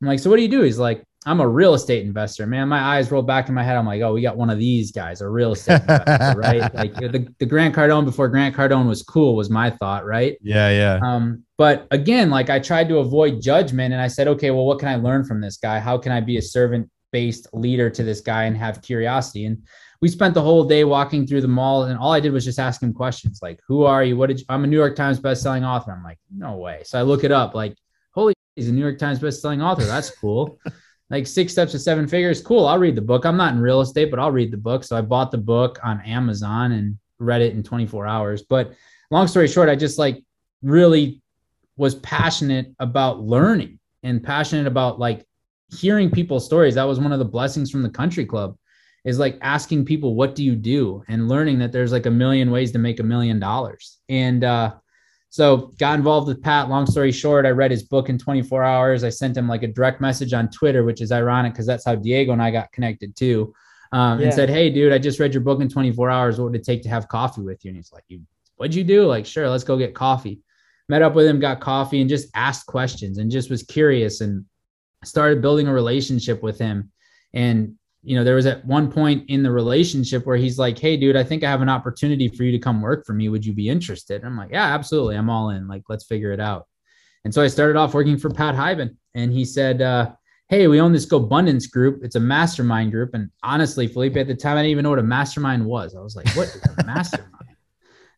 I'm 0.00 0.08
like, 0.08 0.20
so 0.20 0.30
what 0.30 0.36
do 0.36 0.42
you 0.42 0.48
do? 0.48 0.62
He's 0.62 0.78
like, 0.78 1.02
I'm 1.26 1.40
a 1.40 1.48
real 1.48 1.74
estate 1.74 2.04
investor, 2.04 2.46
man. 2.46 2.68
My 2.68 2.80
eyes 2.80 3.10
roll 3.10 3.22
back 3.22 3.48
in 3.48 3.54
my 3.54 3.62
head. 3.64 3.76
I'm 3.76 3.86
like, 3.86 4.02
oh, 4.02 4.12
we 4.12 4.22
got 4.22 4.36
one 4.36 4.50
of 4.50 4.58
these 4.58 4.92
guys, 4.92 5.20
a 5.20 5.28
real 5.28 5.52
estate 5.52 5.80
investor, 5.88 6.38
right? 6.38 6.74
Like 6.74 6.94
the, 6.94 7.28
the 7.38 7.46
Grant 7.46 7.74
Cardone 7.74 8.04
before 8.04 8.28
Grant 8.28 8.56
Cardone 8.56 8.88
was 8.88 9.02
cool 9.02 9.34
was 9.34 9.50
my 9.50 9.70
thought, 9.70 10.04
right? 10.04 10.36
Yeah, 10.42 10.70
yeah. 10.70 11.00
Um, 11.04 11.44
but 11.58 11.88
again, 11.90 12.30
like 12.30 12.50
I 12.50 12.60
tried 12.60 12.88
to 12.88 12.98
avoid 12.98 13.40
judgment 13.40 13.92
and 13.92 14.02
I 14.02 14.08
said, 14.08 14.28
okay, 14.28 14.52
well, 14.52 14.64
what 14.64 14.78
can 14.78 14.88
I 14.88 14.96
learn 14.96 15.24
from 15.24 15.40
this 15.40 15.56
guy? 15.56 15.78
How 15.80 15.98
can 15.98 16.12
I 16.12 16.20
be 16.20 16.38
a 16.38 16.42
servant 16.42 16.88
based 17.12 17.48
leader 17.52 17.88
to 17.90 18.02
this 18.02 18.20
guy 18.20 18.44
and 18.44 18.56
have 18.56 18.82
curiosity. 18.82 19.46
And 19.46 19.62
we 20.00 20.08
spent 20.08 20.34
the 20.34 20.42
whole 20.42 20.64
day 20.64 20.84
walking 20.84 21.26
through 21.26 21.42
the 21.42 21.48
mall, 21.48 21.84
and 21.84 21.98
all 21.98 22.12
I 22.12 22.20
did 22.20 22.32
was 22.32 22.44
just 22.44 22.58
ask 22.58 22.82
him 22.82 22.92
questions 22.92 23.40
like, 23.42 23.60
"Who 23.68 23.84
are 23.84 24.02
you? 24.02 24.16
What 24.16 24.26
did 24.28 24.40
you, 24.40 24.46
I'm 24.48 24.64
a 24.64 24.66
New 24.66 24.76
York 24.76 24.96
Times 24.96 25.20
best-selling 25.20 25.64
author." 25.64 25.92
I'm 25.92 26.02
like, 26.02 26.18
"No 26.36 26.56
way!" 26.56 26.82
So 26.84 26.98
I 26.98 27.02
look 27.02 27.22
it 27.22 27.30
up, 27.30 27.54
like, 27.54 27.76
"Holy, 28.12 28.34
he's 28.56 28.68
a 28.68 28.72
New 28.72 28.80
York 28.80 28.98
Times 28.98 29.20
best-selling 29.20 29.62
author. 29.62 29.84
That's 29.84 30.10
cool." 30.10 30.58
like 31.12 31.26
six 31.26 31.52
steps 31.52 31.72
to 31.72 31.78
seven 31.78 32.08
figures, 32.08 32.40
cool. 32.40 32.66
I'll 32.66 32.78
read 32.78 32.96
the 32.96 33.02
book. 33.02 33.26
I'm 33.26 33.36
not 33.36 33.52
in 33.52 33.60
real 33.60 33.82
estate, 33.82 34.10
but 34.10 34.18
I'll 34.18 34.32
read 34.32 34.50
the 34.50 34.56
book. 34.56 34.82
So 34.82 34.96
I 34.96 35.02
bought 35.02 35.30
the 35.30 35.38
book 35.38 35.78
on 35.84 36.00
Amazon 36.00 36.72
and 36.72 36.98
read 37.18 37.42
it 37.42 37.52
in 37.52 37.62
24 37.62 38.06
hours. 38.06 38.42
But 38.42 38.72
long 39.10 39.28
story 39.28 39.46
short, 39.46 39.68
I 39.68 39.76
just 39.76 39.98
like 39.98 40.24
really 40.62 41.20
was 41.76 41.96
passionate 41.96 42.74
about 42.78 43.20
learning 43.20 43.78
and 44.02 44.22
passionate 44.22 44.66
about 44.66 44.98
like 44.98 45.26
hearing 45.72 46.10
people's 46.10 46.44
stories. 46.44 46.74
That 46.74 46.84
was 46.84 47.00
one 47.00 47.12
of 47.12 47.18
the 47.18 47.24
blessings 47.24 47.70
from 47.70 47.82
the 47.82 47.90
country 47.90 48.24
club 48.24 48.56
is 49.04 49.18
like 49.18 49.38
asking 49.40 49.84
people, 49.84 50.14
what 50.14 50.34
do 50.34 50.44
you 50.44 50.54
do? 50.54 51.02
And 51.08 51.28
learning 51.28 51.58
that 51.58 51.72
there's 51.72 51.92
like 51.92 52.06
a 52.06 52.10
million 52.10 52.50
ways 52.50 52.70
to 52.72 52.78
make 52.78 53.00
a 53.00 53.02
million 53.04 53.40
dollars. 53.40 53.98
And 54.08 54.44
uh, 54.44 54.74
so 55.30 55.72
got 55.78 55.96
involved 55.96 56.28
with 56.28 56.42
Pat. 56.42 56.68
Long 56.68 56.86
story 56.86 57.10
short, 57.10 57.46
I 57.46 57.50
read 57.50 57.70
his 57.70 57.82
book 57.82 58.08
in 58.08 58.18
24 58.18 58.62
hours. 58.62 59.02
I 59.02 59.08
sent 59.08 59.36
him 59.36 59.48
like 59.48 59.62
a 59.64 59.68
direct 59.68 60.00
message 60.00 60.32
on 60.32 60.50
Twitter, 60.50 60.84
which 60.84 61.00
is 61.00 61.10
ironic 61.10 61.52
because 61.52 61.66
that's 61.66 61.84
how 61.84 61.96
Diego 61.96 62.32
and 62.32 62.42
I 62.42 62.50
got 62.50 62.70
connected 62.72 63.16
too. 63.16 63.52
um, 63.92 64.18
yeah. 64.20 64.26
and 64.26 64.34
said, 64.34 64.48
Hey, 64.48 64.70
dude, 64.70 64.92
I 64.92 64.98
just 64.98 65.18
read 65.18 65.34
your 65.34 65.42
book 65.42 65.60
in 65.60 65.68
24 65.68 66.10
hours. 66.10 66.38
What 66.38 66.52
would 66.52 66.60
it 66.60 66.64
take 66.64 66.82
to 66.82 66.88
have 66.88 67.08
coffee 67.08 67.42
with 67.42 67.64
you? 67.64 67.70
And 67.70 67.76
he's 67.76 67.92
like, 67.92 68.04
You, 68.08 68.20
what'd 68.56 68.74
you 68.74 68.84
do? 68.84 69.06
Like, 69.06 69.26
sure, 69.26 69.48
let's 69.48 69.64
go 69.64 69.76
get 69.76 69.94
coffee. 69.94 70.40
Met 70.88 71.02
up 71.02 71.14
with 71.14 71.26
him, 71.26 71.40
got 71.40 71.60
coffee, 71.60 72.00
and 72.00 72.10
just 72.10 72.28
asked 72.34 72.66
questions 72.66 73.18
and 73.18 73.30
just 73.30 73.50
was 73.50 73.62
curious 73.62 74.20
and 74.20 74.44
started 75.04 75.42
building 75.42 75.68
a 75.68 75.72
relationship 75.72 76.42
with 76.42 76.58
him. 76.58 76.90
And, 77.34 77.74
you 78.02 78.16
know, 78.16 78.24
there 78.24 78.34
was 78.34 78.46
at 78.46 78.64
one 78.64 78.90
point 78.90 79.28
in 79.28 79.42
the 79.42 79.50
relationship 79.50 80.26
where 80.26 80.36
he's 80.36 80.58
like, 80.58 80.78
Hey, 80.78 80.96
dude, 80.96 81.16
I 81.16 81.24
think 81.24 81.44
I 81.44 81.50
have 81.50 81.62
an 81.62 81.68
opportunity 81.68 82.28
for 82.28 82.44
you 82.44 82.52
to 82.52 82.58
come 82.58 82.80
work 82.80 83.06
for 83.06 83.12
me. 83.12 83.28
Would 83.28 83.44
you 83.46 83.52
be 83.52 83.68
interested? 83.68 84.16
And 84.16 84.26
I'm 84.26 84.36
like, 84.36 84.50
Yeah, 84.50 84.74
absolutely. 84.74 85.16
I'm 85.16 85.30
all 85.30 85.50
in. 85.50 85.68
Like, 85.68 85.82
let's 85.88 86.04
figure 86.04 86.32
it 86.32 86.40
out. 86.40 86.66
And 87.24 87.32
so 87.32 87.42
I 87.42 87.46
started 87.46 87.76
off 87.76 87.94
working 87.94 88.18
for 88.18 88.30
Pat 88.30 88.56
Hiban, 88.56 88.96
and 89.14 89.32
he 89.32 89.44
said, 89.44 89.80
uh, 89.80 90.12
Hey, 90.48 90.66
we 90.66 90.80
own 90.80 90.92
this 90.92 91.06
GoBundance 91.06 91.70
group. 91.70 92.00
It's 92.02 92.16
a 92.16 92.20
mastermind 92.20 92.92
group. 92.92 93.14
And 93.14 93.30
honestly, 93.42 93.86
Felipe, 93.86 94.16
at 94.16 94.26
the 94.26 94.34
time, 94.34 94.58
I 94.58 94.60
didn't 94.60 94.72
even 94.72 94.82
know 94.82 94.90
what 94.90 94.98
a 94.98 95.04
mastermind 95.04 95.64
was. 95.64 95.94
I 95.94 96.00
was 96.00 96.16
like, 96.16 96.28
What 96.30 96.48
is 96.48 96.62
a 96.78 96.84
mastermind? 96.86 97.51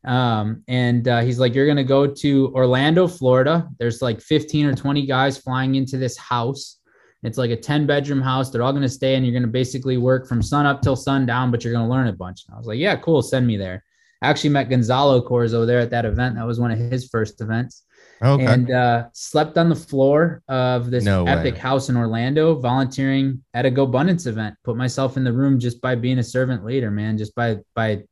Um, 0.04 0.62
and 0.68 1.08
uh, 1.08 1.20
he's 1.20 1.38
like, 1.38 1.54
You're 1.54 1.66
going 1.66 1.76
to 1.76 1.84
go 1.84 2.06
to 2.06 2.52
Orlando, 2.54 3.06
Florida. 3.06 3.68
There's 3.78 4.02
like 4.02 4.20
15 4.20 4.66
or 4.66 4.74
20 4.74 5.06
guys 5.06 5.38
flying 5.38 5.74
into 5.74 5.96
this 5.96 6.16
house. 6.16 6.78
It's 7.22 7.38
like 7.38 7.50
a 7.50 7.56
10 7.56 7.86
bedroom 7.86 8.20
house. 8.20 8.50
They're 8.50 8.62
all 8.62 8.72
going 8.72 8.82
to 8.82 8.88
stay 8.88 9.14
and 9.14 9.24
you're 9.24 9.32
going 9.32 9.44
to 9.44 9.48
basically 9.48 9.96
work 9.96 10.28
from 10.28 10.42
sun 10.42 10.66
up 10.66 10.82
till 10.82 10.96
sundown, 10.96 11.50
but 11.50 11.64
you're 11.64 11.72
going 11.72 11.86
to 11.86 11.90
learn 11.90 12.08
a 12.08 12.12
bunch. 12.12 12.44
And 12.46 12.54
I 12.54 12.58
was 12.58 12.66
like, 12.66 12.78
Yeah, 12.78 12.96
cool. 12.96 13.22
Send 13.22 13.46
me 13.46 13.56
there. 13.56 13.82
I 14.22 14.28
actually 14.28 14.50
met 14.50 14.70
Gonzalo 14.70 15.26
Corzo 15.26 15.66
there 15.66 15.80
at 15.80 15.90
that 15.90 16.04
event. 16.04 16.36
That 16.36 16.46
was 16.46 16.58
one 16.58 16.70
of 16.70 16.78
his 16.78 17.08
first 17.08 17.40
events. 17.40 17.82
Okay. 18.22 18.46
And 18.46 18.70
uh, 18.70 19.08
slept 19.12 19.58
on 19.58 19.68
the 19.68 19.76
floor 19.76 20.42
of 20.48 20.90
this 20.90 21.04
no 21.04 21.26
epic 21.26 21.54
way. 21.54 21.60
house 21.60 21.88
in 21.90 21.96
Orlando, 21.96 22.54
volunteering 22.54 23.42
at 23.52 23.66
a 23.66 23.70
GoBundance 23.70 24.26
event. 24.26 24.54
Put 24.64 24.76
myself 24.76 25.16
in 25.16 25.24
the 25.24 25.32
room 25.32 25.58
just 25.58 25.80
by 25.80 25.94
being 25.94 26.18
a 26.18 26.22
servant 26.22 26.64
leader, 26.64 26.90
man. 26.90 27.18
Just 27.18 27.34
by 27.34 27.58
by 27.74 28.04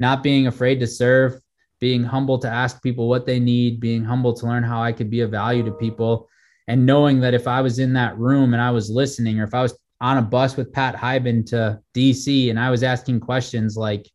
not 0.00 0.22
being 0.22 0.46
afraid 0.46 0.80
to 0.80 0.86
serve, 0.86 1.40
being 1.80 2.02
humble 2.02 2.38
to 2.38 2.48
ask 2.48 2.82
people 2.82 3.08
what 3.08 3.26
they 3.26 3.38
need, 3.38 3.80
being 3.80 4.04
humble 4.04 4.32
to 4.32 4.46
learn 4.46 4.62
how 4.62 4.82
I 4.82 4.92
could 4.92 5.10
be 5.10 5.20
of 5.20 5.30
value 5.30 5.62
to 5.64 5.72
people, 5.72 6.28
and 6.68 6.86
knowing 6.86 7.20
that 7.20 7.34
if 7.34 7.46
I 7.46 7.60
was 7.60 7.78
in 7.78 7.92
that 7.94 8.18
room 8.18 8.54
and 8.54 8.62
I 8.62 8.70
was 8.70 8.90
listening, 8.90 9.38
or 9.38 9.44
if 9.44 9.54
I 9.54 9.62
was 9.62 9.76
on 10.00 10.18
a 10.18 10.22
bus 10.22 10.56
with 10.56 10.72
Pat 10.72 10.96
Hiban 10.96 11.46
to 11.46 11.80
DC 11.94 12.50
and 12.50 12.58
I 12.58 12.70
was 12.70 12.82
asking 12.82 13.20
questions 13.20 13.76
like 13.76 14.08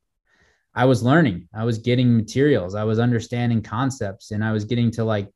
I 0.75 0.86
was 0.86 1.03
learning, 1.03 1.48
I 1.53 1.63
was 1.63 1.77
getting 1.77 2.15
materials, 2.15 2.75
I 2.75 2.83
was 2.83 3.00
understanding 3.00 3.62
concepts, 3.62 4.31
and 4.31 4.43
I 4.43 4.51
was 4.51 4.65
getting 4.65 4.91
to 4.91 5.03
like 5.03 5.29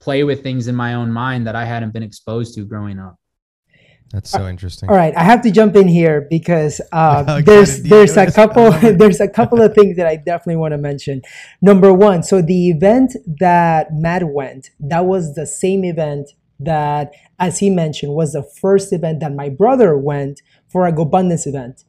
play 0.00 0.24
with 0.24 0.42
things 0.42 0.68
in 0.68 0.74
my 0.74 0.94
own 0.94 1.10
mind 1.10 1.46
that 1.46 1.56
I 1.56 1.64
hadn't 1.64 1.92
been 1.92 2.02
exposed 2.02 2.54
to 2.54 2.64
growing 2.64 2.98
up. 2.98 3.16
That's 4.12 4.30
so 4.30 4.48
interesting. 4.48 4.88
All 4.88 4.96
right, 4.96 5.14
I 5.16 5.22
have 5.22 5.42
to 5.42 5.50
jump 5.50 5.76
in 5.76 5.86
here 5.86 6.26
because 6.30 6.80
uh, 6.92 7.40
there's 7.42 7.82
there's 7.82 8.16
a 8.16 8.30
couple 8.30 8.70
there's 8.96 9.20
a 9.20 9.28
couple 9.28 9.60
of 9.60 9.74
things 9.74 9.96
that 9.96 10.06
I 10.06 10.16
definitely 10.16 10.56
want 10.56 10.72
to 10.72 10.78
mention. 10.78 11.22
Number 11.60 11.92
one, 11.92 12.22
so 12.22 12.40
the 12.40 12.70
event 12.70 13.14
that 13.38 13.88
Matt 13.92 14.28
went, 14.28 14.70
that 14.80 15.04
was 15.04 15.34
the 15.34 15.46
same 15.46 15.84
event 15.84 16.30
that, 16.60 17.12
as 17.38 17.58
he 17.58 17.70
mentioned, 17.70 18.14
was 18.14 18.32
the 18.32 18.42
first 18.42 18.92
event 18.92 19.20
that 19.20 19.34
my 19.34 19.48
brother 19.48 19.96
went 19.96 20.40
for 20.68 20.86
a 20.86 20.92
GoBundance 20.92 21.46
event, 21.46 21.84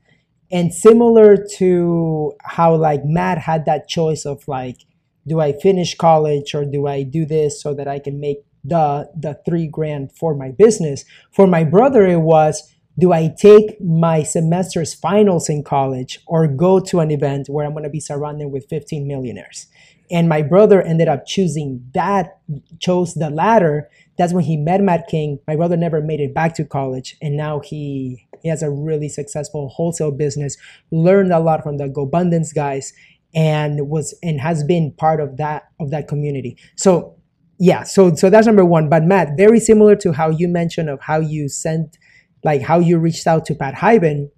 and 0.52 0.74
similar 0.74 1.38
to 1.58 2.34
how 2.44 2.76
like 2.76 3.06
Matt 3.06 3.38
had 3.38 3.66
that 3.66 3.88
choice 3.88 4.26
of 4.26 4.46
like, 4.46 4.86
do 5.26 5.40
I 5.40 5.54
finish 5.54 5.96
college 5.96 6.54
or 6.54 6.66
do 6.66 6.86
I 6.86 7.04
do 7.04 7.26
this 7.26 7.62
so 7.62 7.74
that 7.76 7.88
I 7.88 8.00
can 8.00 8.20
make 8.20 8.40
the 8.64 9.10
the 9.16 9.40
three 9.46 9.68
grand 9.68 10.12
for 10.12 10.36
my 10.36 10.52
business. 10.52 11.06
For 11.32 11.48
my 11.48 11.64
brother, 11.64 12.06
it 12.06 12.22
was 12.22 12.76
do 13.00 13.14
I 13.14 13.30
take 13.30 13.80
my 13.82 14.24
semester's 14.24 14.94
finals 14.94 15.48
in 15.48 15.64
college 15.64 16.20
or 16.28 16.48
go 16.48 16.82
to 16.82 17.00
an 17.00 17.12
event 17.12 17.48
where 17.48 17.66
I'm 17.66 17.72
going 17.72 17.86
to 17.86 17.90
be 17.90 18.02
surrounded 18.02 18.50
with 18.50 18.68
15 18.70 19.08
millionaires? 19.08 19.68
And 20.12 20.28
my 20.28 20.42
brother 20.42 20.82
ended 20.82 21.08
up 21.08 21.26
choosing 21.26 21.88
that, 21.94 22.40
chose 22.80 23.14
the 23.14 23.30
latter. 23.30 23.90
That's 24.18 24.34
when 24.34 24.44
he 24.44 24.58
met 24.58 24.82
Matt 24.82 25.08
King. 25.08 25.40
My 25.48 25.56
brother 25.56 25.78
never 25.78 26.02
made 26.02 26.20
it 26.20 26.34
back 26.34 26.56
to 26.56 26.66
college, 26.66 27.16
and 27.22 27.38
now 27.38 27.60
he 27.60 28.26
he 28.42 28.50
has 28.50 28.64
a 28.64 28.72
really 28.72 29.10
successful 29.10 29.70
wholesale 29.70 30.12
business. 30.12 30.58
Learned 30.92 31.32
a 31.32 31.40
lot 31.40 31.62
from 31.62 31.78
the 31.78 31.88
GoBundance 31.88 32.56
guys, 32.56 32.92
and 33.36 33.88
was 33.88 34.18
and 34.24 34.42
has 34.42 34.64
been 34.64 34.92
part 34.94 35.22
of 35.22 35.38
that 35.38 35.70
of 35.80 35.92
that 35.92 36.08
community. 36.08 36.58
So 36.76 37.19
yeah 37.60 37.84
so 37.84 38.16
so 38.16 38.30
that's 38.30 38.48
number 38.48 38.66
one. 38.66 38.90
But 38.90 39.04
matt 39.04 39.38
very 39.38 39.60
similar 39.60 39.96
to 39.98 40.14
how 40.14 40.30
you 40.30 40.48
mentioned 40.48 40.90
of 40.90 41.02
how 41.02 41.20
you 41.20 41.50
sent 41.50 41.98
like 42.44 42.62
how 42.62 42.80
you 42.80 42.98
reached 42.98 43.28
out 43.28 43.46
to 43.46 43.56
pat 43.56 43.76
hiban 43.76 44.30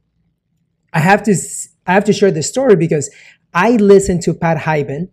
i 0.94 1.00
have 1.00 1.24
to 1.24 1.36
i 1.86 1.94
have 1.94 2.04
to 2.06 2.14
share 2.14 2.32
this 2.32 2.50
story 2.50 2.76
because 2.76 3.10
i 3.54 3.72
listened 3.72 4.22
to 4.24 4.34
pat 4.34 4.58
hiban 4.58 5.10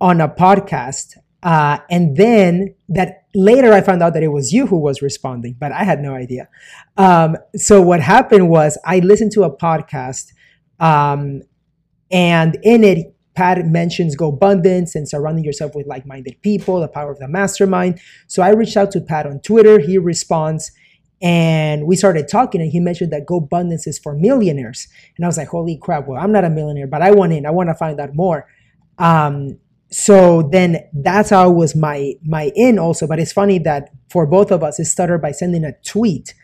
on 0.00 0.20
a 0.20 0.28
podcast 0.28 1.16
uh, 1.44 1.78
and 1.90 2.16
then 2.16 2.74
that 2.88 3.24
later 3.34 3.72
i 3.72 3.80
found 3.80 4.02
out 4.02 4.14
that 4.14 4.22
it 4.22 4.28
was 4.28 4.52
you 4.52 4.66
who 4.66 4.78
was 4.78 5.00
responding 5.00 5.54
but 5.58 5.72
i 5.72 5.84
had 5.84 6.00
no 6.00 6.14
idea. 6.14 6.48
Um, 6.96 7.36
so 7.56 7.80
what 7.80 8.00
happened 8.00 8.48
was 8.48 8.76
i 8.84 8.98
listened 8.98 9.32
to 9.32 9.44
a 9.44 9.56
podcast 9.56 10.32
um, 10.80 11.42
and 12.10 12.58
in 12.62 12.82
it 12.84 13.13
Pat 13.34 13.64
mentions 13.66 14.16
GoBundance 14.16 14.94
and 14.94 15.08
surrounding 15.08 15.44
yourself 15.44 15.74
with 15.74 15.86
like 15.86 16.06
minded 16.06 16.40
people, 16.42 16.80
the 16.80 16.88
power 16.88 17.10
of 17.10 17.18
the 17.18 17.28
mastermind. 17.28 18.00
So 18.26 18.42
I 18.42 18.50
reached 18.50 18.76
out 18.76 18.90
to 18.92 19.00
Pat 19.00 19.26
on 19.26 19.40
Twitter. 19.40 19.78
He 19.78 19.98
responds 19.98 20.70
and 21.20 21.86
we 21.86 21.96
started 21.96 22.28
talking 22.28 22.60
and 22.60 22.70
he 22.70 22.80
mentioned 22.80 23.12
that 23.12 23.26
GoBundance 23.26 23.86
is 23.86 23.98
for 23.98 24.14
millionaires. 24.14 24.88
And 25.16 25.24
I 25.24 25.28
was 25.28 25.38
like, 25.38 25.48
holy 25.48 25.78
crap, 25.78 26.06
well, 26.06 26.20
I'm 26.20 26.32
not 26.32 26.44
a 26.44 26.50
millionaire, 26.50 26.86
but 26.86 27.02
I 27.02 27.12
want 27.12 27.32
in. 27.32 27.46
I 27.46 27.50
want 27.50 27.70
to 27.70 27.74
find 27.74 27.98
out 27.98 28.14
more. 28.14 28.46
Um, 28.98 29.58
so 29.90 30.42
then 30.42 30.88
that's 30.92 31.30
how 31.30 31.50
it 31.50 31.54
was 31.54 31.76
my 31.76 32.14
my 32.24 32.50
in 32.56 32.78
also. 32.78 33.06
But 33.06 33.20
it's 33.20 33.32
funny 33.32 33.58
that 33.60 33.90
for 34.10 34.26
both 34.26 34.50
of 34.50 34.62
us, 34.62 34.78
it 34.80 34.86
started 34.86 35.22
by 35.22 35.30
sending 35.30 35.64
a 35.64 35.72
tweet 35.84 36.34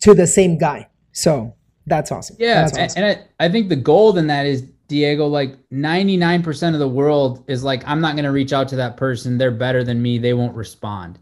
to 0.00 0.14
the 0.14 0.26
same 0.26 0.58
guy. 0.58 0.88
So 1.12 1.54
that's 1.86 2.12
awesome. 2.12 2.36
Yeah, 2.38 2.62
that's 2.62 2.78
awesome. 2.78 3.02
and 3.02 3.18
I, 3.38 3.44
I 3.46 3.48
think 3.50 3.68
the 3.68 3.76
gold 3.76 4.16
in 4.16 4.28
that 4.28 4.46
is 4.46 4.64
Diego, 4.94 5.26
like 5.26 5.58
99% 5.70 6.72
of 6.72 6.78
the 6.78 6.86
world 6.86 7.42
is 7.48 7.64
like, 7.64 7.82
I'm 7.84 8.00
not 8.00 8.14
going 8.14 8.26
to 8.26 8.30
reach 8.30 8.52
out 8.52 8.68
to 8.68 8.76
that 8.76 8.96
person. 8.96 9.36
They're 9.36 9.50
better 9.50 9.82
than 9.82 10.00
me. 10.00 10.18
They 10.18 10.34
won't 10.34 10.54
respond. 10.54 11.18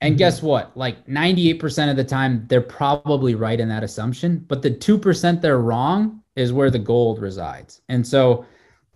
And 0.00 0.12
mm-hmm. 0.12 0.18
guess 0.20 0.42
what? 0.42 0.74
Like 0.74 1.06
98% 1.06 1.90
of 1.90 1.98
the 1.98 2.04
time, 2.04 2.46
they're 2.48 2.62
probably 2.62 3.34
right 3.34 3.60
in 3.60 3.68
that 3.68 3.84
assumption. 3.84 4.42
But 4.48 4.62
the 4.62 4.70
2% 4.70 5.42
they're 5.42 5.58
wrong 5.58 6.22
is 6.34 6.54
where 6.54 6.70
the 6.70 6.78
gold 6.78 7.20
resides. 7.20 7.82
And 7.90 8.06
so, 8.06 8.46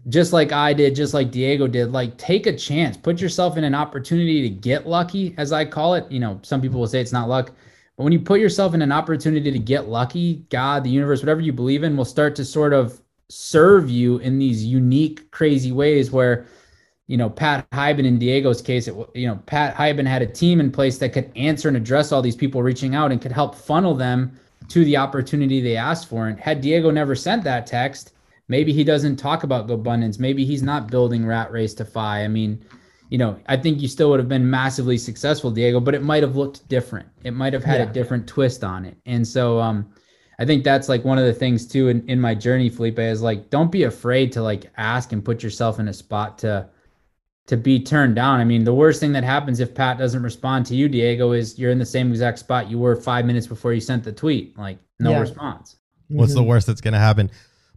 just 0.08 0.32
like 0.32 0.52
I 0.52 0.72
did, 0.72 0.94
just 0.94 1.12
like 1.12 1.30
Diego 1.30 1.66
did, 1.66 1.92
like 1.92 2.16
take 2.16 2.46
a 2.46 2.56
chance, 2.56 2.96
put 2.96 3.20
yourself 3.20 3.58
in 3.58 3.64
an 3.64 3.74
opportunity 3.74 4.40
to 4.40 4.48
get 4.48 4.86
lucky, 4.86 5.34
as 5.36 5.52
I 5.52 5.66
call 5.66 5.96
it. 5.96 6.10
You 6.10 6.20
know, 6.20 6.40
some 6.42 6.62
people 6.62 6.80
will 6.80 6.86
say 6.86 7.02
it's 7.02 7.12
not 7.12 7.28
luck. 7.28 7.52
But 7.98 8.04
when 8.04 8.12
you 8.14 8.20
put 8.20 8.40
yourself 8.40 8.72
in 8.72 8.80
an 8.80 8.90
opportunity 8.90 9.52
to 9.52 9.58
get 9.58 9.88
lucky, 9.88 10.46
God, 10.48 10.82
the 10.82 10.90
universe, 10.90 11.20
whatever 11.20 11.42
you 11.42 11.52
believe 11.52 11.84
in, 11.84 11.94
will 11.94 12.06
start 12.06 12.34
to 12.36 12.44
sort 12.44 12.72
of 12.72 13.02
serve 13.28 13.90
you 13.90 14.18
in 14.18 14.38
these 14.38 14.64
unique, 14.64 15.30
crazy 15.30 15.72
ways 15.72 16.10
where, 16.10 16.46
you 17.06 17.16
know, 17.16 17.28
Pat 17.28 17.68
Hiban 17.70 18.04
in 18.04 18.18
Diego's 18.18 18.62
case, 18.62 18.88
it, 18.88 18.94
you 19.14 19.26
know, 19.26 19.36
Pat 19.46 19.74
Hiban 19.74 20.06
had 20.06 20.22
a 20.22 20.26
team 20.26 20.60
in 20.60 20.70
place 20.70 20.98
that 20.98 21.12
could 21.12 21.30
answer 21.36 21.68
and 21.68 21.76
address 21.76 22.12
all 22.12 22.22
these 22.22 22.36
people 22.36 22.62
reaching 22.62 22.94
out 22.94 23.12
and 23.12 23.20
could 23.20 23.32
help 23.32 23.54
funnel 23.54 23.94
them 23.94 24.38
to 24.68 24.84
the 24.84 24.96
opportunity 24.96 25.60
they 25.60 25.76
asked 25.76 26.08
for. 26.08 26.28
And 26.28 26.38
had 26.38 26.60
Diego 26.60 26.90
never 26.90 27.14
sent 27.14 27.44
that 27.44 27.66
text, 27.66 28.12
maybe 28.48 28.72
he 28.72 28.84
doesn't 28.84 29.16
talk 29.16 29.42
about 29.42 29.70
abundance. 29.70 30.18
Maybe 30.18 30.44
he's 30.44 30.62
not 30.62 30.90
building 30.90 31.26
Rat 31.26 31.52
Race 31.52 31.74
to 31.74 31.84
Fi. 31.84 32.24
I 32.24 32.28
mean, 32.28 32.64
you 33.10 33.18
know, 33.18 33.38
I 33.46 33.56
think 33.56 33.80
you 33.80 33.88
still 33.88 34.10
would 34.10 34.20
have 34.20 34.28
been 34.28 34.48
massively 34.48 34.96
successful, 34.96 35.50
Diego, 35.50 35.80
but 35.80 35.94
it 35.94 36.02
might 36.02 36.22
have 36.22 36.36
looked 36.36 36.66
different. 36.68 37.08
It 37.22 37.32
might 37.32 37.52
have 37.52 37.64
had 37.64 37.80
yeah. 37.80 37.90
a 37.90 37.92
different 37.92 38.26
twist 38.26 38.64
on 38.64 38.84
it. 38.84 38.96
And 39.06 39.26
so, 39.26 39.60
um, 39.60 39.92
I 40.38 40.44
think 40.44 40.64
that's 40.64 40.88
like 40.88 41.04
one 41.04 41.18
of 41.18 41.24
the 41.24 41.32
things 41.32 41.66
too 41.66 41.88
in, 41.88 42.06
in 42.08 42.20
my 42.20 42.34
journey, 42.34 42.68
Felipe, 42.68 42.98
is 42.98 43.22
like 43.22 43.50
don't 43.50 43.70
be 43.70 43.84
afraid 43.84 44.32
to 44.32 44.42
like 44.42 44.70
ask 44.76 45.12
and 45.12 45.24
put 45.24 45.42
yourself 45.42 45.78
in 45.78 45.88
a 45.88 45.92
spot 45.92 46.38
to 46.38 46.68
to 47.46 47.56
be 47.56 47.78
turned 47.78 48.14
down. 48.14 48.40
I 48.40 48.44
mean, 48.44 48.64
the 48.64 48.74
worst 48.74 49.00
thing 49.00 49.12
that 49.12 49.24
happens 49.24 49.60
if 49.60 49.74
Pat 49.74 49.98
doesn't 49.98 50.22
respond 50.22 50.64
to 50.66 50.74
you, 50.74 50.88
Diego, 50.88 51.32
is 51.32 51.58
you're 51.58 51.70
in 51.70 51.78
the 51.78 51.86
same 51.86 52.10
exact 52.10 52.38
spot 52.38 52.70
you 52.70 52.78
were 52.78 52.96
five 52.96 53.26
minutes 53.26 53.46
before 53.46 53.72
you 53.72 53.80
sent 53.80 54.02
the 54.02 54.12
tweet. 54.12 54.58
Like 54.58 54.78
no 54.98 55.10
yeah. 55.10 55.20
response. 55.20 55.76
What's 56.08 56.32
mm-hmm. 56.32 56.40
the 56.40 56.44
worst 56.44 56.66
that's 56.66 56.80
gonna 56.80 56.98
happen? 56.98 57.30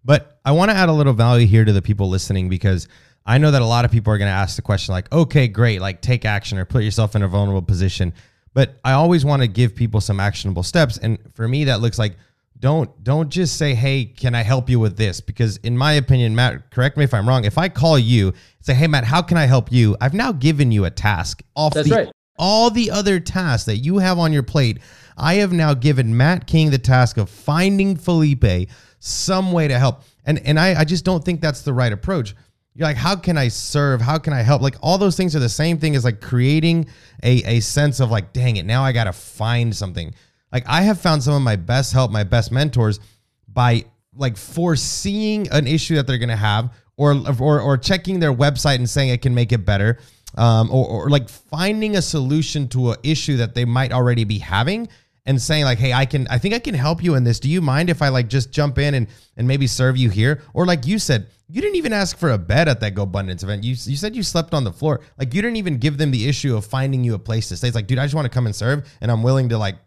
But 0.04 0.40
I 0.46 0.54
want 0.54 0.72
to 0.72 0.78
add 0.78 0.88
a 0.88 0.94
little 0.94 1.14
value 1.14 1.46
here 1.46 1.66
to 1.66 1.74
the 1.74 1.82
people 1.82 2.08
listening 2.08 2.48
because 2.48 2.88
I 3.26 3.38
know 3.40 3.52
that 3.52 3.62
a 3.62 3.66
lot 3.66 3.84
of 3.84 3.92
people 3.92 4.14
are 4.14 4.18
going 4.18 4.30
to 4.30 4.34
ask 4.34 4.56
the 4.56 4.62
question 4.62 4.94
like, 4.94 5.12
okay, 5.12 5.50
great, 5.50 5.82
like 5.82 6.02
take 6.02 6.24
action 6.24 6.58
or 6.58 6.64
put 6.64 6.84
yourself 6.84 7.14
in 7.14 7.24
a 7.24 7.28
vulnerable 7.28 7.62
position. 7.62 8.14
But 8.54 8.80
I 8.86 8.94
always 8.94 9.26
want 9.26 9.42
to 9.42 9.50
give 9.50 9.76
people 9.76 10.00
some 10.00 10.22
actionable 10.22 10.64
steps. 10.64 10.98
And 10.98 11.20
for 11.34 11.46
me, 11.46 11.66
that 11.66 11.82
looks 11.82 12.00
like 12.00 12.16
don't 12.60 13.04
don't 13.04 13.30
just 13.30 13.58
say 13.58 13.76
hey 13.76 14.06
can 14.06 14.34
i 14.34 14.42
help 14.42 14.70
you 14.70 14.80
with 14.80 14.98
this 14.98 15.22
because 15.22 15.58
in 15.58 15.78
my 15.78 15.94
opinion 15.94 16.36
matt 16.36 16.72
correct 16.72 16.98
me 16.98 17.04
if 17.04 17.14
i'm 17.14 17.28
wrong 17.28 17.46
if 17.46 17.58
i 17.58 17.70
call 17.70 18.00
you 18.00 18.34
say 18.62 18.74
hey 18.74 18.88
matt 18.88 19.04
how 19.04 19.22
can 19.22 19.38
i 19.38 19.46
help 19.46 19.72
you 19.72 19.96
i've 20.02 20.14
now 20.14 20.32
given 20.32 20.72
you 20.72 20.86
a 20.86 20.90
task 20.90 21.44
off 21.56 21.74
That's 21.74 21.90
the, 21.90 21.96
right. 21.96 22.12
all 22.40 22.70
the 22.70 22.90
other 22.90 23.20
tasks 23.20 23.66
that 23.66 23.78
you 23.78 24.00
have 24.00 24.18
on 24.18 24.34
your 24.34 24.44
plate 24.44 24.80
i 25.18 25.36
have 25.36 25.54
now 25.54 25.74
given 25.74 26.18
matt 26.18 26.48
king 26.48 26.72
the 26.72 26.80
task 26.80 27.18
of 27.18 27.30
finding 27.30 27.96
felipe 27.96 28.70
some 29.00 29.52
way 29.52 29.68
to 29.68 29.78
help. 29.78 30.04
And 30.26 30.40
and 30.46 30.60
I, 30.60 30.82
I 30.82 30.84
just 30.84 31.06
don't 31.06 31.24
think 31.24 31.42
that's 31.42 31.62
the 31.62 31.74
right 31.74 31.92
approach. 31.92 32.36
You're 32.74 32.88
like, 32.88 32.98
how 32.98 33.16
can 33.16 33.38
I 33.38 33.48
serve? 33.48 34.02
How 34.02 34.20
can 34.20 34.34
I 34.34 34.42
help? 34.42 34.62
Like 34.62 34.76
all 34.82 35.00
those 35.00 35.18
things 35.18 35.36
are 35.36 35.40
the 35.40 35.50
same 35.50 35.80
thing 35.80 35.96
as 35.96 36.04
like 36.04 36.22
creating 36.22 36.88
a, 37.24 37.58
a 37.58 37.60
sense 37.60 38.00
of 38.00 38.12
like, 38.12 38.34
dang 38.34 38.58
it, 38.58 38.66
now 38.66 38.84
I 38.84 38.92
gotta 38.92 39.14
find 39.14 39.76
something. 39.76 40.14
Like 40.52 40.64
I 40.68 40.82
have 40.82 41.00
found 41.00 41.24
some 41.24 41.34
of 41.34 41.42
my 41.42 41.56
best 41.56 41.94
help, 41.94 42.12
my 42.12 42.24
best 42.24 42.52
mentors 42.52 43.00
by 43.48 43.86
like 44.16 44.38
foreseeing 44.38 45.48
an 45.52 45.68
issue 45.68 45.96
that 45.96 46.08
they're 46.08 46.18
gonna 46.18 46.36
have 46.36 46.74
or 46.96 47.16
or 47.40 47.62
or 47.62 47.78
checking 47.78 48.20
their 48.20 48.34
website 48.34 48.76
and 48.76 48.90
saying 48.90 49.10
it 49.10 49.22
can 49.22 49.34
make 49.34 49.52
it 49.52 49.66
better. 49.66 50.00
Um, 50.36 50.70
or, 50.72 50.86
or 50.88 51.10
like 51.10 51.30
finding 51.30 51.96
a 51.96 52.02
solution 52.02 52.68
to 52.70 52.92
an 52.92 52.98
issue 53.02 53.38
that 53.38 53.56
they 53.56 53.66
might 53.66 53.94
already 53.94 54.24
be 54.26 54.38
having 54.40 54.90
and 55.26 55.42
saying 55.42 55.64
like, 55.64 55.78
"Hey, 55.78 55.94
I 55.94 56.06
can 56.06 56.28
I 56.30 56.38
think 56.38 56.54
I 56.54 56.60
can 56.60 56.74
help 56.74 57.04
you 57.04 57.16
in 57.16 57.24
this. 57.24 57.40
Do 57.40 57.50
you 57.50 57.62
mind 57.62 57.90
if 57.90 58.02
I 58.02 58.10
like 58.10 58.28
just 58.28 58.52
jump 58.52 58.78
in 58.78 58.94
and 58.94 59.08
and 59.38 59.48
maybe 59.48 59.68
serve 59.68 59.98
you 59.98 60.10
here?" 60.10 60.42
Or 60.54 60.66
like 60.66 60.86
you 60.86 61.00
said, 61.00 61.28
you 61.50 61.62
didn't 61.62 61.78
even 61.78 61.94
ask 61.94 62.18
for 62.18 62.32
a 62.32 62.38
bed 62.38 62.68
at 62.68 62.80
that 62.82 62.94
GoBundance 62.94 63.44
event. 63.44 63.64
You 63.64 63.72
you 63.72 63.96
said 63.96 64.16
you 64.16 64.24
slept 64.24 64.54
on 64.54 64.64
the 64.64 64.72
floor. 64.72 65.02
Like 65.18 65.34
you 65.34 65.42
didn't 65.42 65.58
even 65.58 65.78
give 65.78 65.98
them 65.98 66.12
the 66.12 66.28
issue 66.28 66.56
of 66.56 66.66
finding 66.66 67.04
you 67.04 67.14
a 67.14 67.20
place 67.20 67.50
to 67.50 67.58
stay. 67.58 67.68
It's 67.68 67.76
like, 67.76 67.88
"Dude, 67.88 68.00
I 68.00 68.06
just 68.06 68.16
want 68.16 68.26
to 68.26 68.30
come 68.30 68.46
and 68.46 68.56
serve 68.56 68.88
and 69.02 69.10
I'm 69.10 69.24
willing 69.24 69.50
to 69.50 69.58
like 69.58 69.78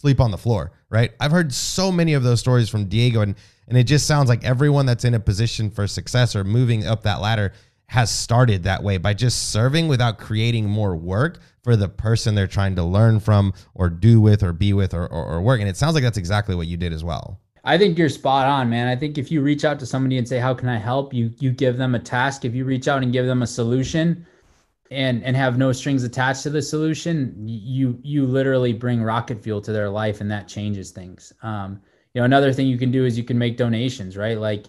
sleep 0.00 0.20
on 0.20 0.30
the 0.30 0.38
floor." 0.38 0.72
Right? 0.90 1.12
I've 1.20 1.32
heard 1.32 1.52
so 1.52 1.92
many 1.92 2.14
of 2.14 2.22
those 2.22 2.40
stories 2.40 2.68
from 2.68 2.86
Diego 2.86 3.20
and 3.20 3.34
and 3.68 3.76
it 3.76 3.84
just 3.84 4.06
sounds 4.06 4.28
like 4.28 4.44
everyone 4.44 4.86
that's 4.86 5.04
in 5.04 5.14
a 5.14 5.20
position 5.20 5.70
for 5.70 5.86
success 5.86 6.34
or 6.34 6.42
moving 6.42 6.86
up 6.86 7.02
that 7.02 7.20
ladder 7.20 7.52
has 7.88 8.10
started 8.10 8.64
that 8.64 8.82
way 8.82 8.98
by 8.98 9.14
just 9.14 9.50
serving 9.50 9.88
without 9.88 10.18
creating 10.18 10.68
more 10.68 10.94
work 10.96 11.40
for 11.62 11.74
the 11.74 11.88
person 11.88 12.34
they're 12.34 12.46
trying 12.46 12.76
to 12.76 12.82
learn 12.82 13.18
from 13.18 13.52
or 13.74 13.88
do 13.88 14.20
with 14.20 14.42
or 14.42 14.52
be 14.52 14.72
with 14.72 14.92
or, 14.92 15.06
or, 15.06 15.24
or 15.24 15.40
work. 15.40 15.60
And 15.60 15.68
it 15.68 15.76
sounds 15.76 15.94
like 15.94 16.02
that's 16.02 16.18
exactly 16.18 16.54
what 16.54 16.66
you 16.66 16.76
did 16.76 16.92
as 16.92 17.02
well. 17.02 17.40
I 17.64 17.76
think 17.76 17.98
you're 17.98 18.08
spot 18.08 18.46
on, 18.46 18.70
man. 18.70 18.88
I 18.88 18.96
think 18.96 19.18
if 19.18 19.30
you 19.30 19.42
reach 19.42 19.64
out 19.64 19.78
to 19.80 19.86
somebody 19.86 20.16
and 20.16 20.26
say, 20.26 20.38
"How 20.38 20.54
can 20.54 20.68
I 20.68 20.78
help?" 20.78 21.12
you 21.12 21.32
you 21.38 21.50
give 21.50 21.76
them 21.76 21.94
a 21.94 21.98
task. 21.98 22.44
If 22.44 22.54
you 22.54 22.64
reach 22.64 22.88
out 22.88 23.02
and 23.02 23.12
give 23.12 23.26
them 23.26 23.42
a 23.42 23.46
solution, 23.46 24.24
and 24.90 25.22
and 25.22 25.36
have 25.36 25.58
no 25.58 25.72
strings 25.72 26.04
attached 26.04 26.42
to 26.44 26.50
the 26.50 26.62
solution, 26.62 27.34
you 27.46 27.98
you 28.02 28.26
literally 28.26 28.72
bring 28.72 29.02
rocket 29.02 29.42
fuel 29.42 29.60
to 29.62 29.72
their 29.72 29.88
life, 29.88 30.20
and 30.20 30.30
that 30.30 30.48
changes 30.48 30.90
things. 30.90 31.32
Um, 31.42 31.80
you 32.14 32.20
know, 32.20 32.24
another 32.24 32.52
thing 32.52 32.66
you 32.66 32.78
can 32.78 32.90
do 32.90 33.04
is 33.04 33.18
you 33.18 33.24
can 33.24 33.38
make 33.38 33.56
donations, 33.56 34.16
right? 34.16 34.38
Like, 34.38 34.66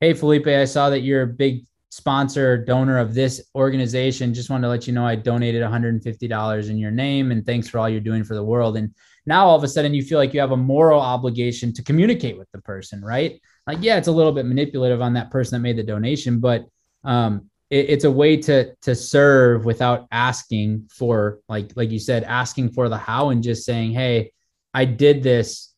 hey, 0.00 0.12
Felipe, 0.14 0.46
I 0.46 0.64
saw 0.64 0.90
that 0.90 1.00
you're 1.00 1.22
a 1.22 1.26
big 1.26 1.64
sponsor 1.92 2.56
donor 2.56 2.98
of 2.98 3.12
this 3.12 3.50
organization 3.54 4.32
just 4.32 4.48
wanted 4.48 4.62
to 4.62 4.68
let 4.70 4.86
you 4.86 4.94
know 4.94 5.04
i 5.06 5.14
donated 5.14 5.62
$150 5.62 6.70
in 6.70 6.78
your 6.78 6.90
name 6.90 7.30
and 7.30 7.44
thanks 7.44 7.68
for 7.68 7.78
all 7.78 7.86
you're 7.86 8.00
doing 8.00 8.24
for 8.24 8.34
the 8.34 8.42
world 8.42 8.78
and 8.78 8.94
now 9.26 9.44
all 9.44 9.56
of 9.56 9.62
a 9.62 9.68
sudden 9.68 9.92
you 9.92 10.02
feel 10.02 10.16
like 10.16 10.32
you 10.32 10.40
have 10.40 10.52
a 10.52 10.56
moral 10.56 10.98
obligation 10.98 11.70
to 11.70 11.82
communicate 11.82 12.38
with 12.38 12.50
the 12.52 12.62
person 12.62 13.02
right 13.02 13.38
like 13.66 13.76
yeah 13.82 13.98
it's 13.98 14.08
a 14.08 14.12
little 14.12 14.32
bit 14.32 14.46
manipulative 14.46 15.02
on 15.02 15.12
that 15.12 15.30
person 15.30 15.54
that 15.54 15.62
made 15.62 15.76
the 15.76 15.82
donation 15.82 16.40
but 16.40 16.64
um, 17.04 17.50
it, 17.72 17.88
it's 17.88 18.04
a 18.04 18.10
way 18.10 18.36
to 18.36 18.74
to 18.82 18.94
serve 18.94 19.64
without 19.64 20.06
asking 20.12 20.88
for 20.94 21.40
like 21.48 21.72
like 21.74 21.90
you 21.90 21.98
said 21.98 22.22
asking 22.24 22.70
for 22.70 22.88
the 22.88 22.98
how 22.98 23.30
and 23.30 23.42
just 23.42 23.64
saying 23.64 23.90
hey 23.90 24.30
i 24.74 24.84
did 24.84 25.22
this 25.22 25.70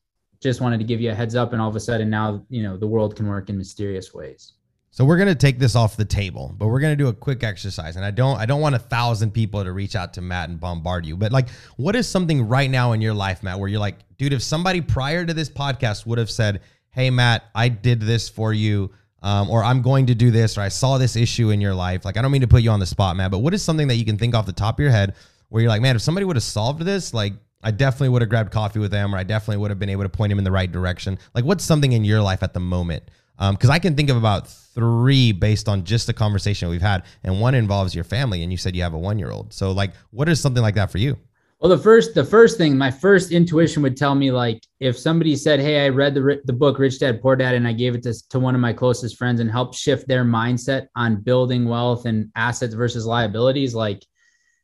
just 0.43 0.61
wanted 0.61 0.79
to 0.79 0.85
give 0.85 1.01
you 1.01 1.11
a 1.11 1.15
heads 1.15 1.35
up 1.35 1.53
and 1.53 1.63
all 1.63 1.69
of 1.69 1.77
a 1.77 1.81
sudden 1.81 2.11
now 2.11 2.45
you 2.51 2.63
know 2.63 2.77
the 2.77 2.87
world 2.87 3.17
can 3.17 3.27
work 3.27 3.49
in 3.49 3.57
mysterious 3.57 4.13
ways 4.13 4.55
so 4.91 5.05
we're 5.05 5.19
gonna 5.19 5.35
take 5.35 5.59
this 5.59 5.75
off 5.75 5.97
the 5.97 6.05
table, 6.05 6.55
but 6.57 6.69
we're 6.69 6.79
gonna 6.79 6.95
do 6.95 7.09
a 7.09 7.13
quick 7.13 7.43
exercise. 7.43 7.97
And 7.97 8.05
I 8.05 8.13
don't 8.13 8.39
I 8.39 8.47
don't 8.47 8.61
want 8.61 8.77
a 8.77 8.79
thousand 8.79 9.33
people 9.33 9.65
to 9.65 9.73
reach 9.73 9.97
out 9.97 10.15
to 10.15 10.21
Matt 10.21 10.51
and 10.51 10.61
bombard 10.61 11.05
you. 11.05 11.17
But 11.17 11.33
like, 11.33 11.49
what 11.77 11.97
is 11.97 12.09
something 12.09 12.47
right 12.47 12.71
now 12.71 12.93
in 12.93 13.01
your 13.01 13.13
life, 13.13 13.43
Matt, 13.43 13.59
where 13.59 13.69
you're 13.69 13.81
like, 13.81 13.97
dude, 14.19 14.33
if 14.33 14.41
somebody 14.41 14.81
prior 14.81 15.27
to 15.27 15.35
this 15.35 15.51
podcast 15.51 16.07
would 16.07 16.19
have 16.19 16.31
said, 16.31 16.61
Hey 16.91 17.11
Matt, 17.11 17.43
I 17.57 17.71
did 17.71 18.03
this 18.03 18.29
for 18.29 18.53
you, 18.53 18.93
um, 19.25 19.51
or 19.51 19.65
I'm 19.65 19.83
going 19.83 20.07
to 20.07 20.15
do 20.15 20.31
this, 20.31 20.57
or 20.57 20.61
I 20.61 20.69
saw 20.69 20.99
this 20.99 21.17
issue 21.17 21.51
in 21.51 21.61
your 21.61 21.75
life. 21.75 22.05
Like, 22.05 22.17
I 22.17 22.23
don't 22.23 22.31
mean 22.31 22.43
to 22.43 22.47
put 22.47 22.63
you 22.63 22.71
on 22.71 22.79
the 22.79 22.87
spot, 22.87 23.17
Matt, 23.17 23.33
but 23.33 23.39
what 23.39 23.55
is 23.55 23.63
something 23.63 23.89
that 23.89 23.97
you 23.97 24.05
can 24.05 24.19
think 24.19 24.35
off 24.35 24.47
the 24.47 24.53
top 24.53 24.77
of 24.77 24.83
your 24.83 24.93
head 24.93 25.15
where 25.49 25.63
you're 25.63 25.71
like, 25.71 25.83
man, 25.83 25.97
if 25.97 26.03
somebody 26.03 26.25
would 26.25 26.37
have 26.37 26.43
solved 26.43 26.83
this, 26.83 27.13
like 27.13 27.33
I 27.63 27.71
definitely 27.71 28.11
would 28.11 28.23
have 28.23 28.29
grabbed 28.29 28.53
coffee 28.53 28.79
with 28.79 28.91
them, 28.91 29.15
or 29.15 29.19
I 29.19 29.25
definitely 29.25 29.57
would 29.57 29.71
have 29.71 29.79
been 29.79 29.89
able 29.89 30.05
to 30.05 30.09
point 30.09 30.31
him 30.31 30.39
in 30.39 30.45
the 30.45 30.53
right 30.53 30.71
direction. 30.71 31.19
Like, 31.35 31.45
what's 31.45 31.65
something 31.65 31.93
in 31.93 32.05
your 32.05 32.21
life 32.21 32.43
at 32.43 32.53
the 32.53 32.61
moment 32.61 33.05
because 33.37 33.71
um, 33.71 33.75
I 33.75 33.79
can 33.81 33.97
think 33.97 34.11
of 34.11 34.17
about 34.17 34.47
three 34.49 35.33
based 35.33 35.69
on 35.69 35.85
just 35.85 36.07
the 36.07 36.13
conversation 36.13 36.69
we've 36.69 36.83
had, 36.83 37.03
and 37.25 37.41
one 37.41 37.55
involves 37.55 37.95
your 37.95 38.05
family, 38.05 38.43
and 38.43 38.53
you 38.53 38.59
said 38.59 38.77
you 38.77 38.83
have 38.83 38.95
a 38.95 38.99
one-year-old. 38.99 39.53
So, 39.53 39.73
like, 39.73 39.93
what 40.11 40.29
is 40.29 40.41
something 40.41 40.63
like 40.63 40.77
that 40.77 40.91
for 40.91 40.99
you? 40.99 41.19
Well, 41.65 41.75
the 41.75 41.83
first 41.83 42.15
the 42.15 42.27
first 42.27 42.59
thing, 42.59 42.77
my 42.77 42.91
first 42.91 43.33
intuition 43.33 43.83
would 43.85 43.97
tell 43.97 44.15
me 44.15 44.31
like 44.31 44.63
if 44.81 44.99
somebody 44.99 45.35
said, 45.35 45.61
"Hey, 45.61 45.87
I 45.87 45.89
read 45.89 46.13
the 46.13 46.39
the 46.45 46.53
book 46.53 46.79
Rich 46.79 46.99
Dad 47.01 47.23
Poor 47.23 47.37
Dad 47.37 47.55
and 47.55 47.67
I 47.67 47.73
gave 47.73 47.95
it 47.95 48.03
to 48.03 48.13
to 48.29 48.39
one 48.39 48.55
of 48.55 48.61
my 48.61 48.75
closest 48.75 49.17
friends 49.17 49.41
and 49.41 49.51
helped 49.51 49.75
shift 49.75 50.07
their 50.07 50.27
mindset 50.27 50.89
on 50.95 51.23
building 51.23 51.65
wealth 51.65 52.05
and 52.05 52.29
assets 52.37 52.75
versus 52.75 53.07
liabilities," 53.07 53.75
like 53.75 54.05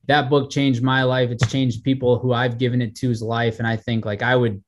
that 0.09 0.29
book 0.29 0.51
changed 0.51 0.83
my 0.83 1.03
life. 1.03 1.31
It's 1.31 1.51
changed 1.51 1.85
people 1.85 2.19
who 2.19 2.35
I've 2.35 2.59
given 2.59 2.83
it 2.83 2.95
to's 2.95 3.23
life, 3.23 3.61
and 3.61 3.67
I 3.67 3.77
think 3.77 4.05
like 4.05 4.21
I 4.23 4.37
would 4.37 4.63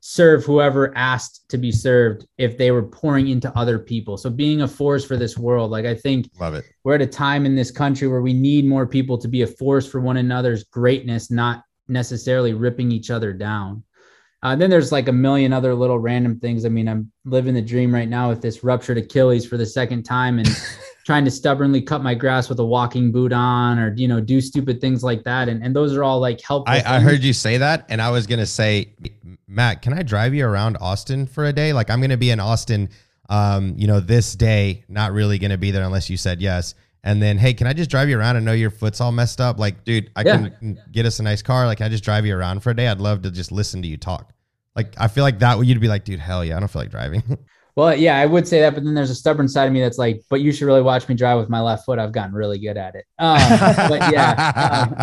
serve 0.00 0.44
whoever 0.44 0.92
asked 0.96 1.48
to 1.50 1.56
be 1.58 1.70
served 1.70 2.26
if 2.36 2.58
they 2.58 2.72
were 2.72 2.82
pouring 2.82 3.28
into 3.28 3.56
other 3.56 3.78
people. 3.78 4.16
So 4.16 4.28
being 4.28 4.62
a 4.62 4.68
force 4.68 5.04
for 5.04 5.16
this 5.16 5.38
world, 5.38 5.70
like 5.70 5.84
I 5.84 5.94
think 5.94 6.30
love 6.40 6.54
it. 6.54 6.64
We're 6.82 6.94
at 6.94 7.02
a 7.02 7.06
time 7.06 7.46
in 7.46 7.54
this 7.54 7.70
country 7.70 8.08
where 8.08 8.22
we 8.22 8.32
need 8.32 8.64
more 8.64 8.86
people 8.88 9.18
to 9.18 9.28
be 9.28 9.42
a 9.42 9.46
force 9.46 9.86
for 9.88 10.00
one 10.00 10.16
another's 10.16 10.64
greatness, 10.64 11.30
not 11.30 11.62
necessarily 11.88 12.54
ripping 12.54 12.90
each 12.90 13.10
other 13.10 13.32
down. 13.32 13.82
Uh, 14.42 14.54
then 14.54 14.70
there's 14.70 14.92
like 14.92 15.08
a 15.08 15.12
million 15.12 15.52
other 15.52 15.74
little 15.74 15.98
random 15.98 16.38
things. 16.38 16.64
I 16.64 16.68
mean, 16.68 16.88
I'm 16.88 17.10
living 17.24 17.54
the 17.54 17.62
dream 17.62 17.92
right 17.92 18.08
now 18.08 18.28
with 18.28 18.42
this 18.42 18.62
ruptured 18.62 18.98
Achilles 18.98 19.46
for 19.46 19.56
the 19.56 19.66
second 19.66 20.04
time 20.04 20.38
and 20.38 20.48
trying 21.06 21.24
to 21.24 21.30
stubbornly 21.30 21.80
cut 21.80 22.02
my 22.02 22.14
grass 22.14 22.48
with 22.48 22.58
a 22.60 22.64
walking 22.64 23.10
boot 23.10 23.32
on 23.32 23.78
or, 23.78 23.94
you 23.96 24.06
know, 24.06 24.20
do 24.20 24.40
stupid 24.40 24.80
things 24.80 25.02
like 25.02 25.24
that. 25.24 25.48
And, 25.48 25.64
and 25.64 25.74
those 25.74 25.96
are 25.96 26.04
all 26.04 26.20
like 26.20 26.40
helpful. 26.40 26.72
I, 26.72 26.82
I 26.84 27.00
heard 27.00 27.24
you 27.24 27.32
say 27.32 27.58
that. 27.58 27.86
And 27.88 28.02
I 28.02 28.10
was 28.10 28.26
going 28.26 28.38
to 28.38 28.46
say, 28.46 28.94
Matt, 29.48 29.82
can 29.82 29.92
I 29.92 30.02
drive 30.02 30.34
you 30.34 30.46
around 30.46 30.76
Austin 30.80 31.26
for 31.26 31.46
a 31.46 31.52
day? 31.52 31.72
Like 31.72 31.90
I'm 31.90 32.00
going 32.00 32.10
to 32.10 32.16
be 32.16 32.30
in 32.30 32.38
Austin, 32.38 32.90
um, 33.28 33.74
you 33.76 33.86
know, 33.86 34.00
this 34.00 34.34
day, 34.34 34.84
not 34.88 35.12
really 35.12 35.38
going 35.38 35.50
to 35.50 35.58
be 35.58 35.70
there 35.70 35.84
unless 35.84 36.10
you 36.10 36.16
said 36.16 36.40
yes. 36.40 36.74
And 37.06 37.22
then, 37.22 37.38
hey, 37.38 37.54
can 37.54 37.68
I 37.68 37.72
just 37.72 37.88
drive 37.88 38.08
you 38.08 38.18
around? 38.18 38.34
I 38.34 38.40
know 38.40 38.52
your 38.52 38.68
foot's 38.68 39.00
all 39.00 39.12
messed 39.12 39.40
up. 39.40 39.60
Like, 39.60 39.84
dude, 39.84 40.10
I 40.16 40.24
yeah. 40.24 40.48
can 40.48 40.76
get 40.90 41.06
us 41.06 41.20
a 41.20 41.22
nice 41.22 41.40
car. 41.40 41.64
Like, 41.64 41.80
I 41.80 41.88
just 41.88 42.02
drive 42.02 42.26
you 42.26 42.36
around 42.36 42.64
for 42.64 42.70
a 42.70 42.74
day. 42.74 42.88
I'd 42.88 42.98
love 42.98 43.22
to 43.22 43.30
just 43.30 43.52
listen 43.52 43.80
to 43.82 43.88
you 43.88 43.96
talk. 43.96 44.32
Like, 44.74 44.92
I 44.98 45.06
feel 45.06 45.22
like 45.22 45.38
that 45.38 45.56
would 45.56 45.68
you'd 45.68 45.80
be 45.80 45.86
like, 45.86 46.04
dude, 46.04 46.18
hell 46.18 46.44
yeah, 46.44 46.56
I 46.56 46.58
don't 46.58 46.68
feel 46.68 46.82
like 46.82 46.90
driving. 46.90 47.22
Well, 47.76 47.94
yeah, 47.94 48.16
I 48.16 48.24
would 48.24 48.48
say 48.48 48.60
that, 48.60 48.72
but 48.72 48.84
then 48.84 48.94
there's 48.94 49.10
a 49.10 49.14
stubborn 49.14 49.48
side 49.48 49.66
of 49.66 49.72
me 49.74 49.82
that's 49.82 49.98
like, 49.98 50.22
but 50.30 50.40
you 50.40 50.50
should 50.50 50.64
really 50.64 50.80
watch 50.80 51.06
me 51.10 51.14
drive 51.14 51.38
with 51.38 51.50
my 51.50 51.60
left 51.60 51.84
foot. 51.84 51.98
I've 51.98 52.10
gotten 52.10 52.34
really 52.34 52.58
good 52.58 52.78
at 52.78 52.94
it. 52.94 53.04
Um, 53.18 53.38
but 53.90 54.10
yeah, 54.10 54.94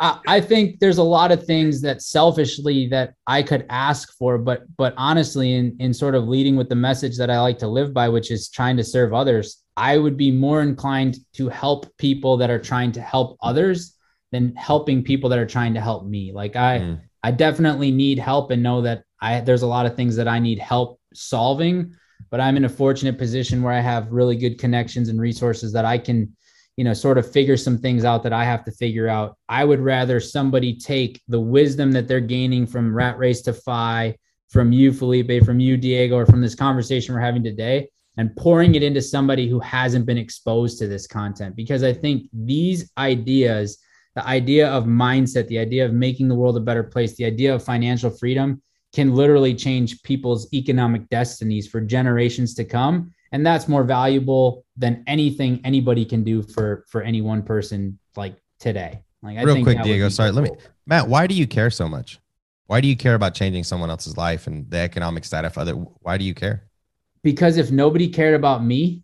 um, 0.00 0.20
I 0.26 0.40
think 0.40 0.80
there's 0.80 0.98
a 0.98 1.02
lot 1.04 1.30
of 1.30 1.44
things 1.44 1.80
that 1.82 2.02
selfishly 2.02 2.88
that 2.88 3.14
I 3.28 3.44
could 3.44 3.66
ask 3.70 4.18
for, 4.18 4.36
but 4.36 4.64
but 4.76 4.94
honestly, 4.96 5.54
in 5.54 5.76
in 5.78 5.94
sort 5.94 6.16
of 6.16 6.26
leading 6.26 6.56
with 6.56 6.68
the 6.68 6.74
message 6.74 7.16
that 7.18 7.30
I 7.30 7.40
like 7.40 7.58
to 7.58 7.68
live 7.68 7.94
by, 7.94 8.08
which 8.08 8.32
is 8.32 8.48
trying 8.48 8.76
to 8.78 8.82
serve 8.82 9.14
others, 9.14 9.63
I 9.76 9.98
would 9.98 10.16
be 10.16 10.30
more 10.30 10.62
inclined 10.62 11.18
to 11.34 11.48
help 11.48 11.96
people 11.98 12.36
that 12.38 12.50
are 12.50 12.58
trying 12.58 12.92
to 12.92 13.00
help 13.00 13.36
others 13.42 13.96
than 14.32 14.54
helping 14.56 15.02
people 15.02 15.30
that 15.30 15.38
are 15.38 15.46
trying 15.46 15.74
to 15.74 15.80
help 15.80 16.06
me. 16.06 16.32
Like 16.32 16.56
I, 16.56 16.78
mm. 16.78 17.00
I 17.22 17.30
definitely 17.30 17.90
need 17.90 18.18
help 18.18 18.50
and 18.50 18.62
know 18.62 18.82
that 18.82 19.02
I 19.20 19.40
there's 19.40 19.62
a 19.62 19.66
lot 19.66 19.86
of 19.86 19.96
things 19.96 20.16
that 20.16 20.28
I 20.28 20.38
need 20.38 20.58
help 20.58 21.00
solving, 21.14 21.94
but 22.30 22.40
I'm 22.40 22.56
in 22.56 22.64
a 22.64 22.68
fortunate 22.68 23.18
position 23.18 23.62
where 23.62 23.72
I 23.72 23.80
have 23.80 24.12
really 24.12 24.36
good 24.36 24.58
connections 24.58 25.08
and 25.08 25.20
resources 25.20 25.72
that 25.72 25.84
I 25.84 25.98
can, 25.98 26.36
you 26.76 26.84
know, 26.84 26.92
sort 26.92 27.18
of 27.18 27.30
figure 27.30 27.56
some 27.56 27.78
things 27.78 28.04
out 28.04 28.22
that 28.24 28.32
I 28.32 28.44
have 28.44 28.64
to 28.64 28.72
figure 28.72 29.08
out. 29.08 29.36
I 29.48 29.64
would 29.64 29.80
rather 29.80 30.20
somebody 30.20 30.76
take 30.76 31.22
the 31.28 31.40
wisdom 31.40 31.92
that 31.92 32.06
they're 32.06 32.20
gaining 32.20 32.66
from 32.66 32.94
Rat 32.94 33.18
Race 33.18 33.42
to 33.42 33.52
Fi, 33.52 34.16
from 34.48 34.72
you, 34.72 34.92
Felipe, 34.92 35.44
from 35.44 35.60
you, 35.60 35.76
Diego, 35.76 36.16
or 36.16 36.26
from 36.26 36.40
this 36.40 36.54
conversation 36.54 37.14
we're 37.14 37.20
having 37.20 37.42
today, 37.42 37.88
and 38.16 38.34
pouring 38.36 38.74
it 38.74 38.82
into 38.82 39.02
somebody 39.02 39.48
who 39.48 39.58
hasn't 39.60 40.06
been 40.06 40.18
exposed 40.18 40.78
to 40.78 40.86
this 40.86 41.06
content. 41.06 41.56
Because 41.56 41.82
I 41.82 41.92
think 41.92 42.28
these 42.32 42.90
ideas, 42.96 43.78
the 44.14 44.26
idea 44.26 44.70
of 44.70 44.84
mindset, 44.84 45.48
the 45.48 45.58
idea 45.58 45.84
of 45.84 45.92
making 45.92 46.28
the 46.28 46.34
world 46.34 46.56
a 46.56 46.60
better 46.60 46.84
place, 46.84 47.16
the 47.16 47.24
idea 47.24 47.54
of 47.54 47.64
financial 47.64 48.10
freedom 48.10 48.62
can 48.92 49.14
literally 49.14 49.54
change 49.54 50.02
people's 50.02 50.52
economic 50.52 51.08
destinies 51.08 51.66
for 51.66 51.80
generations 51.80 52.54
to 52.54 52.64
come 52.64 53.12
and 53.34 53.44
that's 53.44 53.66
more 53.66 53.82
valuable 53.82 54.64
than 54.76 55.02
anything 55.08 55.60
anybody 55.64 56.04
can 56.04 56.22
do 56.22 56.40
for 56.40 56.84
for 56.88 57.02
any 57.02 57.20
one 57.20 57.42
person 57.42 57.98
like 58.16 58.36
today 58.60 59.02
like 59.22 59.36
I 59.36 59.42
real 59.42 59.62
quick 59.62 59.82
diego 59.82 60.08
sorry 60.08 60.30
cool. 60.30 60.42
let 60.42 60.52
me 60.52 60.58
matt 60.86 61.08
why 61.08 61.26
do 61.26 61.34
you 61.34 61.46
care 61.46 61.68
so 61.68 61.88
much 61.88 62.20
why 62.66 62.80
do 62.80 62.86
you 62.86 62.96
care 62.96 63.14
about 63.14 63.34
changing 63.34 63.64
someone 63.64 63.90
else's 63.90 64.16
life 64.16 64.46
and 64.46 64.70
the 64.70 64.78
economic 64.78 65.24
status 65.24 65.52
of 65.52 65.58
other 65.58 65.72
why 65.72 66.16
do 66.16 66.24
you 66.24 66.32
care 66.32 66.68
because 67.24 67.56
if 67.56 67.72
nobody 67.72 68.08
cared 68.08 68.34
about 68.34 68.64
me 68.64 69.02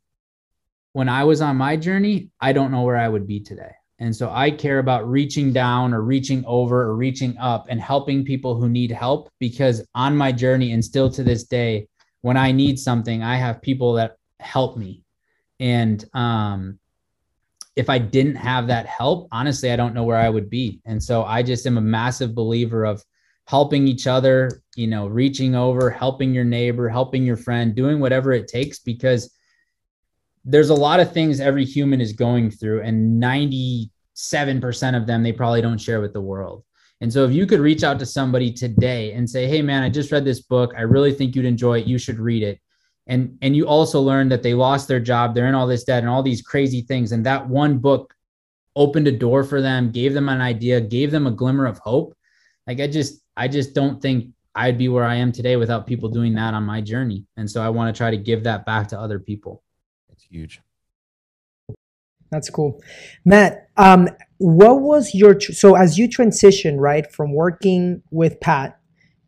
when 0.92 1.09
i 1.09 1.24
was 1.24 1.40
on 1.40 1.56
my 1.56 1.76
journey 1.76 2.30
i 2.40 2.52
don't 2.52 2.70
know 2.70 2.83
where 2.83 2.96
i 2.96 3.09
would 3.09 3.26
be 3.26 3.40
today 3.40 3.72
and 4.00 4.16
so 4.16 4.30
I 4.30 4.50
care 4.50 4.78
about 4.78 5.09
reaching 5.09 5.52
down 5.52 5.92
or 5.92 6.00
reaching 6.00 6.42
over 6.46 6.83
or 6.83 6.96
reaching 6.96 7.37
up 7.37 7.66
and 7.68 7.78
helping 7.78 8.24
people 8.24 8.59
who 8.59 8.66
need 8.66 8.90
help 8.90 9.30
because 9.38 9.87
on 9.94 10.16
my 10.16 10.33
journey 10.33 10.72
and 10.72 10.83
still 10.83 11.11
to 11.11 11.22
this 11.22 11.44
day, 11.44 11.87
when 12.22 12.38
I 12.38 12.50
need 12.50 12.78
something, 12.78 13.22
I 13.22 13.37
have 13.37 13.61
people 13.61 13.92
that 13.94 14.16
help 14.40 14.78
me. 14.78 15.04
And 15.61 16.02
um, 16.14 16.78
if 17.76 17.90
I 17.90 17.98
didn't 17.98 18.37
have 18.37 18.68
that 18.68 18.87
help, 18.87 19.28
honestly, 19.33 19.70
I 19.70 19.76
don't 19.76 19.94
know 19.94 20.04
where 20.04 20.16
I 20.16 20.30
would 20.30 20.48
be. 20.48 20.80
And 20.87 21.02
so 21.02 21.24
I 21.24 21.42
just 21.42 21.66
am 21.66 21.76
a 21.76 21.83
massive 21.83 22.35
believer 22.35 22.87
of 22.87 23.04
helping 23.50 23.88
each 23.88 24.06
other, 24.06 24.62
you 24.76 24.86
know, 24.86 25.08
reaching 25.08 25.56
over, 25.56 25.90
helping 25.90 26.32
your 26.32 26.44
neighbor, 26.44 26.88
helping 26.88 27.24
your 27.24 27.36
friend, 27.36 27.74
doing 27.74 27.98
whatever 27.98 28.30
it 28.30 28.46
takes 28.46 28.78
because 28.78 29.34
there's 30.44 30.68
a 30.70 30.82
lot 30.88 31.00
of 31.00 31.12
things 31.12 31.40
every 31.40 31.64
human 31.64 32.00
is 32.00 32.12
going 32.12 32.48
through 32.48 32.80
and 32.82 33.20
97% 33.20 33.90
of 34.96 35.04
them 35.04 35.24
they 35.24 35.32
probably 35.32 35.60
don't 35.60 35.80
share 35.80 36.00
with 36.00 36.12
the 36.12 36.20
world. 36.20 36.62
And 37.00 37.12
so 37.12 37.24
if 37.24 37.32
you 37.32 37.44
could 37.44 37.58
reach 37.58 37.82
out 37.82 37.98
to 37.98 38.06
somebody 38.06 38.52
today 38.52 39.14
and 39.14 39.28
say, 39.28 39.48
"Hey 39.48 39.62
man, 39.62 39.82
I 39.82 39.88
just 39.88 40.12
read 40.12 40.24
this 40.24 40.42
book. 40.42 40.72
I 40.76 40.82
really 40.82 41.12
think 41.12 41.34
you'd 41.34 41.44
enjoy 41.44 41.80
it. 41.80 41.88
You 41.88 41.98
should 41.98 42.20
read 42.20 42.44
it." 42.44 42.60
And 43.08 43.36
and 43.42 43.56
you 43.56 43.66
also 43.66 44.00
learn 44.00 44.28
that 44.28 44.44
they 44.44 44.54
lost 44.54 44.86
their 44.86 45.00
job, 45.00 45.34
they're 45.34 45.48
in 45.48 45.56
all 45.56 45.66
this 45.66 45.82
debt 45.82 46.04
and 46.04 46.08
all 46.08 46.22
these 46.22 46.42
crazy 46.42 46.82
things 46.82 47.10
and 47.10 47.26
that 47.26 47.48
one 47.48 47.78
book 47.78 48.14
opened 48.76 49.08
a 49.08 49.12
door 49.26 49.42
for 49.42 49.60
them, 49.60 49.90
gave 49.90 50.14
them 50.14 50.28
an 50.28 50.40
idea, 50.40 50.80
gave 50.80 51.10
them 51.10 51.26
a 51.26 51.36
glimmer 51.40 51.66
of 51.66 51.78
hope. 51.78 52.14
Like 52.68 52.78
I 52.78 52.86
just 52.86 53.20
I 53.40 53.48
just 53.48 53.74
don't 53.74 54.03
think 54.03 54.35
I'd 54.55 54.76
be 54.76 54.88
where 54.88 55.05
I 55.05 55.14
am 55.14 55.33
today 55.33 55.57
without 55.57 55.87
people 55.87 56.11
doing 56.11 56.35
that 56.35 56.53
on 56.53 56.64
my 56.64 56.83
journey. 56.83 57.24
And 57.38 57.50
so 57.50 57.62
I 57.62 57.70
want 57.70 57.94
to 57.94 57.96
try 57.96 58.11
to 58.11 58.18
give 58.18 58.44
that 58.44 58.66
back 58.66 58.88
to 58.88 59.00
other 59.00 59.18
people. 59.18 59.62
That's 60.11 60.24
huge. 60.24 60.61
That's 62.31 62.50
cool. 62.50 62.83
Matt, 63.24 63.70
um, 63.79 64.09
what 64.37 64.83
was 64.83 65.14
your 65.14 65.35
tr- 65.35 65.53
so 65.53 65.74
as 65.74 65.96
you 65.96 66.07
transition 66.07 66.79
right 66.79 67.11
from 67.11 67.35
working 67.35 68.03
with 68.11 68.40
Pat 68.40 68.79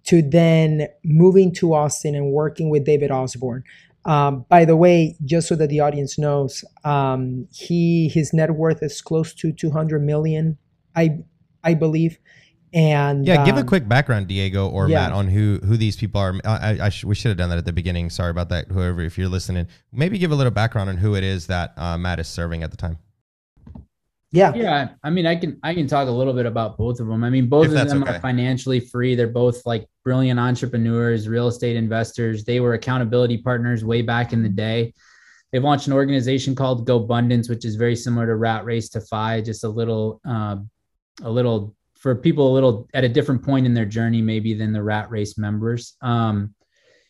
to 0.05 0.21
then 0.21 0.89
moving 1.05 1.55
to 1.55 1.73
Austin 1.73 2.15
and 2.15 2.33
working 2.33 2.69
with 2.69 2.85
David 2.85 3.11
Osborne. 3.11 3.65
Um, 4.05 4.45
by 4.49 4.65
the 4.67 4.77
way, 4.77 5.17
just 5.25 5.49
so 5.49 5.55
that 5.57 5.71
the 5.71 5.81
audience 5.81 6.19
knows, 6.19 6.65
um, 6.85 7.47
he 7.53 8.09
his 8.09 8.35
net 8.35 8.51
worth 8.51 8.83
is 8.83 9.01
close 9.01 9.33
to 9.35 9.53
200 9.53 10.03
million, 10.03 10.59
I 10.95 11.21
I 11.65 11.75
believe. 11.75 12.19
And 12.75 13.27
yeah, 13.27 13.45
give 13.45 13.57
a 13.57 13.61
um, 13.61 13.67
quick 13.67 13.87
background, 13.87 14.29
Diego 14.29 14.67
or 14.69 14.89
yeah. 14.89 15.03
Matt, 15.03 15.13
on 15.13 15.29
who 15.29 15.59
who 15.63 15.77
these 15.77 15.97
people 15.97 16.21
are. 16.21 16.35
I, 16.45 16.79
I 16.81 16.89
sh- 16.89 17.05
we 17.05 17.15
should 17.15 17.29
have 17.29 17.37
done 17.37 17.51
that 17.51 17.59
at 17.59 17.67
the 17.67 17.73
beginning. 17.73 18.09
Sorry 18.09 18.31
about 18.31 18.49
that. 18.49 18.69
Whoever, 18.69 19.03
if 19.03 19.19
you're 19.19 19.29
listening, 19.29 19.67
maybe 19.93 20.19
give 20.19 20.33
a 20.33 20.35
little 20.35 20.51
background 20.51 20.89
on 20.89 20.97
who 20.97 21.15
it 21.15 21.23
is 21.23 21.49
that 21.49 21.75
uh, 21.77 21.99
Matt 21.99 22.19
is 22.19 22.29
serving 22.29 22.63
at 22.63 22.71
the 22.71 22.77
time. 22.79 22.99
Yeah. 24.31 24.55
Yeah. 24.55 24.89
I 25.03 25.11
mean, 25.11 25.27
I 25.27 25.37
can 25.37 25.59
I 25.63 25.75
can 25.75 25.87
talk 25.87 26.09
a 26.09 26.11
little 26.11 26.33
bit 26.33 26.47
about 26.47 26.79
both 26.79 26.99
of 27.01 27.07
them. 27.07 27.23
I 27.23 27.29
mean, 27.29 27.49
both 27.49 27.67
if 27.67 27.79
of 27.79 27.89
them 27.89 28.03
okay. 28.03 28.17
are 28.17 28.21
financially 28.21 28.81
free. 28.81 29.15
They're 29.15 29.29
both 29.29 29.67
like 29.67 29.87
brilliant 30.05 30.41
entrepreneurs, 30.41 31.29
real 31.29 31.49
estate 31.49 31.77
investors. 31.77 32.45
They 32.45 32.59
were 32.59 32.73
accountability 32.73 33.39
partners 33.39 33.85
way 33.85 34.01
back 34.01 34.33
in 34.33 34.43
the 34.43 34.49
day. 34.49 34.95
They've 35.53 35.63
launched 35.63 35.87
an 35.87 35.93
organization 35.93 36.55
called 36.55 36.87
Go 36.87 37.07
GoBundance, 37.07 37.51
which 37.51 37.67
is 37.67 37.77
very 37.77 37.95
similar 37.95 38.27
to 38.27 38.37
Rat 38.37 38.65
Race 38.65 38.89
to 38.91 39.03
Fi, 39.03 39.43
just 39.43 39.65
a 39.65 39.69
little 39.69 40.23
uh, 40.27 40.57
a 41.23 41.31
little 41.31 41.77
for 42.03 42.17
people 42.17 42.51
a 42.51 42.53
little 42.53 42.89
at 42.95 43.05
a 43.05 43.09
different 43.09 43.45
point 43.45 43.65
in 43.65 43.75
their 43.75 43.87
journey, 43.87 44.21
maybe 44.21 44.55
than 44.55 44.73
the 44.73 44.83
Rat 44.83 45.09
Race 45.09 45.39
members. 45.39 45.97
Um, 46.03 46.53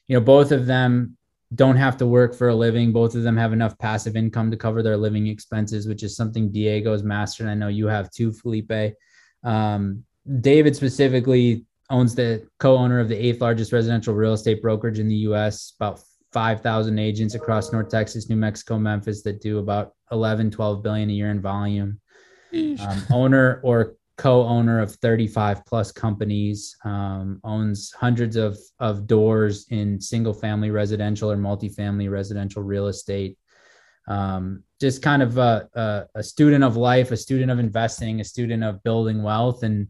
you 0.07 0.15
know, 0.15 0.21
both 0.23 0.53
of 0.53 0.67
them 0.67 1.17
don't 1.55 1.77
have 1.77 1.97
to 1.97 2.07
work 2.07 2.35
for 2.35 2.51
a 2.51 2.55
living. 2.55 2.93
Both 2.93 3.15
of 3.15 3.23
them 3.23 3.37
have 3.39 3.55
enough 3.55 3.79
passive 3.79 4.17
income 4.17 4.51
to 4.51 4.57
cover 4.59 4.83
their 4.83 4.99
living 4.99 5.29
expenses, 5.29 5.89
which 5.89 6.03
is 6.03 6.15
something 6.15 6.53
Diego's 6.53 7.03
mastered. 7.03 7.49
I 7.49 7.55
know 7.55 7.69
you 7.69 7.87
have 7.87 8.11
too, 8.11 8.33
Felipe. 8.33 8.95
Um, 9.43 10.05
David 10.41 10.77
specifically 10.77 11.65
owns 11.89 12.15
the 12.15 12.47
co-owner 12.59 13.01
of 13.01 13.09
the 13.09 13.17
eighth 13.17 13.41
largest 13.41 13.73
residential 13.73 14.15
real 14.15 14.35
estate 14.35 14.61
brokerage 14.61 14.99
in 14.99 15.09
the 15.09 15.17
U.S. 15.29 15.73
About 15.81 16.01
5,000 16.33 16.99
agents 16.99 17.35
across 17.35 17.73
North 17.73 17.89
Texas, 17.89 18.29
New 18.29 18.37
Mexico, 18.37 18.79
Memphis 18.79 19.23
that 19.23 19.41
do 19.41 19.59
about 19.59 19.95
11, 20.11 20.51
12 20.51 20.83
billion 20.83 21.09
a 21.09 21.13
year 21.15 21.31
in 21.31 21.41
volume. 21.41 21.99
Um, 22.55 23.03
owner 23.11 23.61
or 23.65 23.95
co-owner 24.23 24.79
of 24.79 24.95
35 24.95 25.67
plus 25.67 25.91
companies, 25.91 26.77
um, 26.85 27.41
owns 27.43 27.91
hundreds 27.91 28.37
of, 28.37 28.57
of 28.79 29.09
doors 29.09 29.67
in 29.71 30.01
single 30.01 30.33
family 30.33 30.71
residential 30.71 31.29
or 31.29 31.37
multifamily 31.37 32.09
residential 32.09 32.63
real 32.63 32.87
estate. 32.87 33.37
Um, 34.07 34.63
just 34.81 35.03
kind 35.03 35.25
of 35.25 35.39
a, 35.39 35.69
a, 35.75 36.07
a, 36.15 36.23
student 36.23 36.63
of 36.63 36.77
life, 36.77 37.11
a 37.11 37.17
student 37.17 37.51
of 37.51 37.59
investing, 37.59 38.21
a 38.21 38.25
student 38.25 38.63
of 38.63 38.81
building 38.85 39.25
wealth. 39.25 39.65
And 39.65 39.89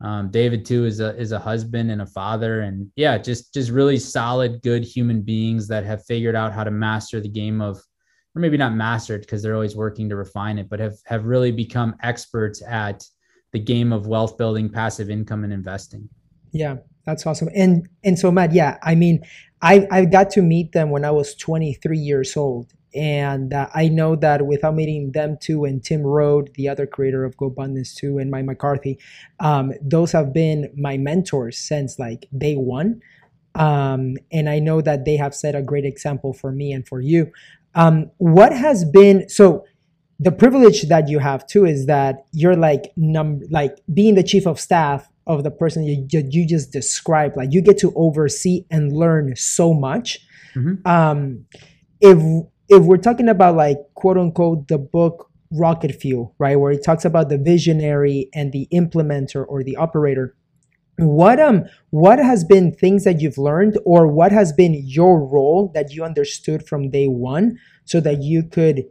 um, 0.00 0.32
David 0.32 0.64
too 0.64 0.84
is 0.84 0.98
a, 0.98 1.16
is 1.16 1.30
a 1.30 1.38
husband 1.38 1.92
and 1.92 2.02
a 2.02 2.06
father. 2.06 2.62
And 2.62 2.90
yeah, 2.96 3.16
just, 3.16 3.54
just 3.54 3.70
really 3.70 4.00
solid, 4.00 4.60
good 4.62 4.82
human 4.82 5.22
beings 5.22 5.68
that 5.68 5.84
have 5.84 6.04
figured 6.04 6.34
out 6.34 6.52
how 6.52 6.64
to 6.64 6.72
master 6.72 7.20
the 7.20 7.28
game 7.28 7.60
of, 7.60 7.76
or 8.34 8.40
maybe 8.40 8.56
not 8.56 8.74
mastered 8.74 9.20
because 9.20 9.40
they're 9.40 9.54
always 9.54 9.76
working 9.76 10.08
to 10.08 10.16
refine 10.16 10.58
it, 10.58 10.68
but 10.68 10.80
have, 10.80 10.96
have 11.06 11.26
really 11.26 11.52
become 11.52 11.94
experts 12.02 12.60
at 12.68 13.04
the 13.52 13.58
game 13.58 13.92
of 13.92 14.06
wealth 14.06 14.36
building, 14.36 14.68
passive 14.68 15.10
income, 15.10 15.44
and 15.44 15.52
investing. 15.52 16.08
Yeah, 16.52 16.76
that's 17.04 17.26
awesome. 17.26 17.48
And 17.54 17.88
and 18.04 18.18
so 18.18 18.30
Matt, 18.30 18.52
yeah, 18.52 18.78
I 18.82 18.94
mean, 18.94 19.22
I 19.62 19.86
I 19.90 20.04
got 20.04 20.30
to 20.30 20.42
meet 20.42 20.72
them 20.72 20.90
when 20.90 21.04
I 21.04 21.10
was 21.10 21.34
23 21.34 21.98
years 21.98 22.36
old, 22.36 22.72
and 22.94 23.52
uh, 23.52 23.68
I 23.74 23.88
know 23.88 24.16
that 24.16 24.46
without 24.46 24.74
meeting 24.74 25.12
them 25.12 25.36
too, 25.40 25.64
and 25.64 25.82
Tim 25.82 26.02
Rhode, 26.02 26.54
the 26.54 26.68
other 26.68 26.86
creator 26.86 27.24
of 27.24 27.36
Go 27.36 27.50
GoBundance 27.50 27.94
too, 27.94 28.18
and 28.18 28.30
Mike 28.30 28.44
McCarthy, 28.44 28.98
um, 29.40 29.72
those 29.82 30.12
have 30.12 30.32
been 30.32 30.72
my 30.76 30.96
mentors 30.96 31.58
since 31.58 31.98
like 31.98 32.28
day 32.36 32.56
one. 32.56 33.00
Um, 33.54 34.16
and 34.30 34.48
I 34.48 34.60
know 34.60 34.80
that 34.80 35.04
they 35.04 35.16
have 35.16 35.34
set 35.34 35.56
a 35.56 35.62
great 35.62 35.84
example 35.84 36.32
for 36.32 36.52
me 36.52 36.72
and 36.72 36.86
for 36.86 37.00
you. 37.00 37.32
Um, 37.74 38.10
what 38.18 38.52
has 38.52 38.84
been 38.84 39.28
so? 39.28 39.64
The 40.20 40.32
privilege 40.32 40.82
that 40.88 41.08
you 41.08 41.18
have 41.18 41.46
too 41.46 41.64
is 41.64 41.86
that 41.86 42.26
you're 42.32 42.56
like 42.56 42.92
num 42.96 43.40
like 43.50 43.76
being 43.92 44.14
the 44.14 44.22
chief 44.22 44.46
of 44.46 44.58
staff 44.58 45.08
of 45.26 45.44
the 45.44 45.50
person 45.50 45.84
you, 45.84 46.06
you 46.10 46.46
just 46.46 46.72
described 46.72 47.36
like 47.36 47.52
you 47.52 47.60
get 47.60 47.78
to 47.78 47.92
oversee 47.94 48.64
and 48.70 48.92
learn 48.92 49.34
so 49.36 49.72
much 49.72 50.18
mm-hmm. 50.54 50.74
um 50.86 51.44
if 52.00 52.18
if 52.68 52.82
we're 52.82 52.96
talking 52.96 53.28
about 53.28 53.54
like 53.54 53.78
quote 53.94 54.18
unquote 54.18 54.68
the 54.68 54.78
book 54.78 55.30
rocket 55.52 55.94
fuel 55.94 56.34
right 56.38 56.56
where 56.56 56.72
he 56.72 56.78
talks 56.78 57.04
about 57.04 57.28
the 57.28 57.38
visionary 57.38 58.28
and 58.34 58.52
the 58.52 58.66
implementer 58.72 59.44
or 59.48 59.62
the 59.62 59.76
operator 59.76 60.34
what 60.98 61.38
um 61.38 61.64
what 61.90 62.18
has 62.18 62.44
been 62.44 62.72
things 62.74 63.04
that 63.04 63.20
you've 63.20 63.38
learned 63.38 63.78
or 63.84 64.08
what 64.08 64.32
has 64.32 64.52
been 64.52 64.74
your 64.84 65.24
role 65.24 65.70
that 65.74 65.92
you 65.92 66.02
understood 66.02 66.66
from 66.66 66.90
day 66.90 67.06
one 67.06 67.56
so 67.84 68.00
that 68.00 68.20
you 68.22 68.42
could 68.42 68.84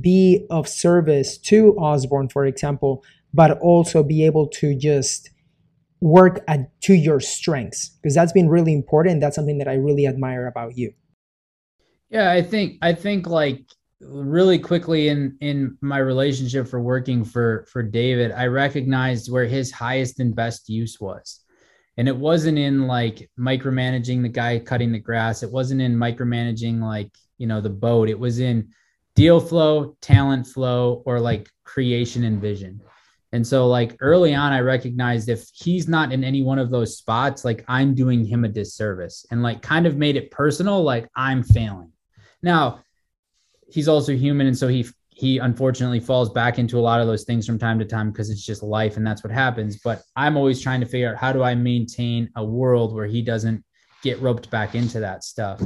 be 0.00 0.46
of 0.50 0.68
service 0.68 1.38
to 1.38 1.76
Osborne, 1.78 2.28
for 2.28 2.46
example, 2.46 3.04
but 3.32 3.58
also 3.58 4.02
be 4.02 4.24
able 4.24 4.46
to 4.48 4.74
just 4.74 5.30
work 6.00 6.44
at 6.48 6.80
to 6.82 6.94
your 6.94 7.20
strengths 7.20 7.88
because 7.88 8.14
that's 8.14 8.32
been 8.32 8.48
really 8.48 8.72
important. 8.72 9.20
That's 9.20 9.34
something 9.36 9.58
that 9.58 9.68
I 9.68 9.74
really 9.74 10.06
admire 10.06 10.46
about 10.46 10.76
you. 10.76 10.92
Yeah, 12.10 12.30
I 12.30 12.42
think 12.42 12.78
I 12.82 12.92
think 12.94 13.26
like 13.26 13.64
really 14.00 14.58
quickly 14.58 15.08
in 15.08 15.36
in 15.40 15.76
my 15.80 15.98
relationship 15.98 16.68
for 16.68 16.80
working 16.80 17.24
for 17.24 17.66
for 17.70 17.82
David, 17.82 18.32
I 18.32 18.46
recognized 18.46 19.30
where 19.30 19.46
his 19.46 19.72
highest 19.72 20.20
and 20.20 20.34
best 20.34 20.68
use 20.68 20.98
was. 21.00 21.40
And 21.96 22.06
it 22.06 22.16
wasn't 22.16 22.58
in 22.58 22.86
like 22.86 23.28
micromanaging 23.38 24.22
the 24.22 24.28
guy 24.28 24.60
cutting 24.60 24.92
the 24.92 25.00
grass. 25.00 25.42
It 25.42 25.50
wasn't 25.50 25.80
in 25.80 25.96
micromanaging 25.96 26.80
like, 26.80 27.10
you 27.38 27.48
know, 27.48 27.60
the 27.60 27.70
boat. 27.70 28.08
It 28.08 28.18
was 28.18 28.38
in 28.38 28.68
deal 29.18 29.40
flow, 29.40 29.96
talent 30.00 30.46
flow, 30.46 31.02
or 31.04 31.18
like 31.18 31.48
creation 31.64 32.22
and 32.22 32.40
vision. 32.40 32.80
And 33.32 33.44
so, 33.44 33.66
like 33.66 33.96
early 34.00 34.32
on, 34.32 34.52
I 34.52 34.60
recognized 34.60 35.28
if 35.28 35.44
he's 35.52 35.88
not 35.88 36.12
in 36.12 36.22
any 36.22 36.44
one 36.44 36.60
of 36.60 36.70
those 36.70 36.96
spots, 36.96 37.44
like 37.44 37.64
I'm 37.66 37.96
doing 37.96 38.24
him 38.24 38.44
a 38.44 38.48
disservice 38.48 39.26
and 39.32 39.42
like 39.42 39.60
kind 39.60 39.88
of 39.88 39.96
made 39.96 40.14
it 40.14 40.30
personal, 40.30 40.84
like 40.84 41.08
I'm 41.16 41.42
failing. 41.42 41.90
Now, 42.44 42.84
he's 43.68 43.88
also 43.88 44.14
human. 44.14 44.46
And 44.46 44.56
so 44.56 44.68
he, 44.68 44.86
he 45.08 45.38
unfortunately 45.38 45.98
falls 45.98 46.30
back 46.30 46.60
into 46.60 46.78
a 46.78 46.86
lot 46.88 47.00
of 47.00 47.08
those 47.08 47.24
things 47.24 47.44
from 47.44 47.58
time 47.58 47.80
to 47.80 47.84
time 47.84 48.12
because 48.12 48.30
it's 48.30 48.46
just 48.46 48.62
life 48.62 48.96
and 48.96 49.04
that's 49.04 49.24
what 49.24 49.32
happens. 49.32 49.80
But 49.82 50.00
I'm 50.14 50.36
always 50.36 50.62
trying 50.62 50.78
to 50.78 50.86
figure 50.86 51.10
out 51.10 51.16
how 51.16 51.32
do 51.32 51.42
I 51.42 51.56
maintain 51.56 52.30
a 52.36 52.44
world 52.44 52.94
where 52.94 53.06
he 53.06 53.20
doesn't 53.20 53.64
get 54.04 54.20
roped 54.20 54.48
back 54.48 54.76
into 54.76 55.00
that 55.00 55.24
stuff. 55.24 55.60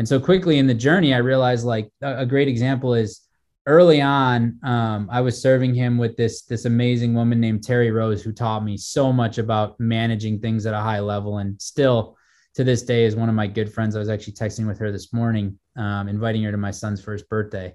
And 0.00 0.08
so 0.08 0.18
quickly 0.18 0.56
in 0.56 0.66
the 0.66 0.72
journey, 0.72 1.12
I 1.12 1.18
realized 1.18 1.66
like 1.66 1.90
a, 2.00 2.20
a 2.20 2.26
great 2.26 2.48
example 2.48 2.94
is 2.94 3.20
early 3.66 4.00
on, 4.00 4.58
um, 4.62 5.06
I 5.12 5.20
was 5.20 5.42
serving 5.42 5.74
him 5.74 5.98
with 5.98 6.16
this 6.16 6.46
this 6.46 6.64
amazing 6.64 7.12
woman 7.12 7.38
named 7.38 7.64
Terry 7.64 7.90
Rose, 7.90 8.22
who 8.22 8.32
taught 8.32 8.64
me 8.64 8.78
so 8.78 9.12
much 9.12 9.36
about 9.36 9.78
managing 9.78 10.40
things 10.40 10.64
at 10.64 10.72
a 10.72 10.80
high 10.80 11.00
level, 11.00 11.36
and 11.36 11.60
still 11.60 12.16
to 12.54 12.64
this 12.64 12.80
day 12.80 13.04
is 13.04 13.14
one 13.14 13.28
of 13.28 13.34
my 13.34 13.46
good 13.46 13.70
friends. 13.74 13.94
I 13.94 13.98
was 13.98 14.08
actually 14.08 14.32
texting 14.32 14.66
with 14.66 14.78
her 14.78 14.90
this 14.90 15.12
morning, 15.12 15.58
um, 15.76 16.08
inviting 16.08 16.44
her 16.44 16.50
to 16.50 16.56
my 16.56 16.70
son's 16.70 17.04
first 17.04 17.28
birthday, 17.28 17.74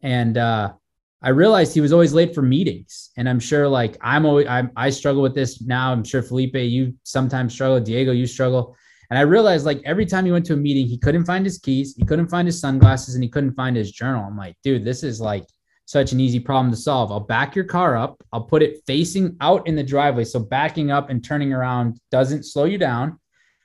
and 0.00 0.38
uh, 0.38 0.74
I 1.22 1.30
realized 1.30 1.74
he 1.74 1.80
was 1.80 1.92
always 1.92 2.12
late 2.12 2.36
for 2.36 2.42
meetings, 2.42 3.10
and 3.16 3.28
I'm 3.28 3.40
sure 3.40 3.66
like 3.66 3.96
I'm 4.00 4.26
always 4.26 4.46
I'm, 4.46 4.70
I 4.76 4.90
struggle 4.90 5.22
with 5.22 5.34
this 5.34 5.60
now. 5.60 5.90
I'm 5.90 6.04
sure 6.04 6.22
Felipe, 6.22 6.54
you 6.54 6.94
sometimes 7.02 7.52
struggle. 7.52 7.80
Diego, 7.80 8.12
you 8.12 8.28
struggle 8.28 8.76
And 9.10 9.18
I 9.18 9.22
realized 9.22 9.66
like 9.66 9.82
every 9.84 10.06
time 10.06 10.24
he 10.24 10.32
went 10.32 10.46
to 10.46 10.54
a 10.54 10.56
meeting, 10.56 10.86
he 10.86 10.98
couldn't 10.98 11.24
find 11.24 11.44
his 11.44 11.58
keys, 11.58 11.94
he 11.96 12.04
couldn't 12.04 12.28
find 12.28 12.46
his 12.46 12.60
sunglasses, 12.60 13.14
and 13.14 13.22
he 13.22 13.30
couldn't 13.30 13.54
find 13.54 13.76
his 13.76 13.92
journal. 13.92 14.24
I'm 14.24 14.36
like, 14.36 14.56
dude, 14.62 14.84
this 14.84 15.02
is 15.02 15.20
like 15.20 15.46
such 15.86 16.12
an 16.12 16.20
easy 16.20 16.40
problem 16.40 16.70
to 16.70 16.76
solve. 16.76 17.12
I'll 17.12 17.20
back 17.20 17.54
your 17.54 17.66
car 17.66 17.96
up, 17.96 18.22
I'll 18.32 18.44
put 18.44 18.62
it 18.62 18.82
facing 18.86 19.36
out 19.40 19.66
in 19.66 19.76
the 19.76 19.82
driveway. 19.82 20.24
So 20.24 20.40
backing 20.40 20.90
up 20.90 21.10
and 21.10 21.22
turning 21.22 21.52
around 21.52 21.98
doesn't 22.10 22.44
slow 22.44 22.64
you 22.64 22.78
down. 22.78 23.18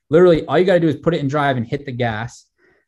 Literally, 0.10 0.46
all 0.46 0.58
you 0.58 0.66
got 0.66 0.74
to 0.74 0.80
do 0.80 0.88
is 0.88 0.98
put 0.98 1.14
it 1.14 1.22
in 1.22 1.28
drive 1.28 1.58
and 1.58 1.66
hit 1.66 1.86
the 1.86 1.92
gas. 1.92 2.46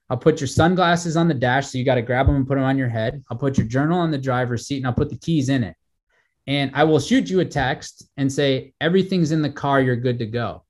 I'll 0.10 0.18
put 0.18 0.42
your 0.42 0.48
sunglasses 0.48 1.16
on 1.16 1.30
the 1.30 1.34
dash. 1.34 1.68
So 1.68 1.78
you 1.78 1.86
got 1.86 1.96
to 1.96 2.02
grab 2.02 2.26
them 2.26 2.36
and 2.36 2.46
put 2.46 2.56
them 2.56 2.66
on 2.66 2.78
your 2.78 2.90
head. 2.90 3.24
I'll 3.32 3.38
put 3.38 3.58
your 3.58 3.68
journal 3.68 3.98
on 3.98 4.12
the 4.12 4.18
driver's 4.18 4.68
seat 4.68 4.78
and 4.78 4.88
I'll 4.88 4.94
put 4.94 5.10
the 5.10 5.18
keys 5.18 5.48
in 5.48 5.64
it. 5.64 5.76
And 6.48 6.72
I 6.74 6.84
will 6.84 7.00
shoot 7.00 7.30
you 7.30 7.40
a 7.40 7.46
text 7.46 8.10
and 8.18 8.30
say, 8.30 8.74
everything's 8.82 9.32
in 9.32 9.42
the 9.42 9.50
car. 9.50 9.80
You're 9.80 9.96
good 9.96 10.20
to 10.20 10.26
go. 10.26 10.64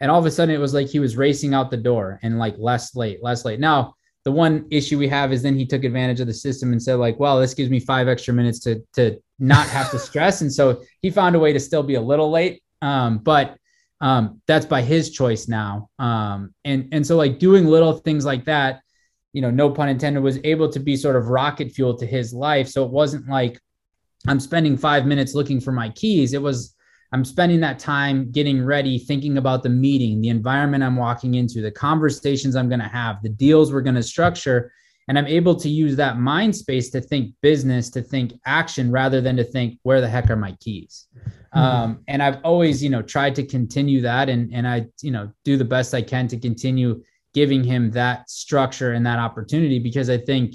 And 0.00 0.10
all 0.10 0.18
of 0.18 0.26
a 0.26 0.30
sudden, 0.30 0.54
it 0.54 0.58
was 0.58 0.74
like 0.74 0.88
he 0.88 0.98
was 0.98 1.16
racing 1.16 1.54
out 1.54 1.70
the 1.70 1.76
door 1.76 2.18
and 2.22 2.38
like 2.38 2.56
less 2.58 2.94
late, 2.96 3.22
less 3.22 3.44
late. 3.44 3.60
Now, 3.60 3.94
the 4.24 4.32
one 4.32 4.66
issue 4.70 4.98
we 4.98 5.08
have 5.08 5.32
is 5.32 5.42
then 5.42 5.56
he 5.56 5.66
took 5.66 5.84
advantage 5.84 6.20
of 6.20 6.26
the 6.26 6.34
system 6.34 6.72
and 6.72 6.82
said 6.82 6.94
like 6.94 7.20
well 7.20 7.38
this 7.38 7.52
gives 7.52 7.68
me 7.68 7.78
five 7.78 8.08
extra 8.08 8.32
minutes 8.32 8.58
to 8.60 8.82
to 8.94 9.20
not 9.38 9.68
have 9.68 9.90
to 9.90 9.98
stress. 9.98 10.40
And 10.40 10.52
so 10.52 10.82
he 11.02 11.10
found 11.10 11.36
a 11.36 11.38
way 11.38 11.52
to 11.52 11.60
still 11.60 11.82
be 11.82 11.96
a 11.96 12.00
little 12.00 12.30
late. 12.30 12.62
Um, 12.82 13.18
but 13.18 13.56
um, 14.00 14.40
that's 14.46 14.66
by 14.66 14.82
his 14.82 15.10
choice 15.10 15.48
now. 15.48 15.88
Um, 15.98 16.54
and 16.64 16.88
and 16.92 17.06
so 17.06 17.16
like 17.16 17.38
doing 17.38 17.66
little 17.66 17.94
things 17.94 18.24
like 18.24 18.44
that 18.46 18.80
you 19.32 19.42
know 19.42 19.50
no 19.50 19.68
pun 19.68 19.88
intended 19.88 20.22
was 20.22 20.38
able 20.44 20.70
to 20.70 20.80
be 20.80 20.96
sort 20.96 21.16
of 21.16 21.28
rocket 21.28 21.72
fuel 21.72 21.96
to 21.98 22.06
his 22.06 22.32
life. 22.32 22.68
So 22.68 22.84
it 22.84 22.90
wasn't 22.90 23.28
like 23.28 23.60
i'm 24.26 24.40
spending 24.40 24.74
five 24.74 25.04
minutes 25.04 25.34
looking 25.34 25.60
for 25.60 25.72
my 25.72 25.90
keys. 25.90 26.32
It 26.32 26.40
was 26.40 26.73
I'm 27.12 27.24
spending 27.24 27.60
that 27.60 27.78
time 27.78 28.30
getting 28.32 28.64
ready, 28.64 28.98
thinking 28.98 29.38
about 29.38 29.62
the 29.62 29.68
meeting, 29.68 30.20
the 30.20 30.30
environment 30.30 30.82
I'm 30.82 30.96
walking 30.96 31.34
into, 31.34 31.62
the 31.62 31.70
conversations 31.70 32.56
I'm 32.56 32.68
going 32.68 32.80
to 32.80 32.88
have, 32.88 33.22
the 33.22 33.28
deals 33.28 33.72
we're 33.72 33.82
going 33.82 33.94
to 33.94 34.02
structure. 34.02 34.72
And 35.06 35.18
I'm 35.18 35.26
able 35.26 35.54
to 35.56 35.68
use 35.68 35.96
that 35.96 36.18
mind 36.18 36.56
space 36.56 36.90
to 36.90 37.00
think 37.00 37.34
business, 37.42 37.90
to 37.90 38.02
think 38.02 38.32
action 38.46 38.90
rather 38.90 39.20
than 39.20 39.36
to 39.36 39.44
think, 39.44 39.78
where 39.82 40.00
the 40.00 40.08
heck 40.08 40.30
are 40.30 40.36
my 40.36 40.52
keys? 40.60 41.06
Mm-hmm. 41.14 41.58
Um, 41.58 42.02
and 42.08 42.22
I've 42.22 42.40
always, 42.42 42.82
you 42.82 42.90
know, 42.90 43.02
tried 43.02 43.34
to 43.36 43.46
continue 43.46 44.00
that. 44.00 44.28
And, 44.28 44.52
and 44.52 44.66
I, 44.66 44.86
you 45.02 45.10
know, 45.10 45.30
do 45.44 45.56
the 45.56 45.64
best 45.64 45.94
I 45.94 46.02
can 46.02 46.26
to 46.28 46.38
continue 46.38 47.02
giving 47.34 47.62
him 47.62 47.90
that 47.90 48.30
structure 48.30 48.92
and 48.92 49.04
that 49.06 49.18
opportunity 49.18 49.78
because 49.78 50.08
I 50.08 50.18
think, 50.18 50.54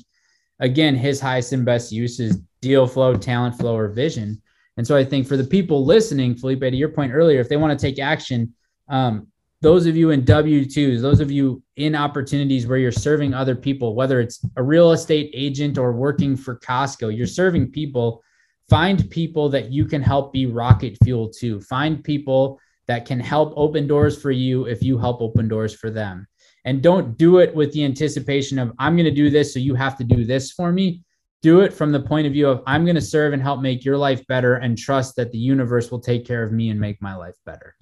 again, 0.59 0.95
his 0.95 1.21
highest 1.21 1.53
and 1.53 1.63
best 1.63 1.91
use 1.91 2.19
is 2.19 2.41
deal 2.61 2.87
flow, 2.87 3.15
talent 3.15 3.55
flow, 3.55 3.77
or 3.77 3.89
vision. 3.89 4.41
And 4.79 4.87
so 4.87 4.95
I 4.95 5.03
think 5.03 5.27
for 5.27 5.35
the 5.35 5.43
people 5.43 5.85
listening, 5.85 6.35
Felipe, 6.35 6.61
to 6.61 6.73
your 6.73 6.87
point 6.87 7.11
earlier, 7.13 7.41
if 7.41 7.49
they 7.49 7.57
want 7.57 7.77
to 7.77 7.85
take 7.85 7.99
action, 7.99 8.53
um, 8.87 9.27
those 9.59 9.85
of 9.85 9.97
you 9.97 10.11
in 10.11 10.23
W 10.23 10.63
2s, 10.63 11.01
those 11.01 11.19
of 11.19 11.29
you 11.29 11.61
in 11.75 11.95
opportunities 11.95 12.65
where 12.65 12.77
you're 12.77 12.89
serving 12.89 13.33
other 13.33 13.57
people, 13.57 13.93
whether 13.93 14.21
it's 14.21 14.39
a 14.55 14.63
real 14.63 14.93
estate 14.93 15.31
agent 15.33 15.77
or 15.77 15.91
working 15.91 16.37
for 16.37 16.59
Costco, 16.59 17.13
you're 17.13 17.27
serving 17.27 17.71
people. 17.71 18.23
Find 18.69 19.09
people 19.09 19.49
that 19.49 19.69
you 19.69 19.83
can 19.83 20.01
help 20.01 20.31
be 20.31 20.45
rocket 20.45 20.97
fuel 21.03 21.29
to. 21.39 21.59
Find 21.59 22.01
people 22.01 22.57
that 22.87 23.05
can 23.05 23.19
help 23.19 23.51
open 23.57 23.85
doors 23.85 24.21
for 24.21 24.31
you 24.31 24.63
if 24.63 24.81
you 24.81 24.97
help 24.97 25.19
open 25.19 25.49
doors 25.49 25.75
for 25.75 25.91
them. 25.91 26.25
And 26.63 26.81
don't 26.81 27.17
do 27.17 27.39
it 27.39 27.53
with 27.53 27.73
the 27.73 27.83
anticipation 27.83 28.57
of, 28.57 28.71
I'm 28.79 28.95
going 28.95 29.03
to 29.03 29.11
do 29.11 29.29
this, 29.29 29.53
so 29.53 29.59
you 29.59 29.75
have 29.75 29.97
to 29.97 30.05
do 30.05 30.23
this 30.23 30.53
for 30.53 30.71
me 30.71 31.03
do 31.41 31.61
it 31.61 31.73
from 31.73 31.91
the 31.91 31.99
point 31.99 32.27
of 32.27 32.33
view 32.33 32.49
of 32.49 32.61
I'm 32.67 32.83
going 32.83 32.95
to 32.95 33.01
serve 33.01 33.33
and 33.33 33.41
help 33.41 33.61
make 33.61 33.85
your 33.85 33.97
life 33.97 34.25
better 34.27 34.55
and 34.55 34.77
trust 34.77 35.15
that 35.15 35.31
the 35.31 35.37
universe 35.37 35.89
will 35.89 35.99
take 35.99 36.25
care 36.25 36.43
of 36.43 36.51
me 36.51 36.69
and 36.69 36.79
make 36.79 37.01
my 37.01 37.15
life 37.15 37.35
better. 37.45 37.75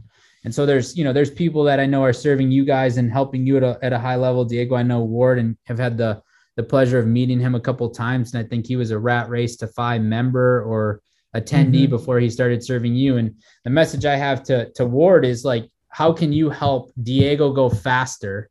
And 0.44 0.54
so 0.54 0.66
there's, 0.66 0.96
you 0.96 1.04
know, 1.04 1.12
there's 1.12 1.32
people 1.32 1.64
that 1.64 1.80
I 1.80 1.86
know 1.86 2.04
are 2.04 2.14
serving 2.14 2.52
you 2.52 2.64
guys 2.64 2.98
and 2.98 3.12
helping 3.12 3.46
you 3.46 3.58
at 3.58 3.64
a, 3.64 3.80
at 3.82 3.94
a 3.94 4.00
high 4.00 4.16
level. 4.16 4.46
Diego, 4.46 4.76
I 4.76 4.84
know 4.84 5.02
Ward 5.04 5.40
and 5.40 5.58
have 5.66 5.80
had 5.80 5.98
the, 5.98 6.22
the 6.56 6.64
pleasure 6.64 7.00
of 7.00 7.08
meeting 7.08 7.40
him 7.40 7.56
a 7.56 7.60
couple 7.60 7.90
times. 7.90 8.34
And 8.34 8.46
I 8.46 8.48
think 8.48 8.66
he 8.66 8.76
was 8.76 8.92
a 8.92 9.00
rat 9.00 9.30
race 9.30 9.58
to 9.58 9.68
FI 9.68 10.00
member 10.00 10.64
or 10.64 11.02
attendee 11.36 11.84
mm-hmm. 11.84 11.90
before 11.90 12.20
he 12.20 12.30
started 12.30 12.64
serving 12.64 12.96
you. 12.96 13.18
And 13.18 13.36
the 13.64 13.70
message 13.72 14.06
I 14.06 14.16
have 14.16 14.44
to, 14.44 14.72
to 14.74 14.86
Ward 14.86 15.26
is 15.26 15.44
like, 15.44 15.70
how 15.90 16.14
can 16.14 16.32
you 16.32 16.50
help 16.50 16.92
Diego 17.02 17.52
go 17.52 17.70
faster 17.70 18.50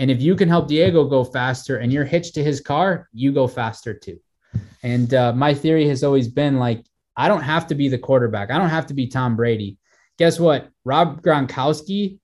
and 0.00 0.10
if 0.10 0.22
you 0.22 0.34
can 0.34 0.48
help 0.48 0.66
Diego 0.66 1.04
go 1.04 1.22
faster 1.22 1.76
and 1.76 1.92
you're 1.92 2.06
hitched 2.06 2.34
to 2.34 2.42
his 2.42 2.62
car, 2.62 3.06
you 3.12 3.32
go 3.32 3.46
faster 3.46 3.92
too. 3.92 4.18
And 4.82 5.12
uh, 5.12 5.34
my 5.34 5.52
theory 5.52 5.86
has 5.88 6.02
always 6.02 6.26
been 6.26 6.58
like, 6.58 6.86
I 7.18 7.28
don't 7.28 7.42
have 7.42 7.66
to 7.66 7.74
be 7.74 7.88
the 7.88 7.98
quarterback. 7.98 8.50
I 8.50 8.56
don't 8.56 8.70
have 8.70 8.86
to 8.86 8.94
be 8.94 9.08
Tom 9.08 9.36
Brady. 9.36 9.76
Guess 10.18 10.40
what? 10.40 10.70
Rob 10.86 11.20
Gronkowski 11.20 12.18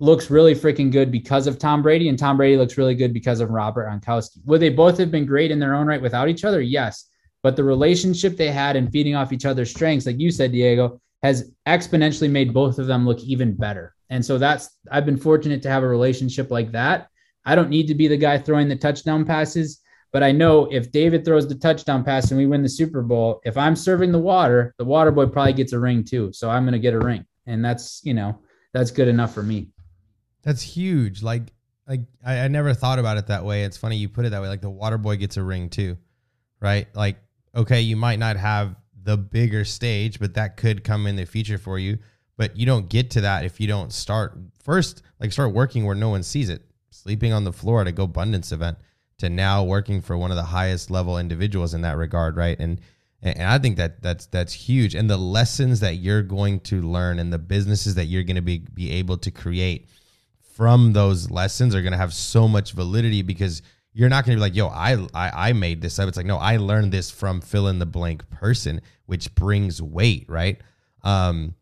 looks 0.00 0.30
really 0.30 0.54
freaking 0.54 0.92
good 0.92 1.10
because 1.10 1.46
of 1.46 1.58
Tom 1.58 1.80
Brady, 1.80 2.10
and 2.10 2.18
Tom 2.18 2.36
Brady 2.36 2.58
looks 2.58 2.76
really 2.76 2.94
good 2.94 3.14
because 3.14 3.40
of 3.40 3.48
Robert 3.48 3.88
Gronkowski. 3.88 4.44
Would 4.44 4.60
they 4.60 4.68
both 4.68 4.98
have 4.98 5.10
been 5.10 5.24
great 5.24 5.50
in 5.50 5.58
their 5.58 5.74
own 5.74 5.86
right 5.86 6.02
without 6.02 6.28
each 6.28 6.44
other? 6.44 6.60
Yes. 6.60 7.08
But 7.42 7.56
the 7.56 7.64
relationship 7.64 8.36
they 8.36 8.50
had 8.50 8.76
and 8.76 8.92
feeding 8.92 9.14
off 9.14 9.32
each 9.32 9.46
other's 9.46 9.70
strengths, 9.70 10.04
like 10.04 10.20
you 10.20 10.30
said, 10.30 10.52
Diego, 10.52 11.00
has 11.22 11.52
exponentially 11.66 12.30
made 12.30 12.52
both 12.52 12.78
of 12.78 12.86
them 12.86 13.06
look 13.06 13.20
even 13.20 13.54
better. 13.54 13.94
And 14.12 14.22
so 14.22 14.36
that's 14.36 14.76
I've 14.90 15.06
been 15.06 15.16
fortunate 15.16 15.62
to 15.62 15.70
have 15.70 15.82
a 15.82 15.88
relationship 15.88 16.50
like 16.50 16.70
that. 16.72 17.08
I 17.46 17.54
don't 17.54 17.70
need 17.70 17.86
to 17.86 17.94
be 17.94 18.08
the 18.08 18.16
guy 18.18 18.36
throwing 18.36 18.68
the 18.68 18.76
touchdown 18.76 19.24
passes, 19.24 19.80
but 20.12 20.22
I 20.22 20.32
know 20.32 20.66
if 20.70 20.92
David 20.92 21.24
throws 21.24 21.48
the 21.48 21.54
touchdown 21.54 22.04
pass 22.04 22.30
and 22.30 22.38
we 22.38 22.44
win 22.44 22.62
the 22.62 22.68
Super 22.68 23.00
Bowl, 23.00 23.40
if 23.46 23.56
I'm 23.56 23.74
serving 23.74 24.12
the 24.12 24.18
water, 24.18 24.74
the 24.76 24.84
water 24.84 25.10
boy 25.10 25.26
probably 25.28 25.54
gets 25.54 25.72
a 25.72 25.78
ring 25.78 26.04
too. 26.04 26.30
So 26.30 26.50
I'm 26.50 26.64
going 26.64 26.74
to 26.74 26.78
get 26.78 26.92
a 26.92 26.98
ring. 26.98 27.24
And 27.46 27.64
that's, 27.64 28.02
you 28.04 28.12
know, 28.12 28.38
that's 28.74 28.90
good 28.90 29.08
enough 29.08 29.32
for 29.32 29.42
me. 29.42 29.68
That's 30.42 30.60
huge. 30.60 31.22
Like 31.22 31.44
like 31.88 32.02
I, 32.24 32.40
I 32.40 32.48
never 32.48 32.74
thought 32.74 32.98
about 32.98 33.16
it 33.16 33.28
that 33.28 33.46
way. 33.46 33.64
It's 33.64 33.78
funny 33.78 33.96
you 33.96 34.10
put 34.10 34.26
it 34.26 34.30
that 34.32 34.42
way. 34.42 34.48
Like 34.48 34.60
the 34.60 34.68
water 34.68 34.98
boy 34.98 35.16
gets 35.16 35.38
a 35.38 35.42
ring 35.42 35.70
too. 35.70 35.96
Right? 36.60 36.86
Like 36.94 37.16
okay, 37.54 37.80
you 37.80 37.96
might 37.96 38.18
not 38.18 38.36
have 38.36 38.76
the 39.02 39.16
bigger 39.16 39.64
stage, 39.64 40.20
but 40.20 40.34
that 40.34 40.58
could 40.58 40.84
come 40.84 41.06
in 41.06 41.16
the 41.16 41.24
future 41.24 41.56
for 41.56 41.78
you 41.78 41.98
but 42.36 42.56
you 42.56 42.66
don't 42.66 42.88
get 42.88 43.10
to 43.10 43.20
that 43.20 43.44
if 43.44 43.60
you 43.60 43.66
don't 43.66 43.92
start 43.92 44.36
first 44.62 45.02
like 45.20 45.32
start 45.32 45.52
working 45.52 45.84
where 45.84 45.94
no 45.94 46.08
one 46.08 46.22
sees 46.22 46.48
it 46.48 46.62
sleeping 46.90 47.32
on 47.32 47.44
the 47.44 47.52
floor 47.52 47.80
at 47.80 47.88
a 47.88 47.92
GoBundance 47.92 48.52
event 48.52 48.78
to 49.18 49.28
now 49.28 49.62
working 49.62 50.00
for 50.00 50.16
one 50.16 50.30
of 50.30 50.36
the 50.36 50.42
highest 50.42 50.90
level 50.90 51.18
individuals 51.18 51.74
in 51.74 51.82
that 51.82 51.96
regard 51.96 52.36
right 52.36 52.58
and 52.58 52.80
and 53.24 53.44
I 53.44 53.58
think 53.58 53.76
that 53.76 54.02
that's 54.02 54.26
that's 54.26 54.52
huge 54.52 54.94
and 54.94 55.08
the 55.08 55.16
lessons 55.16 55.80
that 55.80 55.96
you're 55.96 56.22
going 56.22 56.60
to 56.60 56.82
learn 56.82 57.18
and 57.18 57.32
the 57.32 57.38
businesses 57.38 57.94
that 57.94 58.06
you're 58.06 58.24
going 58.24 58.36
to 58.36 58.42
be 58.42 58.58
be 58.58 58.90
able 58.92 59.16
to 59.18 59.30
create 59.30 59.88
from 60.40 60.92
those 60.92 61.30
lessons 61.30 61.74
are 61.74 61.82
going 61.82 61.92
to 61.92 61.98
have 61.98 62.12
so 62.12 62.46
much 62.46 62.72
validity 62.72 63.22
because 63.22 63.62
you're 63.94 64.08
not 64.08 64.24
going 64.24 64.36
to 64.36 64.38
be 64.38 64.40
like, 64.40 64.56
yo, 64.56 64.68
I, 64.68 64.94
I 65.14 65.50
I 65.50 65.52
made 65.52 65.80
this 65.80 65.98
up. 65.98 66.08
It's 66.08 66.16
like, 66.16 66.26
no, 66.26 66.38
I 66.38 66.56
learned 66.56 66.92
this 66.92 67.10
from 67.10 67.40
fill 67.40 67.68
in 67.68 67.78
the 67.78 67.86
blank 67.86 68.28
person, 68.30 68.80
which 69.06 69.34
brings 69.34 69.82
weight, 69.82 70.26
right? 70.28 70.60
Um, 71.02 71.54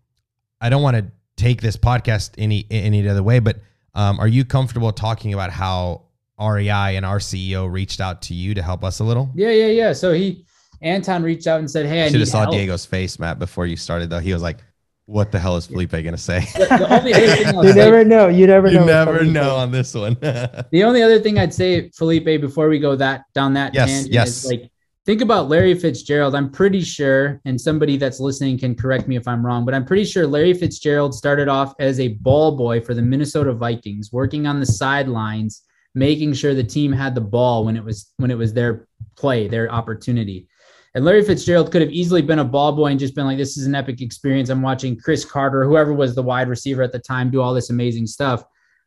I 0.61 0.69
don't 0.69 0.83
want 0.83 0.97
to 0.97 1.11
take 1.37 1.61
this 1.61 1.77
podcast 1.77 2.33
any 2.39 2.67
any 2.71 3.07
other 3.09 3.23
way, 3.23 3.39
but 3.39 3.61
um, 3.95 4.21
are 4.21 4.29
you 4.29 4.45
comfortable 4.45 4.93
talking 4.93 5.35
about 5.35 5.51
how 5.51 6.03
REI 6.39 6.97
and 6.97 7.05
our 7.05 7.19
CEO 7.19 7.71
reached 7.71 8.01
out 8.01 8.23
to 8.23 8.35
you 8.35 8.55
to 8.55 8.63
help 8.63 8.85
us 8.85 9.01
a 9.01 9.05
little? 9.05 9.31
Yeah, 9.35 9.51
yeah, 9.51 9.67
yeah. 9.67 9.93
So 9.93 10.13
he 10.13 10.45
Anton 10.83 11.23
reached 11.23 11.47
out 11.47 11.61
and 11.61 11.71
said, 11.71 11.87
"Hey, 11.87 12.05
I 12.05 12.11
should 12.11 12.21
have 12.21 12.29
saw 12.29 12.43
help. 12.43 12.55
Diego's 12.55 12.87
face, 12.87 13.19
Matt, 13.19 13.39
before 13.39 13.67
you 13.67 13.77
started. 13.77 14.11
Though 14.11 14.19
he 14.19 14.33
was 14.33 14.43
like, 14.43 14.59
"What 15.07 15.33
the 15.33 15.39
hell 15.39 15.57
is 15.57 15.67
Felipe 15.67 15.93
gonna 15.93 16.17
say?" 16.17 16.47
you 16.59 17.75
never 17.75 18.05
know. 18.05 18.29
You 18.29 18.47
never 18.47 18.69
you 18.69 18.75
know. 18.75 18.81
You 18.81 18.87
never 18.87 19.25
know 19.25 19.57
on 19.57 19.71
this 19.71 19.95
one. 19.95 20.15
the 20.21 20.85
only 20.85 21.03
other 21.03 21.21
thing 21.21 21.39
I'd 21.39 21.55
say, 21.55 21.91
Felipe, 21.91 22.25
before 22.41 22.69
we 22.69 22.79
go 22.79 22.97
that 22.97 23.25
down 23.35 23.55
that 23.55 23.75
yes, 23.75 23.89
tangent, 23.89 24.13
yes. 24.13 24.29
is 24.29 24.47
like 24.47 24.71
think 25.11 25.23
about 25.23 25.49
Larry 25.49 25.75
Fitzgerald. 25.75 26.37
I'm 26.37 26.49
pretty 26.49 26.83
sure, 26.83 27.41
and 27.45 27.61
somebody 27.61 27.97
that's 27.97 28.21
listening 28.21 28.57
can 28.57 28.77
correct 28.77 29.09
me 29.09 29.17
if 29.17 29.27
I'm 29.27 29.45
wrong, 29.45 29.65
but 29.65 29.75
I'm 29.75 29.85
pretty 29.85 30.05
sure 30.05 30.25
Larry 30.25 30.55
Fitzgerald 30.55 31.17
started 31.17 31.49
off 31.49 31.75
as 31.81 31.99
a 31.99 32.15
ball 32.21 32.57
boy 32.57 32.81
for 32.81 32.95
the 32.95 33.03
Minnesota 33.03 33.53
Vikings, 33.53 34.13
working 34.13 34.47
on 34.47 34.61
the 34.61 34.67
sidelines, 34.67 35.63
making 35.97 36.35
sure 36.35 36.55
the 36.55 36.63
team 36.63 36.93
had 36.93 37.17
the 37.17 37.21
ball 37.21 37.65
when 37.65 37.77
it 37.77 37.83
was 37.83 38.13
when 38.19 38.31
it 38.31 38.39
was 38.39 38.55
their 38.55 38.87
play, 39.17 39.49
their 39.49 39.69
opportunity. 39.73 40.47
And 40.95 41.05
Larry 41.05 41.25
Fitzgerald 41.25 41.73
could 41.73 41.83
have 41.83 41.91
easily 41.91 42.23
been 42.23 42.39
a 42.39 42.45
ball 42.45 42.71
boy 42.71 42.93
and 42.93 43.01
just 43.01 43.17
been 43.17 43.27
like, 43.27 43.39
"This 43.39 43.59
is 43.59 43.67
an 43.67 43.75
epic 43.75 44.01
experience." 44.01 44.49
I'm 44.49 44.63
watching 44.63 44.97
Cris 44.97 45.25
Carter, 45.25 45.65
whoever 45.65 45.93
was 45.93 46.15
the 46.15 46.23
wide 46.23 46.49
receiver 46.49 46.85
at 46.85 46.93
the 46.93 47.01
time, 47.01 47.33
do 47.33 47.41
all 47.41 47.53
this 47.53 47.71
amazing 47.71 48.07
stuff. 48.07 48.45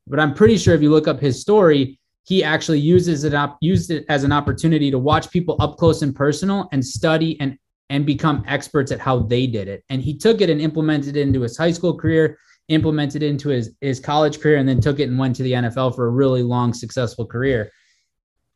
But 0.07 0.21
I'm 0.21 0.33
pretty 0.33 0.55
sure 0.55 0.73
if 0.73 0.81
you 0.81 0.89
look 0.89 1.09
up 1.09 1.19
his 1.19 1.41
story, 1.41 1.99
he 2.23 2.43
actually 2.43 2.79
uses 2.79 3.23
it 3.23 3.33
up 3.33 3.57
used 3.61 3.91
it 3.91 4.05
as 4.09 4.23
an 4.23 4.31
opportunity 4.31 4.89
to 4.89 4.99
watch 4.99 5.29
people 5.29 5.55
up 5.59 5.77
close 5.77 6.01
and 6.01 6.15
personal 6.15 6.67
and 6.71 6.85
study 6.85 7.39
and 7.39 7.57
and 7.89 8.05
become 8.05 8.43
experts 8.47 8.91
at 8.91 8.99
how 8.99 9.19
they 9.19 9.45
did 9.45 9.67
it 9.67 9.83
and 9.89 10.01
he 10.01 10.17
took 10.17 10.41
it 10.41 10.49
and 10.49 10.61
implemented 10.61 11.15
it 11.15 11.21
into 11.21 11.41
his 11.41 11.57
high 11.57 11.71
school 11.71 11.97
career 11.97 12.37
implemented 12.69 13.23
it 13.23 13.27
into 13.27 13.49
his 13.49 13.75
his 13.81 13.99
college 13.99 14.39
career 14.39 14.57
and 14.57 14.67
then 14.67 14.79
took 14.79 14.99
it 14.99 15.09
and 15.09 15.19
went 15.19 15.35
to 15.35 15.43
the 15.43 15.51
NFL 15.51 15.95
for 15.95 16.07
a 16.07 16.11
really 16.11 16.43
long 16.43 16.73
successful 16.73 17.25
career 17.25 17.69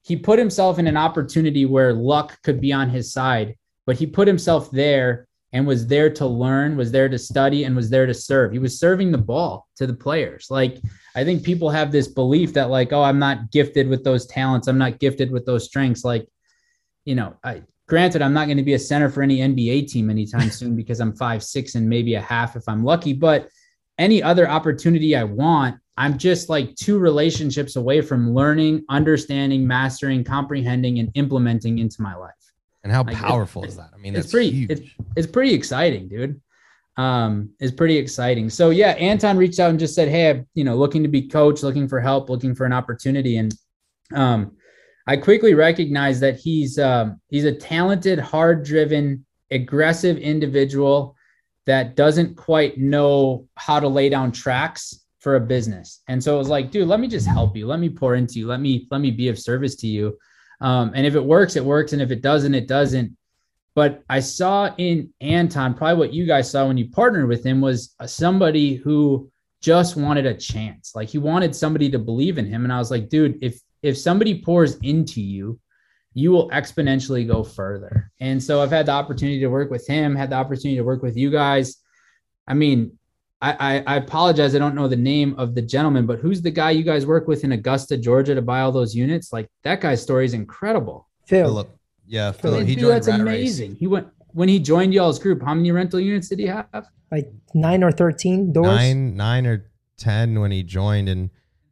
he 0.03 0.15
put 0.15 0.39
himself 0.39 0.80
in 0.80 0.88
an 0.88 0.97
opportunity 0.97 1.65
where 1.65 1.93
luck 1.93 2.41
could 2.43 2.61
be 2.61 2.72
on 2.72 2.89
his 2.89 3.11
side 3.11 3.55
but 3.86 3.97
he 3.97 4.07
put 4.07 4.28
himself 4.28 4.72
there 4.72 5.28
and 5.53 5.65
was 5.65 5.88
there 5.88 6.09
to 6.09 6.26
learn, 6.26 6.76
was 6.76 6.91
there 6.91 7.09
to 7.09 7.18
study, 7.18 7.63
and 7.63 7.76
was 7.76 7.89
there 7.89 8.05
to 8.05 8.13
serve. 8.13 8.51
He 8.51 8.59
was 8.59 8.80
serving 8.80 9.11
the 9.11 9.18
ball 9.18 9.68
to 9.78 9.88
the 9.88 9.93
players. 9.93 10.47
Like, 10.49 10.78
I 11.18 11.24
think 11.24 11.43
people 11.43 11.72
have 11.72 11.91
this 11.91 12.07
belief 12.07 12.53
that, 12.53 12.70
like, 12.70 12.93
oh, 12.93 13.01
I'm 13.01 13.18
not 13.18 13.49
gifted 13.49 13.89
with 13.89 14.03
those 14.03 14.28
talents. 14.28 14.68
I'm 14.68 14.78
not 14.78 14.99
gifted 14.99 15.32
with 15.32 15.47
those 15.47 15.65
strengths. 15.65 16.05
Like, 16.05 16.28
you 17.05 17.15
know, 17.15 17.36
I, 17.43 17.63
granted, 17.88 18.22
I'm 18.22 18.34
not 18.34 18.45
going 18.45 18.57
to 18.57 18.63
be 18.63 18.76
a 18.76 18.80
center 18.80 19.09
for 19.09 19.24
any 19.24 19.39
NBA 19.39 19.89
team 19.89 20.11
anytime 20.11 20.51
soon 20.51 20.76
because 20.82 20.99
I'm 20.99 21.15
five, 21.15 21.43
six, 21.43 21.74
and 21.74 21.89
maybe 21.89 22.13
a 22.13 22.22
half 22.22 22.55
if 22.55 22.70
I'm 22.70 22.84
lucky. 22.84 23.13
But 23.13 23.49
any 23.97 24.22
other 24.22 24.47
opportunity 24.47 25.15
I 25.15 25.24
want, 25.24 25.80
I'm 25.97 26.20
just 26.20 26.49
like 26.49 26.76
two 26.76 26.99
relationships 26.99 27.78
away 27.78 28.01
from 28.01 28.36
learning, 28.36 28.86
understanding, 28.88 29.65
mastering, 29.65 30.24
comprehending, 30.24 30.99
and 30.99 31.09
implementing 31.15 31.80
into 31.80 32.03
my 32.03 32.15
life. 32.15 32.34
And 32.84 32.93
how 32.93 33.01
like 33.01 33.15
powerful 33.15 33.63
is 33.63 33.76
that? 33.78 33.89
I 33.91 33.97
mean, 33.97 34.15
it's 34.15 34.32
pretty. 34.32 34.68
It's, 34.70 34.82
it's 35.15 35.28
pretty 35.28 35.55
exciting, 35.55 36.09
dude. 36.09 36.39
Um, 36.97 37.51
it's 37.59 37.71
pretty 37.71 37.97
exciting. 37.97 38.49
So 38.49 38.71
yeah, 38.71 38.91
Anton 38.91 39.37
reached 39.37 39.59
out 39.59 39.69
and 39.69 39.79
just 39.79 39.95
said, 39.95 40.09
Hey, 40.09 40.31
I'm, 40.31 40.47
you 40.55 40.63
know, 40.63 40.75
looking 40.75 41.03
to 41.03 41.09
be 41.09 41.27
coach, 41.27 41.63
looking 41.63 41.87
for 41.87 42.01
help, 42.01 42.29
looking 42.29 42.55
for 42.55 42.65
an 42.65 42.73
opportunity. 42.73 43.37
And, 43.37 43.53
um, 44.13 44.57
I 45.05 45.15
quickly 45.15 45.53
recognized 45.53 46.21
that 46.21 46.37
he's, 46.37 46.77
um, 46.77 47.21
he's 47.29 47.45
a 47.45 47.53
talented, 47.53 48.19
hard 48.19 48.65
driven, 48.65 49.25
aggressive 49.51 50.17
individual 50.17 51.15
that 51.65 51.95
doesn't 51.95 52.35
quite 52.35 52.77
know 52.77 53.47
how 53.55 53.79
to 53.79 53.87
lay 53.87 54.09
down 54.09 54.31
tracks 54.31 55.05
for 55.19 55.35
a 55.35 55.39
business. 55.39 56.01
And 56.07 56.21
so 56.23 56.35
it 56.35 56.37
was 56.37 56.49
like, 56.49 56.71
dude, 56.71 56.87
let 56.87 56.99
me 56.99 57.07
just 57.07 57.27
help 57.27 57.55
you. 57.55 57.67
Let 57.67 57.79
me 57.79 57.89
pour 57.89 58.15
into 58.15 58.39
you. 58.39 58.47
Let 58.47 58.59
me, 58.59 58.87
let 58.91 59.01
me 59.01 59.11
be 59.11 59.29
of 59.29 59.37
service 59.39 59.75
to 59.77 59.87
you. 59.87 60.17
Um, 60.61 60.91
and 60.95 61.05
if 61.05 61.15
it 61.15 61.23
works, 61.23 61.55
it 61.55 61.63
works. 61.63 61.93
And 61.93 62.01
if 62.01 62.11
it 62.11 62.21
doesn't, 62.21 62.55
it 62.55 62.67
doesn't. 62.67 63.16
But 63.78 64.03
I 64.09 64.21
saw 64.21 64.73
in 64.80 65.13
Anton, 65.21 65.75
probably 65.75 65.99
what 65.99 66.11
you 66.11 66.25
guys 66.25 66.49
saw 66.49 66.65
when 66.65 66.78
you 66.78 66.89
partnered 66.89 67.28
with 67.28 67.45
him 67.45 67.61
was 67.61 67.93
uh, 67.99 68.07
somebody 68.07 68.73
who 68.73 69.30
just 69.61 69.95
wanted 69.95 70.25
a 70.25 70.34
chance. 70.34 70.93
Like 70.95 71.09
he 71.09 71.19
wanted 71.19 71.55
somebody 71.55 71.88
to 71.91 71.99
believe 71.99 72.39
in 72.39 72.47
him. 72.47 72.63
And 72.63 72.73
I 72.73 72.80
was 72.80 72.89
like, 72.89 73.07
dude, 73.07 73.38
if 73.39 73.61
if 73.84 73.95
somebody 73.95 74.41
pours 74.41 74.78
into 74.78 75.21
you, 75.21 75.59
you 76.15 76.32
will 76.32 76.49
exponentially 76.49 77.28
go 77.28 77.43
further. 77.43 78.11
And 78.19 78.43
so 78.43 78.63
I've 78.63 78.71
had 78.71 78.88
the 78.88 78.93
opportunity 78.93 79.41
to 79.41 79.47
work 79.47 79.69
with 79.69 79.86
him, 79.86 80.15
had 80.15 80.32
the 80.32 80.38
opportunity 80.38 80.78
to 80.78 80.84
work 80.84 81.03
with 81.03 81.15
you 81.15 81.30
guys. 81.30 81.78
I 82.47 82.55
mean, 82.55 82.97
I, 83.43 83.51
I, 83.59 83.93
I 83.93 83.95
apologize. 83.97 84.55
I 84.55 84.57
don't 84.57 84.73
know 84.73 84.88
the 84.88 84.95
name 84.95 85.36
of 85.38 85.53
the 85.53 85.61
gentleman, 85.61 86.07
but 86.07 86.17
who's 86.17 86.41
the 86.41 86.49
guy 86.49 86.71
you 86.71 86.82
guys 86.82 87.05
work 87.05 87.28
with 87.28 87.43
in 87.43 87.51
Augusta, 87.51 87.95
Georgia 87.95 88.34
to 88.34 88.41
buy 88.41 88.61
all 88.61 88.71
those 88.71 88.95
units? 88.95 89.32
Like 89.32 89.47
that 89.61 89.82
guy's 89.82 90.01
story 90.01 90.25
is 90.25 90.34
incredible. 90.34 91.07
Phil. 91.28 91.69
Yeah, 92.08 92.32
Phil. 92.32 92.60
He 92.60 92.76
joined 92.76 92.91
that's 92.91 93.08
amazing. 93.08 93.72
Race. 93.72 93.80
He 93.80 93.88
went 93.88 94.08
when 94.32 94.49
he 94.49 94.60
joined 94.60 94.93
y'all's 94.93 95.20
group. 95.20 95.43
How 95.43 95.53
many 95.53 95.72
rental 95.72 95.99
units 95.99 96.30
did 96.30 96.39
he 96.39 96.47
have? 96.47 96.88
Like 97.12 97.32
nine 97.53 97.84
or 97.84 97.91
thirteen 97.91 98.53
doors. 98.53 98.68
Nine, 98.68 99.16
nine 99.16 99.45
or 99.45 99.70
ten 99.97 100.39
when 100.39 100.51
he 100.51 100.64
joined, 100.64 101.10
and 101.10 101.30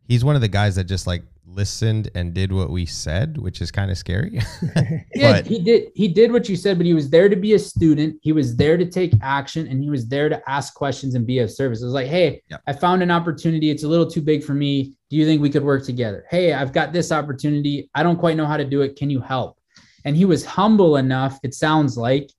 he's 0.08 0.24
one 0.24 0.36
of 0.36 0.42
the 0.42 0.48
guys 0.48 0.76
that 0.76 0.86
just 0.86 1.08
like 1.08 1.24
listened 1.48 2.10
and 2.16 2.34
did 2.34 2.52
what 2.52 2.70
we 2.70 2.86
said, 2.86 3.38
which 3.38 3.62
is 3.62 3.72
kind 3.72 3.90
of 3.90 3.98
scary. 3.98 4.32
yeah, 5.16 5.34
but, 5.34 5.48
he 5.48 5.60
did 5.60 5.92
he 5.96 6.08
did 6.08 6.32
what 6.32 6.50
you 6.50 6.56
said, 6.56 6.78
but 6.78 6.86
he 6.86 6.94
was 6.94 7.10
there 7.10 7.30
to 7.30 7.36
be 7.36 7.54
a 7.54 7.60
student. 7.60 8.18
He 8.22 8.32
was 8.32 8.56
there 8.56 8.78
to 8.78 8.86
take 8.86 9.14
action 9.22 9.68
and 9.68 9.82
he 9.82 9.90
was 9.90 10.08
there 10.08 10.30
to 10.30 10.42
ask 10.50 10.74
questions 10.74 11.16
and 11.16 11.26
be 11.26 11.40
of 11.40 11.52
service. 11.52 11.82
It 11.82 11.86
was 11.86 11.94
like, 11.94 12.08
hey, 12.08 12.42
yep. 12.50 12.62
I 12.68 12.74
found 12.74 13.02
an 13.02 13.12
opportunity. 13.12 13.70
It's 13.70 13.84
a 13.84 13.88
little 13.88 14.10
too 14.10 14.22
big 14.22 14.44
for 14.44 14.54
me. 14.54 14.96
Do 15.10 15.16
you 15.16 15.26
think 15.26 15.42
we 15.42 15.50
could 15.50 15.64
work 15.64 15.86
together? 15.86 16.26
Hey, 16.30 16.54
I've 16.54 16.74
got 16.74 16.92
this 16.92 17.12
opportunity. 17.12 17.90
I 17.96 18.04
don't 18.04 18.18
quite 18.18 18.38
know 18.38 18.46
how 18.46 18.58
to 18.58 18.66
do 18.66 18.82
it. 18.82 18.96
Can 18.96 19.10
you 19.10 19.22
help? 19.22 19.58
And 20.06 20.16
he 20.16 20.26
was 20.26 20.46
humble 20.46 20.98
enough, 20.98 21.40
it 21.44 21.54
sounds 21.54 21.98
like, 21.98 22.32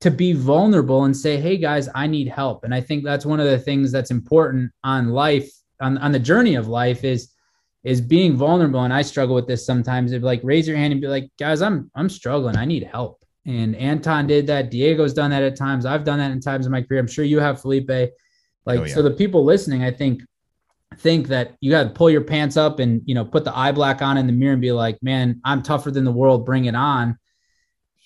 to 0.00 0.10
be 0.10 0.32
vulnerable 0.32 1.04
and 1.04 1.16
say, 1.16 1.38
hey 1.38 1.56
guys, 1.56 1.88
I 1.94 2.06
need 2.06 2.28
help. 2.28 2.64
And 2.64 2.74
I 2.74 2.80
think 2.80 3.04
that's 3.04 3.26
one 3.26 3.40
of 3.40 3.46
the 3.46 3.58
things 3.58 3.92
that's 3.92 4.10
important 4.10 4.70
on 4.84 5.08
life, 5.08 5.50
on, 5.80 5.98
on 5.98 6.12
the 6.12 6.18
journey 6.18 6.54
of 6.54 6.68
life 6.68 7.04
is 7.04 7.32
is 7.82 8.00
being 8.00 8.36
vulnerable. 8.36 8.82
And 8.82 8.92
I 8.92 9.02
struggle 9.02 9.34
with 9.34 9.46
this 9.46 9.64
sometimes. 9.64 10.12
If 10.12 10.22
like 10.22 10.40
raise 10.44 10.68
your 10.68 10.76
hand 10.76 10.92
and 10.92 11.00
be 11.00 11.08
like, 11.08 11.30
guys, 11.38 11.62
I'm 11.62 11.90
I'm 11.94 12.08
struggling. 12.08 12.56
I 12.56 12.64
need 12.64 12.82
help. 12.82 13.24
And 13.46 13.74
Anton 13.76 14.26
did 14.26 14.46
that. 14.48 14.70
Diego's 14.70 15.14
done 15.14 15.30
that 15.30 15.42
at 15.42 15.56
times. 15.56 15.86
I've 15.86 16.04
done 16.04 16.18
that 16.18 16.30
in 16.30 16.40
times 16.40 16.66
in 16.66 16.72
my 16.72 16.82
career. 16.82 17.00
I'm 17.00 17.06
sure 17.06 17.24
you 17.24 17.40
have, 17.40 17.60
Felipe. 17.60 17.88
Like, 17.88 18.80
oh, 18.80 18.84
yeah. 18.84 18.94
so 18.94 19.02
the 19.02 19.10
people 19.10 19.44
listening, 19.44 19.82
I 19.82 19.90
think, 19.90 20.22
think 20.96 21.28
that 21.28 21.56
you 21.60 21.70
got 21.70 21.84
to 21.84 21.90
pull 21.90 22.10
your 22.10 22.24
pants 22.24 22.56
up 22.56 22.78
and 22.78 23.02
you 23.04 23.14
know 23.14 23.24
put 23.24 23.44
the 23.44 23.56
eye 23.56 23.72
black 23.72 24.02
on 24.02 24.18
in 24.18 24.26
the 24.26 24.32
mirror 24.32 24.52
and 24.52 24.62
be 24.62 24.72
like, 24.72 25.02
man, 25.02 25.40
I'm 25.44 25.62
tougher 25.62 25.90
than 25.90 26.04
the 26.04 26.12
world. 26.12 26.46
Bring 26.46 26.64
it 26.66 26.74
on. 26.74 27.18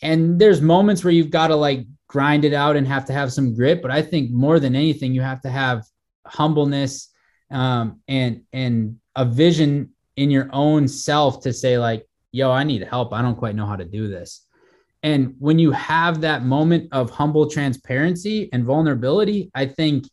And 0.02 0.38
there's 0.38 0.60
moments 0.60 1.02
where 1.02 1.12
you've 1.12 1.30
got 1.30 1.48
to 1.48 1.56
like 1.56 1.86
grind 2.08 2.44
it 2.44 2.52
out 2.52 2.76
and 2.76 2.86
have 2.86 3.06
to 3.06 3.12
have 3.12 3.32
some 3.32 3.54
grit. 3.54 3.82
But 3.82 3.90
I 3.90 4.02
think 4.02 4.30
more 4.30 4.60
than 4.60 4.76
anything, 4.76 5.14
you 5.14 5.22
have 5.22 5.40
to 5.42 5.50
have 5.50 5.84
humbleness 6.26 7.10
um, 7.50 8.00
and 8.08 8.42
and 8.52 8.98
a 9.16 9.24
vision 9.24 9.90
in 10.16 10.30
your 10.30 10.48
own 10.52 10.88
self 10.88 11.40
to 11.42 11.52
say 11.52 11.78
like 11.78 12.06
yo 12.32 12.50
i 12.50 12.64
need 12.64 12.82
help 12.82 13.12
i 13.12 13.22
don't 13.22 13.36
quite 13.36 13.54
know 13.54 13.66
how 13.66 13.76
to 13.76 13.84
do 13.84 14.08
this 14.08 14.46
and 15.02 15.34
when 15.38 15.58
you 15.58 15.70
have 15.70 16.20
that 16.20 16.44
moment 16.44 16.88
of 16.92 17.10
humble 17.10 17.48
transparency 17.48 18.48
and 18.52 18.64
vulnerability 18.64 19.50
i 19.54 19.66
think 19.66 20.04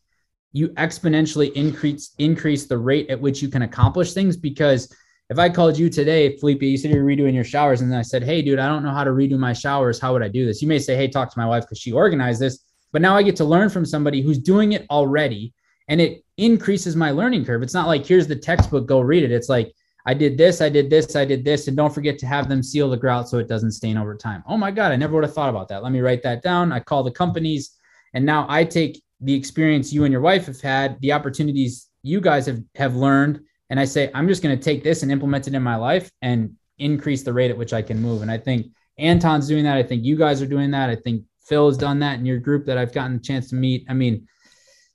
you 0.52 0.68
exponentially 0.70 1.52
increase 1.52 2.14
increase 2.18 2.66
the 2.66 2.76
rate 2.76 3.08
at 3.10 3.20
which 3.20 3.42
you 3.42 3.48
can 3.48 3.62
accomplish 3.62 4.12
things 4.12 4.36
because 4.36 4.94
if 5.30 5.38
i 5.38 5.48
called 5.48 5.78
you 5.78 5.88
today 5.88 6.36
felipe 6.36 6.62
you 6.62 6.76
said 6.76 6.90
you're 6.90 7.04
redoing 7.04 7.34
your 7.34 7.44
showers 7.44 7.80
and 7.80 7.94
i 7.94 8.02
said 8.02 8.22
hey 8.22 8.42
dude 8.42 8.58
i 8.58 8.68
don't 8.68 8.82
know 8.82 8.92
how 8.92 9.04
to 9.04 9.10
redo 9.10 9.38
my 9.38 9.52
showers 9.52 9.98
how 9.98 10.12
would 10.12 10.22
i 10.22 10.28
do 10.28 10.44
this 10.44 10.60
you 10.60 10.68
may 10.68 10.78
say 10.78 10.96
hey 10.96 11.08
talk 11.08 11.32
to 11.32 11.38
my 11.38 11.46
wife 11.46 11.64
because 11.64 11.78
she 11.78 11.92
organized 11.92 12.40
this 12.40 12.64
but 12.92 13.02
now 13.02 13.16
i 13.16 13.22
get 13.22 13.36
to 13.36 13.44
learn 13.44 13.68
from 13.68 13.84
somebody 13.84 14.20
who's 14.20 14.38
doing 14.38 14.72
it 14.72 14.86
already 14.90 15.52
and 15.88 16.00
it 16.00 16.24
increases 16.36 16.96
my 16.96 17.10
learning 17.10 17.44
curve. 17.44 17.62
It's 17.62 17.74
not 17.74 17.86
like 17.86 18.06
here's 18.06 18.26
the 18.26 18.36
textbook, 18.36 18.86
go 18.86 19.00
read 19.00 19.22
it. 19.22 19.32
It's 19.32 19.48
like 19.48 19.72
I 20.06 20.14
did 20.14 20.36
this, 20.36 20.60
I 20.60 20.68
did 20.68 20.90
this, 20.90 21.14
I 21.14 21.24
did 21.24 21.44
this, 21.44 21.68
and 21.68 21.76
don't 21.76 21.94
forget 21.94 22.18
to 22.20 22.26
have 22.26 22.48
them 22.48 22.62
seal 22.62 22.90
the 22.90 22.96
grout 22.96 23.28
so 23.28 23.38
it 23.38 23.48
doesn't 23.48 23.72
stain 23.72 23.96
over 23.96 24.16
time. 24.16 24.42
Oh 24.48 24.56
my 24.56 24.70
God, 24.70 24.90
I 24.90 24.96
never 24.96 25.14
would 25.14 25.24
have 25.24 25.34
thought 25.34 25.50
about 25.50 25.68
that. 25.68 25.82
Let 25.82 25.92
me 25.92 26.00
write 26.00 26.22
that 26.22 26.42
down. 26.42 26.72
I 26.72 26.80
call 26.80 27.02
the 27.02 27.10
companies, 27.10 27.76
and 28.14 28.24
now 28.24 28.46
I 28.48 28.64
take 28.64 29.02
the 29.22 29.34
experience 29.34 29.92
you 29.92 30.04
and 30.04 30.12
your 30.12 30.20
wife 30.20 30.46
have 30.46 30.60
had, 30.60 31.00
the 31.00 31.12
opportunities 31.12 31.88
you 32.02 32.20
guys 32.20 32.46
have 32.46 32.60
have 32.74 32.96
learned, 32.96 33.40
and 33.70 33.78
I 33.78 33.84
say 33.84 34.10
I'm 34.14 34.28
just 34.28 34.42
going 34.42 34.56
to 34.56 34.62
take 34.62 34.82
this 34.82 35.02
and 35.02 35.12
implement 35.12 35.48
it 35.48 35.54
in 35.54 35.62
my 35.62 35.76
life 35.76 36.10
and 36.22 36.54
increase 36.78 37.22
the 37.22 37.32
rate 37.32 37.50
at 37.50 37.56
which 37.56 37.72
I 37.72 37.82
can 37.82 38.00
move. 38.00 38.22
And 38.22 38.30
I 38.30 38.38
think 38.38 38.66
Anton's 38.98 39.48
doing 39.48 39.64
that. 39.64 39.76
I 39.76 39.82
think 39.82 40.04
you 40.04 40.16
guys 40.16 40.42
are 40.42 40.46
doing 40.46 40.70
that. 40.72 40.90
I 40.90 40.96
think 40.96 41.24
Phil 41.44 41.68
has 41.68 41.78
done 41.78 41.98
that 42.00 42.18
in 42.18 42.26
your 42.26 42.38
group 42.38 42.66
that 42.66 42.78
I've 42.78 42.92
gotten 42.92 43.16
a 43.16 43.20
chance 43.20 43.48
to 43.50 43.56
meet. 43.56 43.84
I 43.88 43.94
mean, 43.94 44.26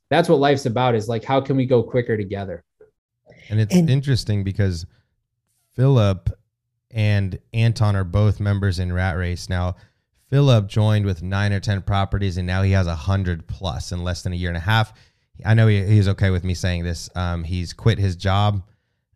that's 0.09 0.29
what 0.29 0.39
life's 0.39 0.65
about 0.65 0.95
is 0.95 1.07
like 1.07 1.23
how 1.23 1.41
can 1.41 1.55
we 1.55 1.65
go 1.65 1.83
quicker 1.83 2.17
together 2.17 2.63
and 3.49 3.59
it's 3.59 3.75
and, 3.75 3.89
interesting 3.89 4.43
because 4.43 4.85
philip 5.75 6.29
and 6.91 7.39
anton 7.53 7.95
are 7.95 8.03
both 8.03 8.39
members 8.39 8.79
in 8.79 8.91
rat 8.91 9.17
race 9.17 9.49
now 9.49 9.75
philip 10.29 10.67
joined 10.67 11.05
with 11.05 11.23
nine 11.23 11.53
or 11.53 11.59
ten 11.59 11.81
properties 11.81 12.37
and 12.37 12.47
now 12.47 12.61
he 12.61 12.71
has 12.71 12.87
a 12.87 12.95
hundred 12.95 13.47
plus 13.47 13.91
in 13.91 14.03
less 14.03 14.23
than 14.23 14.33
a 14.33 14.35
year 14.35 14.49
and 14.49 14.57
a 14.57 14.61
half 14.61 14.93
i 15.45 15.53
know 15.53 15.67
he, 15.67 15.83
he's 15.85 16.07
okay 16.07 16.29
with 16.29 16.43
me 16.43 16.53
saying 16.53 16.83
this 16.83 17.09
um, 17.15 17.43
he's 17.43 17.73
quit 17.73 17.97
his 17.97 18.15
job 18.15 18.63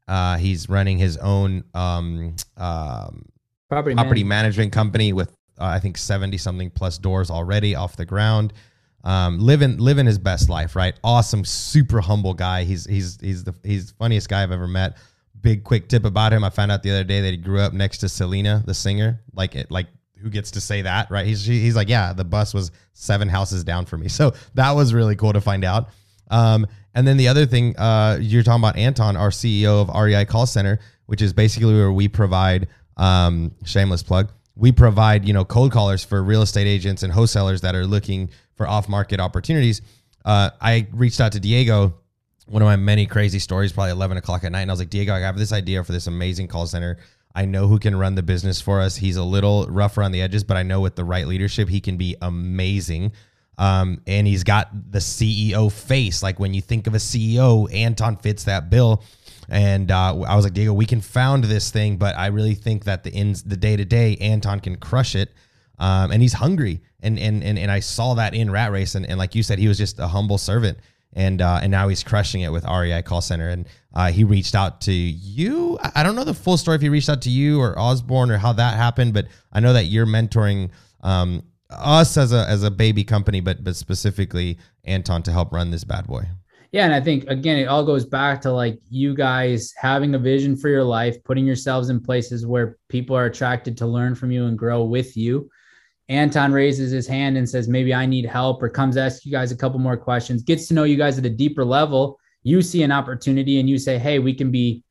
uh, 0.07 0.37
he's 0.37 0.67
running 0.67 0.97
his 0.97 1.15
own 1.17 1.63
um, 1.73 2.35
um, 2.57 3.25
property, 3.69 3.95
property 3.95 4.23
management 4.23 4.71
company 4.71 5.13
with 5.13 5.29
uh, 5.59 5.65
i 5.65 5.79
think 5.79 5.97
70 5.97 6.37
something 6.37 6.69
plus 6.69 6.97
doors 6.97 7.29
already 7.29 7.75
off 7.75 7.95
the 7.95 8.05
ground 8.05 8.53
um, 9.03 9.39
living 9.39 9.77
living 9.77 10.05
his 10.05 10.19
best 10.19 10.49
life, 10.49 10.75
right? 10.75 10.93
Awesome, 11.03 11.43
super 11.43 12.01
humble 12.01 12.33
guy. 12.33 12.63
He's 12.63 12.85
he's 12.85 13.19
he's 13.19 13.43
the 13.43 13.55
he's 13.63 13.87
the 13.87 13.93
funniest 13.95 14.29
guy 14.29 14.43
I've 14.43 14.51
ever 14.51 14.67
met. 14.67 14.97
Big 15.39 15.63
quick 15.63 15.89
tip 15.89 16.05
about 16.05 16.33
him: 16.33 16.43
I 16.43 16.49
found 16.49 16.71
out 16.71 16.83
the 16.83 16.91
other 16.91 17.03
day 17.03 17.21
that 17.21 17.31
he 17.31 17.37
grew 17.37 17.59
up 17.59 17.73
next 17.73 17.99
to 17.99 18.09
Selena, 18.09 18.63
the 18.65 18.73
singer. 18.73 19.21
Like 19.33 19.55
it, 19.55 19.71
like 19.71 19.87
who 20.21 20.29
gets 20.29 20.51
to 20.51 20.61
say 20.61 20.83
that, 20.83 21.09
right? 21.11 21.25
He's 21.25 21.45
he's 21.45 21.75
like, 21.75 21.89
yeah, 21.89 22.13
the 22.13 22.23
bus 22.23 22.53
was 22.53 22.71
seven 22.93 23.27
houses 23.27 23.63
down 23.63 23.85
for 23.85 23.97
me. 23.97 24.07
So 24.07 24.33
that 24.53 24.71
was 24.71 24.93
really 24.93 25.15
cool 25.15 25.33
to 25.33 25.41
find 25.41 25.63
out. 25.63 25.89
Um, 26.29 26.67
and 26.93 27.07
then 27.07 27.17
the 27.17 27.27
other 27.27 27.45
thing, 27.45 27.77
uh, 27.77 28.17
you're 28.21 28.43
talking 28.43 28.61
about 28.61 28.77
Anton, 28.77 29.17
our 29.17 29.29
CEO 29.29 29.81
of 29.81 29.89
REI 29.89 30.25
Call 30.25 30.45
Center, 30.45 30.79
which 31.05 31.21
is 31.21 31.33
basically 31.33 31.73
where 31.73 31.91
we 31.91 32.07
provide 32.07 32.67
um, 32.97 33.51
shameless 33.65 34.03
plug. 34.03 34.31
We 34.55 34.71
provide 34.71 35.25
you 35.25 35.33
know 35.33 35.45
cold 35.45 35.71
callers 35.71 36.03
for 36.03 36.21
real 36.21 36.41
estate 36.41 36.67
agents 36.67 37.03
and 37.03 37.11
wholesalers 37.11 37.61
that 37.61 37.75
are 37.75 37.85
looking 37.85 38.29
for 38.55 38.67
off 38.67 38.87
market 38.87 39.19
opportunities. 39.19 39.81
Uh, 40.23 40.51
I 40.59 40.87
reached 40.91 41.19
out 41.19 41.31
to 41.31 41.39
Diego, 41.39 41.95
one 42.45 42.61
of 42.61 42.65
my 42.65 42.75
many 42.75 43.05
crazy 43.05 43.39
stories, 43.39 43.71
probably 43.71 43.91
11 43.91 44.17
o'clock 44.17 44.43
at 44.43 44.51
night. 44.51 44.61
And 44.61 44.71
I 44.71 44.73
was 44.73 44.79
like, 44.79 44.89
Diego, 44.89 45.13
I 45.13 45.19
have 45.19 45.37
this 45.37 45.51
idea 45.53 45.83
for 45.83 45.93
this 45.93 46.07
amazing 46.07 46.47
call 46.47 46.67
center. 46.67 46.97
I 47.35 47.45
know 47.45 47.67
who 47.67 47.79
can 47.79 47.95
run 47.95 48.15
the 48.15 48.23
business 48.23 48.61
for 48.61 48.81
us. 48.81 48.97
He's 48.97 49.15
a 49.17 49.23
little 49.23 49.65
rough 49.67 49.97
around 49.97 50.11
the 50.11 50.21
edges, 50.21 50.43
but 50.43 50.57
I 50.57 50.63
know 50.63 50.81
with 50.81 50.95
the 50.95 51.03
right 51.05 51.27
leadership, 51.27 51.69
he 51.69 51.79
can 51.81 51.97
be 51.97 52.15
amazing. 52.21 53.13
Um, 53.57 54.01
and 54.07 54.25
he's 54.27 54.43
got 54.43 54.69
the 54.91 54.99
CEO 54.99 55.71
face. 55.71 56.23
Like 56.23 56.39
when 56.39 56.53
you 56.53 56.61
think 56.61 56.87
of 56.87 56.95
a 56.95 56.97
CEO, 56.97 57.71
Anton 57.73 58.17
fits 58.17 58.45
that 58.45 58.69
bill. 58.69 59.03
And 59.49 59.91
uh, 59.91 60.21
I 60.21 60.35
was 60.35 60.45
like, 60.45 60.53
Diego, 60.53 60.73
we 60.73 60.85
can 60.85 61.01
found 61.01 61.43
this 61.43 61.71
thing, 61.71 61.97
but 61.97 62.17
I 62.17 62.27
really 62.27 62.55
think 62.55 62.85
that 62.85 63.03
the 63.03 63.11
ins, 63.11 63.43
the 63.43 63.57
day 63.57 63.75
to 63.75 63.85
day, 63.85 64.17
Anton 64.17 64.59
can 64.61 64.77
crush 64.77 65.15
it. 65.15 65.31
um, 65.79 66.11
and 66.11 66.21
he's 66.21 66.33
hungry. 66.33 66.81
And, 67.01 67.17
and 67.19 67.43
and 67.43 67.57
and 67.57 67.71
I 67.71 67.79
saw 67.79 68.13
that 68.13 68.35
in 68.35 68.51
Rat 68.51 68.71
Race, 68.71 68.93
and, 68.95 69.05
and 69.05 69.17
like 69.17 69.33
you 69.33 69.41
said, 69.43 69.57
he 69.57 69.67
was 69.67 69.77
just 69.79 69.97
a 69.99 70.07
humble 70.07 70.37
servant, 70.37 70.77
and 71.13 71.41
uh, 71.41 71.59
and 71.61 71.71
now 71.71 71.87
he's 71.87 72.03
crushing 72.03 72.41
it 72.41 72.51
with 72.51 72.65
REI 72.65 73.01
Call 73.01 73.21
Center. 73.21 73.49
And 73.49 73.67
uh, 73.93 74.11
he 74.11 74.23
reached 74.23 74.55
out 74.55 74.81
to 74.81 74.93
you. 74.93 75.77
I 75.95 76.03
don't 76.03 76.15
know 76.15 76.23
the 76.23 76.33
full 76.33 76.57
story 76.57 76.75
if 76.75 76.81
he 76.81 76.89
reached 76.89 77.09
out 77.09 77.21
to 77.23 77.29
you 77.29 77.59
or 77.59 77.77
Osborne 77.77 78.31
or 78.31 78.37
how 78.37 78.53
that 78.53 78.75
happened, 78.75 79.13
but 79.13 79.27
I 79.51 79.59
know 79.59 79.73
that 79.73 79.85
you're 79.85 80.05
mentoring 80.05 80.69
um, 81.01 81.43
us 81.69 82.17
as 82.17 82.33
a 82.33 82.47
as 82.47 82.63
a 82.63 82.71
baby 82.71 83.03
company, 83.03 83.41
but 83.41 83.63
but 83.63 83.75
specifically 83.75 84.57
Anton 84.85 85.23
to 85.23 85.31
help 85.31 85.51
run 85.53 85.71
this 85.71 85.83
bad 85.83 86.07
boy. 86.07 86.23
Yeah, 86.71 86.85
and 86.85 86.93
I 86.93 87.01
think 87.01 87.25
again, 87.27 87.57
it 87.57 87.65
all 87.65 87.85
goes 87.85 88.05
back 88.05 88.41
to 88.41 88.51
like 88.51 88.79
you 88.89 89.13
guys 89.13 89.73
having 89.75 90.15
a 90.15 90.19
vision 90.19 90.55
for 90.55 90.69
your 90.69 90.85
life, 90.85 91.21
putting 91.25 91.45
yourselves 91.45 91.89
in 91.89 91.99
places 91.99 92.45
where 92.45 92.77
people 92.87 93.15
are 93.15 93.25
attracted 93.25 93.77
to 93.77 93.85
learn 93.85 94.15
from 94.15 94.31
you 94.31 94.45
and 94.45 94.57
grow 94.57 94.83
with 94.83 95.17
you. 95.17 95.49
Anton 96.11 96.51
raises 96.51 96.91
his 96.91 97.07
hand 97.07 97.37
and 97.37 97.49
says, 97.49 97.69
Maybe 97.69 97.93
I 97.93 98.05
need 98.05 98.25
help, 98.25 98.61
or 98.61 98.67
comes 98.67 98.97
ask 98.97 99.25
you 99.25 99.31
guys 99.31 99.53
a 99.53 99.55
couple 99.55 99.79
more 99.79 99.95
questions, 99.95 100.43
gets 100.43 100.67
to 100.67 100.73
know 100.73 100.83
you 100.83 100.97
guys 100.97 101.17
at 101.17 101.25
a 101.25 101.29
deeper 101.29 101.63
level. 101.63 102.19
You 102.43 102.61
see 102.61 102.83
an 102.83 102.91
opportunity 102.91 103.61
and 103.61 103.69
you 103.69 103.77
say, 103.77 103.97
Hey, 103.97 104.19
we 104.19 104.33
can 104.33 104.51
be, 104.51 104.83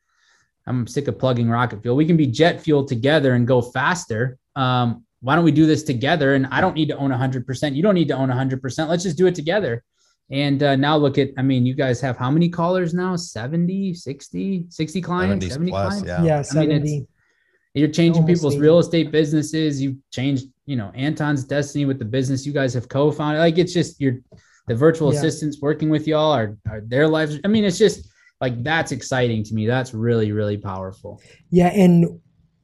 I'm 0.67 0.87
sick 0.87 1.09
of 1.09 1.19
plugging 1.19 1.51
rocket 1.51 1.83
fuel. 1.83 1.95
We 1.95 2.07
can 2.07 2.17
be 2.17 2.27
jet 2.27 2.59
fuel 2.63 2.87
together 2.87 3.35
and 3.35 3.47
go 3.47 3.61
faster. 3.61 4.39
Um, 4.57 5.05
why 5.21 5.35
don't 5.37 5.45
we 5.45 5.53
do 5.53 5.67
this 5.67 5.83
together? 5.83 6.35
And 6.37 6.47
I 6.47 6.63
don't 6.63 6.75
need 6.75 6.89
to 6.89 6.97
own 6.97 7.11
100%. 7.11 7.75
You 7.75 7.83
don't 7.83 7.95
need 7.95 8.09
to 8.09 8.15
own 8.15 8.31
100%. 8.31 8.89
Let's 8.89 9.03
just 9.03 9.19
do 9.19 9.27
it 9.27 9.35
together. 9.35 9.85
And 10.31 10.63
uh, 10.63 10.77
now 10.77 10.97
look 10.97 11.19
at, 11.19 11.29
I 11.37 11.43
mean, 11.43 11.67
you 11.67 11.75
guys 11.75 12.01
have 12.01 12.17
how 12.17 12.31
many 12.31 12.49
callers 12.49 12.95
now? 12.95 13.15
70, 13.17 13.93
60, 13.93 14.67
60 14.71 15.01
clients, 15.03 15.49
70 15.49 15.71
plus, 15.71 15.89
clients? 15.89 16.09
Yeah, 16.09 16.23
yeah 16.23 16.43
70. 16.43 16.75
I 16.75 16.79
mean, 16.79 17.07
you're 17.75 17.89
changing 17.89 18.23
Almost 18.23 18.39
people's 18.39 18.55
80. 18.55 18.63
real 18.63 18.79
estate 18.79 19.11
businesses. 19.13 19.81
You've 19.81 19.97
changed, 20.11 20.47
you 20.67 20.77
know, 20.77 20.91
Anton's 20.95 21.45
destiny 21.45 21.85
with 21.85 21.99
the 21.99 22.05
business 22.05 22.45
you 22.45 22.53
guys 22.53 22.75
have 22.75 22.89
co-founded. 22.89 23.41
Like 23.41 23.59
it's 23.59 23.73
just 23.73 24.01
you're 24.01 24.17
the 24.67 24.75
virtual 24.75 25.13
yeah. 25.13 25.19
assistants 25.19 25.59
working 25.61 25.91
with 25.91 26.07
y'all 26.07 26.33
are, 26.33 26.57
are 26.69 26.81
their 26.81 27.07
lives. 27.07 27.39
I 27.45 27.49
mean, 27.49 27.65
it's 27.65 27.79
just 27.79 28.09
like 28.41 28.63
that's 28.65 28.93
exciting 28.93 29.45
to 29.45 29.55
me. 29.55 29.67
That's 29.67 29.95
really, 29.95 30.33
really 30.33 30.57
powerful. 30.57 31.21
Yeah. 31.51 31.69
And 31.69 32.21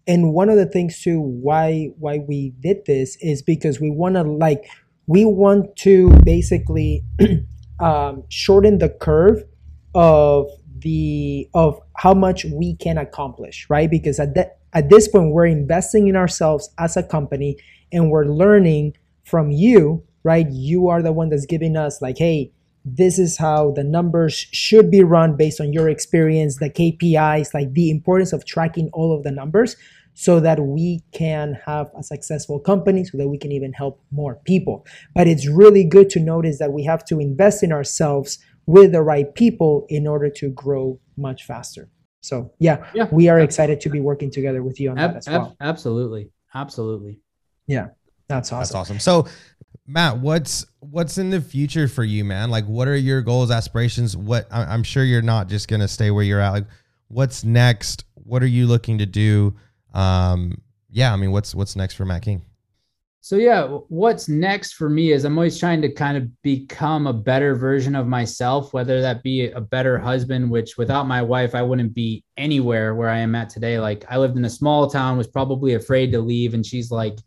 and 0.06 0.32
one 0.32 0.48
of 0.48 0.56
the 0.56 0.66
things 0.66 1.00
too 1.00 1.20
why 1.20 1.90
why 1.98 2.18
we 2.18 2.52
did 2.60 2.84
this 2.86 3.16
is 3.20 3.42
because 3.42 3.80
we 3.80 3.90
want 3.90 4.14
to 4.14 4.22
like 4.22 4.64
we 5.06 5.24
want 5.24 5.76
to 5.76 6.10
basically 6.24 7.04
um, 7.80 8.24
shorten 8.28 8.78
the 8.78 8.88
curve 8.88 9.42
of 9.94 10.48
the 10.78 11.48
of 11.54 11.80
how 11.96 12.14
much 12.14 12.44
we 12.44 12.76
can 12.76 12.98
accomplish 12.98 13.66
right 13.68 13.90
because 13.90 14.20
at 14.20 14.34
that 14.34 14.58
at 14.76 14.90
this 14.90 15.08
point 15.08 15.32
we're 15.32 15.46
investing 15.46 16.06
in 16.06 16.14
ourselves 16.14 16.68
as 16.78 16.96
a 16.96 17.02
company 17.02 17.56
and 17.92 18.10
we're 18.10 18.26
learning 18.26 18.94
from 19.24 19.50
you 19.50 20.04
right 20.22 20.48
you 20.50 20.86
are 20.88 21.02
the 21.02 21.12
one 21.12 21.30
that's 21.30 21.46
giving 21.46 21.76
us 21.76 22.02
like 22.02 22.18
hey 22.18 22.52
this 22.84 23.18
is 23.18 23.38
how 23.38 23.72
the 23.72 23.82
numbers 23.82 24.46
should 24.52 24.90
be 24.90 25.02
run 25.02 25.34
based 25.34 25.60
on 25.60 25.72
your 25.72 25.88
experience 25.88 26.58
the 26.58 26.68
kpis 26.68 27.54
like 27.54 27.72
the 27.72 27.90
importance 27.90 28.34
of 28.34 28.44
tracking 28.44 28.90
all 28.92 29.16
of 29.16 29.24
the 29.24 29.30
numbers 29.30 29.76
so 30.12 30.40
that 30.40 30.60
we 30.60 31.02
can 31.12 31.58
have 31.66 31.90
a 31.98 32.02
successful 32.02 32.58
company 32.58 33.04
so 33.04 33.18
that 33.18 33.28
we 33.28 33.36
can 33.36 33.52
even 33.52 33.74
help 33.74 34.02
more 34.10 34.36
people. 34.46 34.86
But 35.14 35.28
it's 35.28 35.46
really 35.46 35.84
good 35.84 36.08
to 36.10 36.20
notice 36.20 36.58
that 36.58 36.72
we 36.72 36.84
have 36.84 37.04
to 37.06 37.20
invest 37.20 37.62
in 37.62 37.70
ourselves 37.70 38.38
with 38.64 38.92
the 38.92 39.02
right 39.02 39.34
people 39.34 39.84
in 39.90 40.06
order 40.06 40.30
to 40.30 40.48
grow 40.48 40.98
much 41.18 41.44
faster. 41.44 41.90
So, 42.26 42.52
yeah, 42.58 42.86
yeah 42.94 43.08
we 43.10 43.28
are 43.28 43.40
excited 43.40 43.80
to 43.82 43.88
be 43.88 44.00
working 44.00 44.30
together 44.30 44.62
with 44.62 44.80
you 44.80 44.90
on 44.90 44.98
ab- 44.98 45.12
that 45.12 45.18
as 45.18 45.28
well. 45.28 45.56
Ab- 45.60 45.68
absolutely. 45.68 46.30
Absolutely. 46.54 47.20
Yeah. 47.66 47.88
That's 48.28 48.52
awesome. 48.52 48.60
That's 48.60 48.74
awesome. 48.74 48.98
So, 49.00 49.26
Matt, 49.86 50.18
what's 50.18 50.66
what's 50.80 51.16
in 51.16 51.30
the 51.30 51.40
future 51.40 51.86
for 51.86 52.02
you, 52.02 52.24
man? 52.24 52.50
Like, 52.50 52.64
what 52.64 52.88
are 52.88 52.96
your 52.96 53.22
goals, 53.22 53.52
aspirations? 53.52 54.16
What 54.16 54.48
I'm 54.50 54.82
sure 54.82 55.04
you're 55.04 55.22
not 55.22 55.48
just 55.48 55.68
gonna 55.68 55.86
stay 55.86 56.10
where 56.10 56.24
you're 56.24 56.40
at. 56.40 56.50
Like, 56.50 56.66
what's 57.06 57.44
next? 57.44 58.04
What 58.14 58.42
are 58.42 58.48
you 58.48 58.66
looking 58.66 58.98
to 58.98 59.06
do? 59.06 59.54
um, 59.94 60.60
yeah, 60.90 61.12
I 61.12 61.16
mean, 61.16 61.30
what's 61.30 61.54
what's 61.54 61.76
next 61.76 61.94
for 61.94 62.04
Matt 62.04 62.22
King? 62.22 62.42
So 63.26 63.34
yeah, 63.34 63.66
what's 63.88 64.28
next 64.28 64.74
for 64.74 64.88
me 64.88 65.10
is 65.10 65.24
I'm 65.24 65.36
always 65.36 65.58
trying 65.58 65.82
to 65.82 65.90
kind 65.90 66.16
of 66.16 66.42
become 66.42 67.08
a 67.08 67.12
better 67.12 67.56
version 67.56 67.96
of 67.96 68.06
myself, 68.06 68.72
whether 68.72 69.02
that 69.02 69.24
be 69.24 69.50
a 69.50 69.60
better 69.60 69.98
husband, 69.98 70.48
which 70.48 70.78
without 70.78 71.08
my 71.08 71.22
wife, 71.22 71.52
I 71.52 71.62
wouldn't 71.62 71.92
be 71.92 72.22
anywhere 72.36 72.94
where 72.94 73.08
I 73.08 73.18
am 73.18 73.34
at 73.34 73.50
today. 73.50 73.80
Like 73.80 74.04
I 74.08 74.16
lived 74.16 74.36
in 74.36 74.44
a 74.44 74.48
small 74.48 74.88
town, 74.88 75.18
was 75.18 75.26
probably 75.26 75.74
afraid 75.74 76.12
to 76.12 76.20
leave. 76.20 76.54
And 76.54 76.64
she's 76.64 76.92
like, 76.92 77.18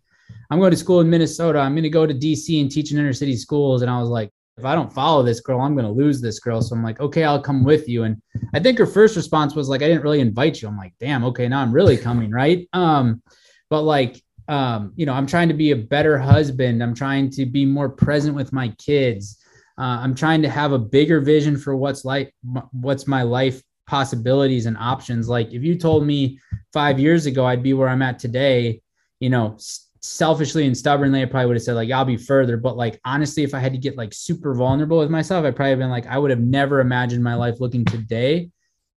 I'm 0.50 0.60
going 0.60 0.72
to 0.72 0.78
school 0.78 1.02
in 1.02 1.10
Minnesota. 1.10 1.60
I'm 1.60 1.74
going 1.74 1.84
to 1.84 1.89
go 1.89 2.06
to 2.06 2.14
DC 2.14 2.62
and 2.62 2.72
teach 2.72 2.93
in 2.93 2.97
inner 2.97 3.12
city 3.12 3.36
schools. 3.36 3.82
And 3.82 3.91
I 3.91 4.00
was 4.00 4.08
like, 4.08 4.30
if 4.58 4.64
I 4.64 4.76
don't 4.76 4.93
follow 4.93 5.22
this 5.22 5.41
girl, 5.41 5.60
I'm 5.60 5.76
going 5.76 5.86
to 5.86 5.91
lose 5.91 6.22
this 6.22 6.39
girl. 6.39 6.62
So 6.62 6.78
I'm 6.78 6.84
like, 6.84 7.02
okay, 7.02 7.26
I'll 7.26 7.41
come 7.41 7.66
with 7.66 7.89
you. 7.89 8.04
And 8.04 8.22
I 8.54 8.62
think 8.62 8.78
her 8.78 8.88
first 8.88 9.18
response 9.18 9.54
was 9.54 9.68
like, 9.68 9.82
I 9.82 9.89
didn't 9.89 10.04
really 10.04 10.22
invite 10.22 10.62
you. 10.62 10.70
I'm 10.70 10.78
like, 10.78 10.93
damn, 11.02 11.26
okay, 11.26 11.50
now 11.50 11.60
I'm 11.60 11.74
really 11.74 11.97
coming, 11.97 12.32
right? 12.32 12.70
Um, 12.72 13.22
but 13.70 13.82
like, 13.82 14.22
um, 14.50 14.93
you 14.95 15.06
know, 15.06 15.14
I'm 15.14 15.28
trying 15.28 15.47
to 15.50 15.54
be 15.54 15.72
a 15.72 15.76
better 15.76 16.18
husband. 16.18 16.82
I'm 16.82 16.95
trying 16.95 17.30
to 17.32 17.45
be 17.45 17.66
more 17.66 17.88
present 17.88 18.36
with 18.36 18.52
my 18.52 18.70
kids. 18.80 19.38
Uh, 19.78 20.02
I'm 20.02 20.16
trying 20.16 20.41
to 20.41 20.50
have 20.50 20.72
a 20.72 20.80
bigger 20.80 21.22
vision 21.22 21.56
for 21.56 21.76
what's 21.76 22.04
like, 22.04 22.34
what's 22.72 23.08
my 23.08 23.22
life 23.22 23.62
possibilities 23.86 24.66
and 24.66 24.76
options. 24.78 25.30
Like 25.30 25.54
if 25.54 25.64
you 25.64 25.78
told 25.78 26.06
me 26.06 26.39
five 26.74 27.00
years 27.00 27.28
ago 27.28 27.45
I'd 27.45 27.64
be 27.64 27.74
where 27.74 27.88
I'm 27.88 28.02
at 28.02 28.20
today, 28.20 28.82
you 29.20 29.30
know, 29.30 29.58
selfishly 30.02 30.66
and 30.66 30.78
stubbornly, 30.78 31.22
I 31.22 31.26
probably 31.26 31.47
would 31.47 31.56
have 31.58 31.64
said 31.64 31.74
like 31.74 31.91
I'll 31.91 32.06
be 32.06 32.18
further. 32.18 32.58
But 32.58 32.76
like 32.76 33.00
honestly, 33.06 33.43
if 33.43 33.54
I 33.54 33.60
had 33.60 33.74
to 33.74 33.80
get 33.80 33.97
like 33.97 34.14
super 34.14 34.54
vulnerable 34.54 35.00
with 35.00 35.10
myself, 35.10 35.45
I'd 35.45 35.56
probably 35.56 35.76
been 35.76 35.89
like 35.89 36.08
I 36.08 36.18
would 36.18 36.32
have 36.32 36.39
never 36.39 36.80
imagined 36.80 37.24
my 37.24 37.36
life 37.36 37.60
looking 37.60 37.86
today 37.86 38.52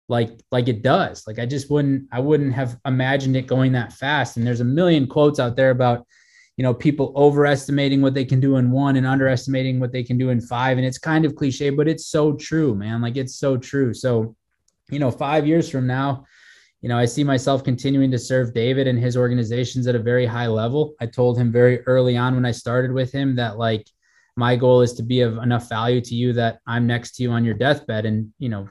like 0.09 0.31
like 0.51 0.67
it 0.67 0.81
does. 0.81 1.25
Like 1.25 1.39
I 1.39 1.45
just 1.45 1.69
wouldn't 1.69 2.07
I 2.11 2.19
wouldn't 2.19 2.53
have 2.53 2.77
imagined 2.85 3.35
it 3.35 3.47
going 3.47 3.71
that 3.73 3.93
fast. 3.93 4.37
And 4.37 4.45
there's 4.45 4.61
a 4.61 4.65
million 4.65 5.07
quotes 5.07 5.39
out 5.39 5.55
there 5.55 5.71
about 5.71 6.05
you 6.57 6.63
know 6.63 6.73
people 6.73 7.13
overestimating 7.15 8.01
what 8.01 8.13
they 8.13 8.25
can 8.25 8.39
do 8.39 8.57
in 8.57 8.71
one 8.71 8.95
and 8.95 9.07
underestimating 9.07 9.79
what 9.79 9.91
they 9.91 10.03
can 10.03 10.17
do 10.17 10.29
in 10.29 10.39
five 10.39 10.77
and 10.77 10.85
it's 10.85 10.99
kind 10.99 11.25
of 11.25 11.33
cliche 11.33 11.71
but 11.71 11.87
it's 11.87 12.05
so 12.05 12.33
true 12.33 12.75
man 12.75 13.01
like 13.01 13.17
it's 13.17 13.37
so 13.37 13.57
true 13.57 13.91
so 13.91 14.35
you 14.91 14.99
know 14.99 15.09
5 15.09 15.47
years 15.47 15.67
from 15.67 15.87
now 15.87 16.25
you 16.83 16.89
know, 16.89 16.97
I 16.97 17.05
see 17.05 17.23
myself 17.23 17.63
continuing 17.63 18.11
to 18.11 18.19
serve 18.19 18.53
David 18.53 18.87
and 18.87 18.99
his 18.99 19.15
organizations 19.15 19.87
at 19.87 19.95
a 19.95 19.99
very 19.99 20.25
high 20.25 20.47
level. 20.47 20.95
I 20.99 21.05
told 21.05 21.37
him 21.37 21.49
very 21.49 21.79
early 21.87 22.17
on 22.17 22.35
when 22.35 22.45
I 22.45 22.51
started 22.51 22.91
with 22.91 23.09
him 23.09 23.37
that 23.37 23.57
like 23.57 23.87
my 24.35 24.57
goal 24.57 24.81
is 24.81 24.91
to 24.95 25.03
be 25.03 25.21
of 25.21 25.37
enough 25.37 25.69
value 25.69 26.01
to 26.01 26.13
you 26.13 26.33
that 26.33 26.59
I'm 26.67 26.85
next 26.85 27.15
to 27.15 27.23
you 27.23 27.31
on 27.31 27.45
your 27.45 27.53
deathbed. 27.53 28.05
And, 28.05 28.33
you 28.37 28.49
know, 28.49 28.67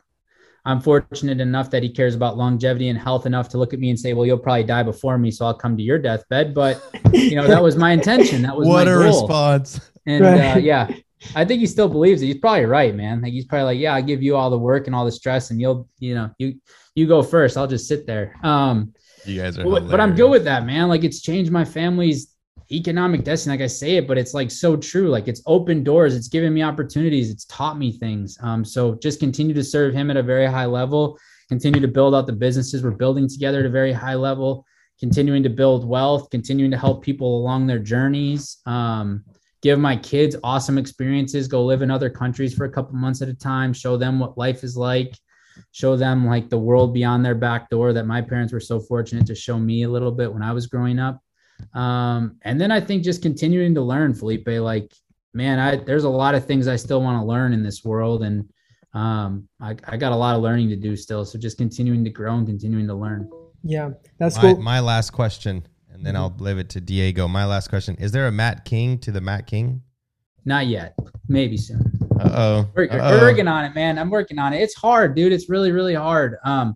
I'm 0.65 0.81
fortunate 0.81 1.41
enough 1.41 1.71
that 1.71 1.83
he 1.83 1.89
cares 1.89 2.15
about 2.15 2.37
longevity 2.37 2.89
and 2.89 2.99
health 2.99 3.27
enough 3.27 3.49
to 3.51 3.59
look 3.59 3.73
at 3.73 3.81
me 3.81 3.91
and 3.91 3.99
say, 3.99 4.15
"Well, 4.15 4.27
you'll 4.27 4.39
probably 4.39 4.65
die 4.65 4.85
before 4.85 5.19
me, 5.19 5.31
so 5.31 5.45
I'll 5.47 5.55
come 5.55 5.77
to 5.77 5.83
your 5.83 5.99
deathbed." 5.99 6.55
But 6.55 6.83
you 7.13 7.35
know, 7.35 7.47
that 7.49 7.63
was 7.63 7.77
my 7.77 7.91
intention. 7.93 8.43
That 8.43 8.57
was 8.57 8.69
what 8.69 8.87
a 8.87 8.93
goal. 8.93 9.23
response. 9.23 9.81
And 10.07 10.25
right. 10.25 10.57
uh, 10.57 10.59
yeah, 10.59 10.89
I 11.35 11.45
think 11.45 11.61
he 11.61 11.67
still 11.67 11.89
believes 11.89 12.23
it. 12.23 12.27
He's 12.27 12.39
probably 12.39 12.65
right, 12.65 12.95
man. 12.95 13.23
Like 13.23 13.33
he's 13.33 13.45
probably 13.45 13.75
like, 13.75 13.79
"Yeah, 13.79 13.95
I 13.95 14.01
give 14.03 14.23
you 14.23 14.37
all 14.37 14.51
the 14.51 14.59
work 14.59 14.87
and 14.87 14.95
all 14.95 15.05
the 15.05 15.13
stress, 15.13 15.51
and 15.51 15.61
you'll, 15.61 15.89
you 15.99 16.15
know, 16.15 16.31
you 16.39 16.55
you 16.95 17.07
go 17.07 17.23
first. 17.23 17.57
I'll 17.57 17.67
just 17.67 17.89
sit 17.89 18.07
there. 18.07 18.37
Um, 18.43 18.95
you 19.25 19.41
guys 19.41 19.59
are, 19.59 19.65
but, 19.65 19.89
but, 19.89 20.01
I'm 20.01 20.15
good 20.15 20.31
with 20.31 20.45
that, 20.45 20.65
man. 20.67 20.89
Like 20.89 21.05
it's 21.05 21.21
changed 21.21 21.51
my 21.51 21.65
family's 21.65 22.32
economic 22.75 23.25
destiny. 23.25 23.57
Like 23.57 23.65
I 23.65 23.69
say 23.69 23.97
it, 23.97 24.07
but 24.07 24.19
it's 24.19 24.35
like 24.35 24.51
so 24.51 24.77
true. 24.77 25.09
Like 25.09 25.29
it's 25.29 25.43
opened 25.47 25.85
doors. 25.85 26.15
It's 26.15 26.29
given 26.29 26.53
me 26.55 26.63
opportunities. 26.63 27.31
It's 27.31 27.45
taught 27.47 27.79
me 27.79 27.93
things. 27.93 28.39
Um, 28.43 28.65
so 28.65 28.95
just 28.97 29.21
continue 29.21 29.55
to 29.55 29.65
serve 29.65 29.95
him 29.95 30.11
at 30.11 30.17
a 30.17 30.23
very 30.23 30.47
high 30.47 30.67
level. 30.67 31.19
Continue 31.49 31.81
to 31.81 31.89
build 31.89 32.15
out 32.15 32.27
the 32.27 32.33
businesses 32.33 32.83
we're 32.83 32.91
building 32.91 33.29
together 33.29 33.61
at 33.61 33.67
a 33.67 33.71
very 33.71 33.93
high 33.93 34.15
level. 34.15 34.65
Continuing 34.99 35.43
to 35.43 35.51
build 35.51 35.87
wealth. 35.87 36.31
Continuing 36.31 36.71
to 36.71 36.79
help 36.79 37.03
people 37.03 37.39
along 37.39 37.67
their 37.67 37.79
journeys. 37.79 38.59
Um, 38.67 39.25
give 39.61 39.79
my 39.79 39.97
kids 39.97 40.37
awesome 40.43 40.79
experiences. 40.79 41.49
Go 41.49 41.65
live 41.65 41.83
in 41.83 41.91
other 41.91 42.11
countries 42.11 42.55
for 42.55 42.65
a 42.65 42.71
couple 42.71 42.95
months 42.95 43.23
at 43.23 43.29
a 43.29 43.35
time. 43.35 43.73
Show 43.73 43.97
them 43.97 44.19
what 44.19 44.39
life 44.39 44.65
is 44.65 44.77
like 44.77 45.15
show 45.73 45.97
them 45.97 46.27
like 46.27 46.49
the 46.49 46.59
world 46.59 46.95
beyond 46.95 47.25
their 47.25 47.35
back 47.35 47.69
door 47.71 47.93
that 47.93 48.07
my 48.07 48.23
parents 48.23 48.53
were 48.53 48.61
so 48.61 48.81
fortunate 48.81 49.27
to 49.27 49.35
show 49.35 49.59
me 49.59 49.83
a 49.83 49.89
little 49.89 50.13
bit 50.13 50.33
when 50.33 50.43
I 50.43 50.53
was 50.53 50.67
growing 50.67 50.99
up. 50.99 51.21
Um, 51.75 52.37
and 52.43 52.61
then 52.61 52.71
I 52.71 52.81
think 52.81 53.03
just 53.03 53.23
continuing 53.23 53.75
to 53.75 53.81
learn, 53.81 54.15
Felipe, 54.15 54.49
like, 54.49 54.93
man, 55.35 55.59
I, 55.59 55.77
there's 55.77 56.05
a 56.05 56.09
lot 56.09 56.35
of 56.35 56.45
things 56.45 56.69
I 56.69 56.77
still 56.77 57.03
want 57.03 57.21
to 57.21 57.27
learn 57.27 57.53
in 57.53 57.63
this 57.63 57.85
world. 57.85 58.23
And 58.23 58.49
um, 58.95 59.49
I, 59.61 59.77
I 59.87 59.97
got 59.97 60.13
a 60.13 60.17
lot 60.17 60.37
of 60.37 60.43
learning 60.43 60.69
to 60.71 60.77
do 60.77 60.97
still. 60.97 61.25
So 61.25 61.39
just 61.39 61.59
continuing 61.59 62.05
to 62.05 62.11
grow 62.11 62.35
and 62.35 62.47
continuing 62.47 62.87
to 62.87 62.95
learn. 62.95 63.31
Yeah, 63.65 63.91
that's 64.19 64.37
my, 64.37 64.43
cool. 64.43 64.61
My 64.61 64.81
last 64.81 65.11
question, 65.11 65.67
and 65.91 66.05
then 66.05 66.15
mm-hmm. 66.15 66.23
I'll 66.23 66.37
leave 66.39 66.59
it 66.59 66.69
to 66.71 66.81
Diego. 66.81 67.29
My 67.29 67.47
last 67.47 67.69
question 67.69 67.95
Is 67.97 68.11
there 68.11 68.27
a 68.27 68.33
Matt 68.33 68.65
King 68.65 68.99
to 68.99 69.13
the 69.13 69.21
Matt 69.21 69.47
King? 69.47 69.83
Not 70.45 70.67
yet. 70.67 70.97
Maybe 71.29 71.57
soon. 71.57 71.81
Uh-oh. 72.21 72.69
We're, 72.75 72.89
Uh-oh. 72.91 73.21
working 73.21 73.47
on 73.47 73.65
it, 73.65 73.75
man. 73.75 73.99
I'm 73.99 74.11
working 74.11 74.39
on 74.39 74.53
it. 74.53 74.61
It's 74.61 74.75
hard, 74.75 75.15
dude. 75.15 75.33
It's 75.33 75.49
really, 75.49 75.71
really 75.71 75.95
hard. 75.95 76.37
Um, 76.45 76.75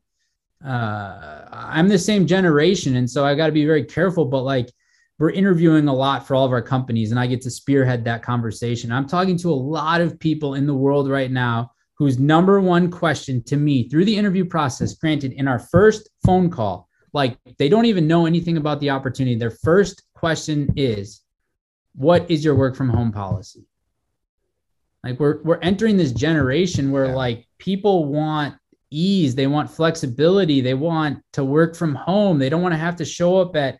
uh, 0.66 1.48
I'm 1.52 1.88
the 1.88 1.98
same 1.98 2.26
generation, 2.26 2.96
and 2.96 3.08
so 3.08 3.24
I 3.24 3.34
got 3.34 3.46
to 3.46 3.52
be 3.52 3.64
very 3.64 3.84
careful. 3.84 4.24
But 4.24 4.42
like, 4.42 4.70
we're 5.18 5.30
interviewing 5.30 5.88
a 5.88 5.94
lot 5.94 6.26
for 6.26 6.34
all 6.34 6.44
of 6.44 6.52
our 6.52 6.62
companies 6.62 7.10
and 7.10 7.18
I 7.18 7.26
get 7.26 7.40
to 7.42 7.50
spearhead 7.50 8.04
that 8.04 8.22
conversation. 8.22 8.92
I'm 8.92 9.06
talking 9.06 9.38
to 9.38 9.50
a 9.50 9.54
lot 9.54 10.00
of 10.00 10.18
people 10.18 10.54
in 10.54 10.66
the 10.66 10.74
world 10.74 11.08
right 11.08 11.30
now 11.30 11.72
whose 11.94 12.18
number 12.18 12.60
one 12.60 12.90
question 12.90 13.42
to 13.44 13.56
me 13.56 13.88
through 13.88 14.04
the 14.04 14.16
interview 14.16 14.44
process, 14.44 14.94
granted, 14.94 15.32
in 15.32 15.48
our 15.48 15.58
first 15.58 16.10
phone 16.24 16.50
call, 16.50 16.88
like 17.14 17.38
they 17.58 17.70
don't 17.70 17.86
even 17.86 18.06
know 18.06 18.26
anything 18.26 18.58
about 18.58 18.80
the 18.80 18.90
opportunity. 18.90 19.36
Their 19.36 19.50
first 19.50 20.02
question 20.14 20.68
is, 20.76 21.22
What 21.94 22.30
is 22.30 22.44
your 22.44 22.54
work 22.54 22.76
from 22.76 22.90
home 22.90 23.12
policy? 23.12 23.64
Like 25.02 25.18
we're 25.18 25.42
we're 25.42 25.60
entering 25.60 25.96
this 25.96 26.12
generation 26.12 26.90
where 26.90 27.06
yeah. 27.06 27.14
like 27.14 27.46
people 27.58 28.04
want 28.04 28.56
ease, 28.90 29.34
they 29.34 29.46
want 29.46 29.70
flexibility, 29.70 30.60
they 30.60 30.74
want 30.74 31.18
to 31.32 31.44
work 31.44 31.76
from 31.76 31.94
home. 31.94 32.38
They 32.38 32.48
don't 32.48 32.62
want 32.62 32.74
to 32.74 32.78
have 32.78 32.96
to 32.96 33.04
show 33.04 33.40
up 33.40 33.56
at 33.56 33.78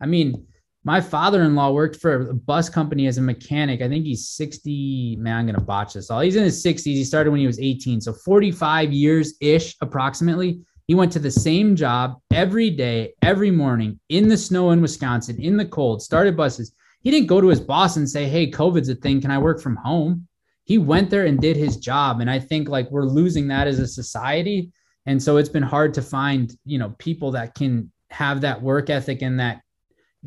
I 0.00 0.06
mean, 0.06 0.46
my 0.84 1.00
father-in-law 1.00 1.72
worked 1.72 1.96
for 1.96 2.30
a 2.30 2.34
bus 2.34 2.68
company 2.68 3.06
as 3.06 3.18
a 3.18 3.22
mechanic. 3.22 3.82
I 3.82 3.88
think 3.88 4.04
he's 4.04 4.28
60. 4.30 5.16
Man, 5.16 5.36
I'm 5.36 5.46
gonna 5.46 5.60
botch 5.60 5.94
this 5.94 6.10
all. 6.10 6.20
He's 6.20 6.36
in 6.36 6.44
his 6.44 6.62
60s. 6.62 6.94
He 6.94 7.04
started 7.04 7.30
when 7.30 7.40
he 7.40 7.46
was 7.46 7.58
18, 7.58 8.00
so 8.00 8.12
45 8.12 8.92
years 8.92 9.34
ish, 9.40 9.76
approximately. 9.80 10.60
He 10.86 10.94
went 10.94 11.12
to 11.12 11.18
the 11.18 11.30
same 11.30 11.76
job 11.76 12.18
every 12.32 12.70
day, 12.70 13.12
every 13.22 13.50
morning 13.50 14.00
in 14.08 14.28
the 14.28 14.36
snow 14.36 14.70
in 14.70 14.80
Wisconsin, 14.80 15.38
in 15.40 15.56
the 15.56 15.66
cold. 15.66 16.00
Started 16.00 16.36
buses. 16.36 16.72
He 17.02 17.10
didn't 17.10 17.26
go 17.26 17.40
to 17.40 17.48
his 17.48 17.60
boss 17.60 17.96
and 17.96 18.08
say, 18.08 18.26
"Hey, 18.26 18.50
COVID's 18.50 18.88
a 18.88 18.94
thing. 18.94 19.20
Can 19.20 19.30
I 19.30 19.38
work 19.38 19.60
from 19.60 19.76
home?" 19.76 20.27
He 20.68 20.76
went 20.76 21.08
there 21.08 21.24
and 21.24 21.40
did 21.40 21.56
his 21.56 21.78
job, 21.78 22.20
and 22.20 22.30
I 22.30 22.38
think 22.38 22.68
like 22.68 22.90
we're 22.90 23.06
losing 23.06 23.48
that 23.48 23.66
as 23.66 23.78
a 23.78 23.86
society. 23.86 24.70
And 25.06 25.22
so 25.22 25.38
it's 25.38 25.48
been 25.48 25.62
hard 25.62 25.94
to 25.94 26.02
find, 26.02 26.54
you 26.66 26.78
know, 26.78 26.94
people 26.98 27.30
that 27.30 27.54
can 27.54 27.90
have 28.10 28.42
that 28.42 28.60
work 28.60 28.90
ethic 28.90 29.22
and 29.22 29.40
that 29.40 29.62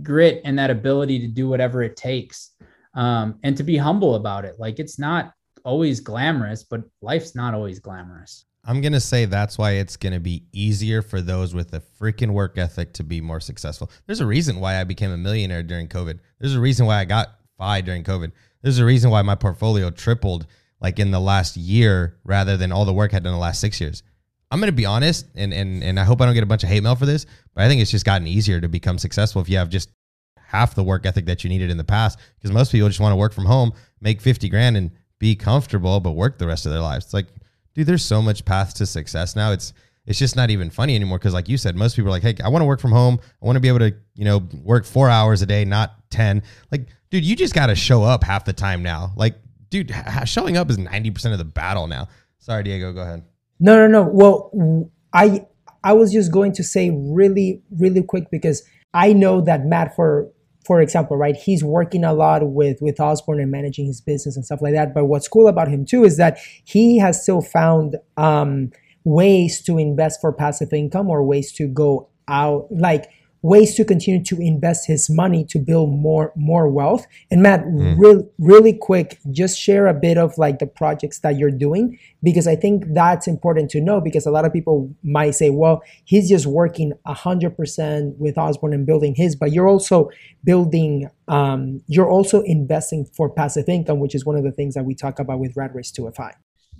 grit 0.01 0.41
and 0.43 0.57
that 0.57 0.71
ability 0.71 1.19
to 1.19 1.27
do 1.27 1.47
whatever 1.47 1.83
it 1.83 1.95
takes 1.95 2.55
um, 2.95 3.37
and 3.43 3.55
to 3.57 3.61
be 3.61 3.77
humble 3.77 4.15
about 4.15 4.43
it. 4.43 4.55
Like 4.57 4.79
it's 4.79 4.97
not 4.97 5.31
always 5.63 5.99
glamorous, 5.99 6.63
but 6.63 6.81
life's 7.03 7.35
not 7.35 7.53
always 7.53 7.77
glamorous. 7.77 8.45
I'm 8.65 8.81
going 8.81 8.93
to 8.93 8.99
say 8.99 9.25
that's 9.25 9.59
why 9.59 9.73
it's 9.73 9.95
going 9.95 10.13
to 10.13 10.19
be 10.19 10.47
easier 10.53 11.03
for 11.03 11.21
those 11.21 11.53
with 11.53 11.71
a 11.75 11.83
freaking 11.99 12.31
work 12.31 12.57
ethic 12.57 12.93
to 12.93 13.03
be 13.03 13.21
more 13.21 13.39
successful. 13.39 13.91
There's 14.07 14.21
a 14.21 14.25
reason 14.25 14.59
why 14.59 14.81
I 14.81 14.85
became 14.85 15.11
a 15.11 15.17
millionaire 15.17 15.61
during 15.61 15.87
COVID. 15.87 16.17
There's 16.39 16.55
a 16.55 16.59
reason 16.59 16.87
why 16.87 16.97
I 16.97 17.05
got 17.05 17.29
FI 17.59 17.81
during 17.81 18.03
COVID. 18.03 18.31
There's 18.61 18.79
a 18.79 18.85
reason 18.85 19.09
why 19.09 19.21
my 19.21 19.35
portfolio 19.35 19.89
tripled 19.89 20.47
like 20.79 20.99
in 20.99 21.11
the 21.11 21.19
last 21.19 21.57
year 21.57 22.17
rather 22.23 22.57
than 22.57 22.71
all 22.71 22.85
the 22.85 22.93
work 22.93 23.11
I 23.13 23.17
had 23.17 23.23
done 23.23 23.33
the 23.33 23.39
last 23.39 23.59
six 23.59 23.79
years. 23.79 24.03
I'm 24.49 24.59
going 24.59 24.67
to 24.67 24.73
be 24.73 24.85
honest, 24.85 25.27
and, 25.35 25.53
and, 25.53 25.81
and 25.81 25.99
I 25.99 26.03
hope 26.03 26.19
I 26.19 26.25
don't 26.25 26.33
get 26.33 26.43
a 26.43 26.47
bunch 26.47 26.63
of 26.63 26.69
hate 26.69 26.83
mail 26.83 26.95
for 26.95 27.05
this, 27.05 27.25
but 27.55 27.63
I 27.63 27.69
think 27.69 27.81
it's 27.81 27.91
just 27.91 28.05
gotten 28.05 28.27
easier 28.27 28.59
to 28.59 28.67
become 28.67 28.97
successful 28.97 29.41
if 29.41 29.47
you 29.47 29.57
have 29.57 29.69
just 29.69 29.89
half 30.35 30.75
the 30.75 30.83
work 30.83 31.05
ethic 31.05 31.25
that 31.27 31.43
you 31.43 31.49
needed 31.49 31.71
in 31.71 31.77
the 31.77 31.85
past. 31.85 32.19
Because 32.35 32.51
most 32.51 32.71
people 32.71 32.89
just 32.89 32.99
want 32.99 33.13
to 33.13 33.17
work 33.17 33.31
from 33.31 33.45
home, 33.45 33.71
make 34.01 34.19
50 34.19 34.49
grand, 34.49 34.75
and 34.75 34.91
be 35.19 35.35
comfortable, 35.35 36.01
but 36.01 36.11
work 36.11 36.37
the 36.37 36.47
rest 36.47 36.65
of 36.65 36.73
their 36.73 36.81
lives. 36.81 37.05
It's 37.05 37.13
like, 37.13 37.27
dude, 37.73 37.87
there's 37.87 38.03
so 38.03 38.21
much 38.21 38.43
path 38.43 38.73
to 38.75 38.85
success 38.85 39.35
now. 39.35 39.51
It's 39.51 39.73
it's 40.05 40.17
just 40.17 40.35
not 40.35 40.49
even 40.49 40.69
funny 40.69 40.95
anymore. 40.95 41.19
Because 41.19 41.33
like 41.33 41.47
you 41.47 41.57
said, 41.57 41.75
most 41.75 41.95
people 41.95 42.09
are 42.09 42.11
like, 42.11 42.23
hey, 42.23 42.35
I 42.43 42.49
want 42.49 42.61
to 42.61 42.65
work 42.65 42.79
from 42.79 42.91
home. 42.91 43.19
I 43.41 43.45
want 43.45 43.55
to 43.55 43.59
be 43.59 43.67
able 43.67 43.79
to, 43.79 43.93
you 44.15 44.25
know, 44.25 44.39
work 44.63 44.83
four 44.83 45.09
hours 45.09 45.41
a 45.41 45.45
day, 45.45 45.63
not 45.63 45.93
10. 46.09 46.41
Like, 46.71 46.87
dude, 47.11 47.23
you 47.23 47.35
just 47.35 47.53
got 47.53 47.67
to 47.67 47.75
show 47.75 48.03
up 48.03 48.23
half 48.23 48.45
the 48.45 48.53
time 48.53 48.81
now. 48.81 49.13
Like, 49.15 49.35
dude, 49.69 49.93
showing 50.25 50.57
up 50.57 50.69
is 50.71 50.77
90% 50.77 51.31
of 51.31 51.37
the 51.37 51.45
battle 51.45 51.85
now. 51.85 52.07
Sorry, 52.39 52.63
Diego, 52.63 52.91
go 52.91 53.01
ahead. 53.01 53.23
No, 53.59 53.75
no, 53.75 53.87
no. 53.87 54.09
Well, 54.11 54.89
I 55.13 55.45
I 55.83 55.93
was 55.93 56.11
just 56.11 56.31
going 56.31 56.53
to 56.53 56.63
say 56.63 56.89
really, 56.91 57.61
really 57.77 58.01
quick 58.01 58.31
because 58.31 58.63
I 58.93 59.13
know 59.13 59.41
that 59.41 59.65
Matt, 59.65 59.95
for 59.95 60.27
for 60.65 60.79
example, 60.81 61.17
right, 61.17 61.35
he's 61.35 61.63
working 61.63 62.03
a 62.03 62.13
lot 62.13 62.47
with 62.47 62.81
with 62.81 62.99
Osborne 62.99 63.39
and 63.39 63.51
managing 63.51 63.85
his 63.85 64.01
business 64.01 64.35
and 64.35 64.43
stuff 64.43 64.61
like 64.61 64.73
that. 64.73 64.95
But 64.95 65.05
what's 65.05 65.27
cool 65.27 65.47
about 65.47 65.67
him 65.67 65.85
too 65.85 66.03
is 66.03 66.17
that 66.17 66.39
he 66.65 66.97
has 66.97 67.21
still 67.21 67.41
found 67.41 67.97
um, 68.17 68.71
ways 69.03 69.61
to 69.63 69.77
invest 69.77 70.21
for 70.21 70.33
passive 70.33 70.73
income 70.73 71.09
or 71.09 71.23
ways 71.23 71.51
to 71.53 71.67
go 71.67 72.09
out, 72.27 72.67
like 72.71 73.11
ways 73.41 73.75
to 73.75 73.83
continue 73.83 74.23
to 74.23 74.39
invest 74.39 74.87
his 74.87 75.09
money 75.09 75.43
to 75.45 75.59
build 75.59 75.91
more 75.91 76.31
more 76.35 76.67
wealth. 76.67 77.05
And 77.29 77.41
matt 77.41 77.65
mm. 77.65 77.97
real, 77.97 78.29
really 78.37 78.73
quick 78.73 79.19
just 79.31 79.59
share 79.59 79.87
a 79.87 79.93
bit 79.93 80.17
of 80.17 80.37
like 80.37 80.59
the 80.59 80.67
projects 80.67 81.19
that 81.19 81.37
you're 81.37 81.51
doing 81.51 81.97
because 82.23 82.47
i 82.47 82.55
think 82.55 82.85
that's 82.93 83.27
important 83.27 83.69
to 83.71 83.81
know 83.81 84.01
because 84.01 84.25
a 84.25 84.31
lot 84.31 84.45
of 84.45 84.53
people 84.53 84.93
might 85.03 85.31
say 85.31 85.49
well 85.49 85.81
he's 86.05 86.29
just 86.29 86.45
working 86.45 86.93
100% 87.07 88.17
with 88.17 88.37
osborne 88.37 88.73
and 88.73 88.85
building 88.85 89.15
his 89.15 89.35
but 89.35 89.51
you're 89.51 89.67
also 89.67 90.09
building 90.43 91.09
um, 91.27 91.81
you're 91.87 92.09
also 92.09 92.41
investing 92.41 93.05
for 93.05 93.29
passive 93.29 93.67
income 93.67 93.99
which 93.99 94.15
is 94.15 94.25
one 94.25 94.35
of 94.35 94.43
the 94.43 94.51
things 94.51 94.73
that 94.75 94.83
we 94.83 94.93
talk 94.93 95.19
about 95.19 95.39
with 95.39 95.55
rat 95.55 95.73
race 95.73 95.91
to 95.91 96.09
FI 96.11 96.33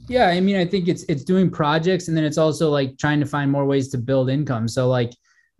yeah 0.08 0.28
i 0.28 0.40
mean 0.40 0.58
i 0.58 0.66
think 0.66 0.88
it's 0.88 1.04
it's 1.04 1.24
doing 1.24 1.50
projects 1.50 2.08
and 2.08 2.18
then 2.18 2.24
it's 2.24 2.38
also 2.38 2.70
like 2.70 2.98
trying 2.98 3.20
to 3.20 3.26
find 3.26 3.52
more 3.52 3.66
ways 3.66 3.88
to 3.90 3.98
build 3.98 4.30
income. 4.30 4.68
So 4.68 4.88
like 4.88 5.12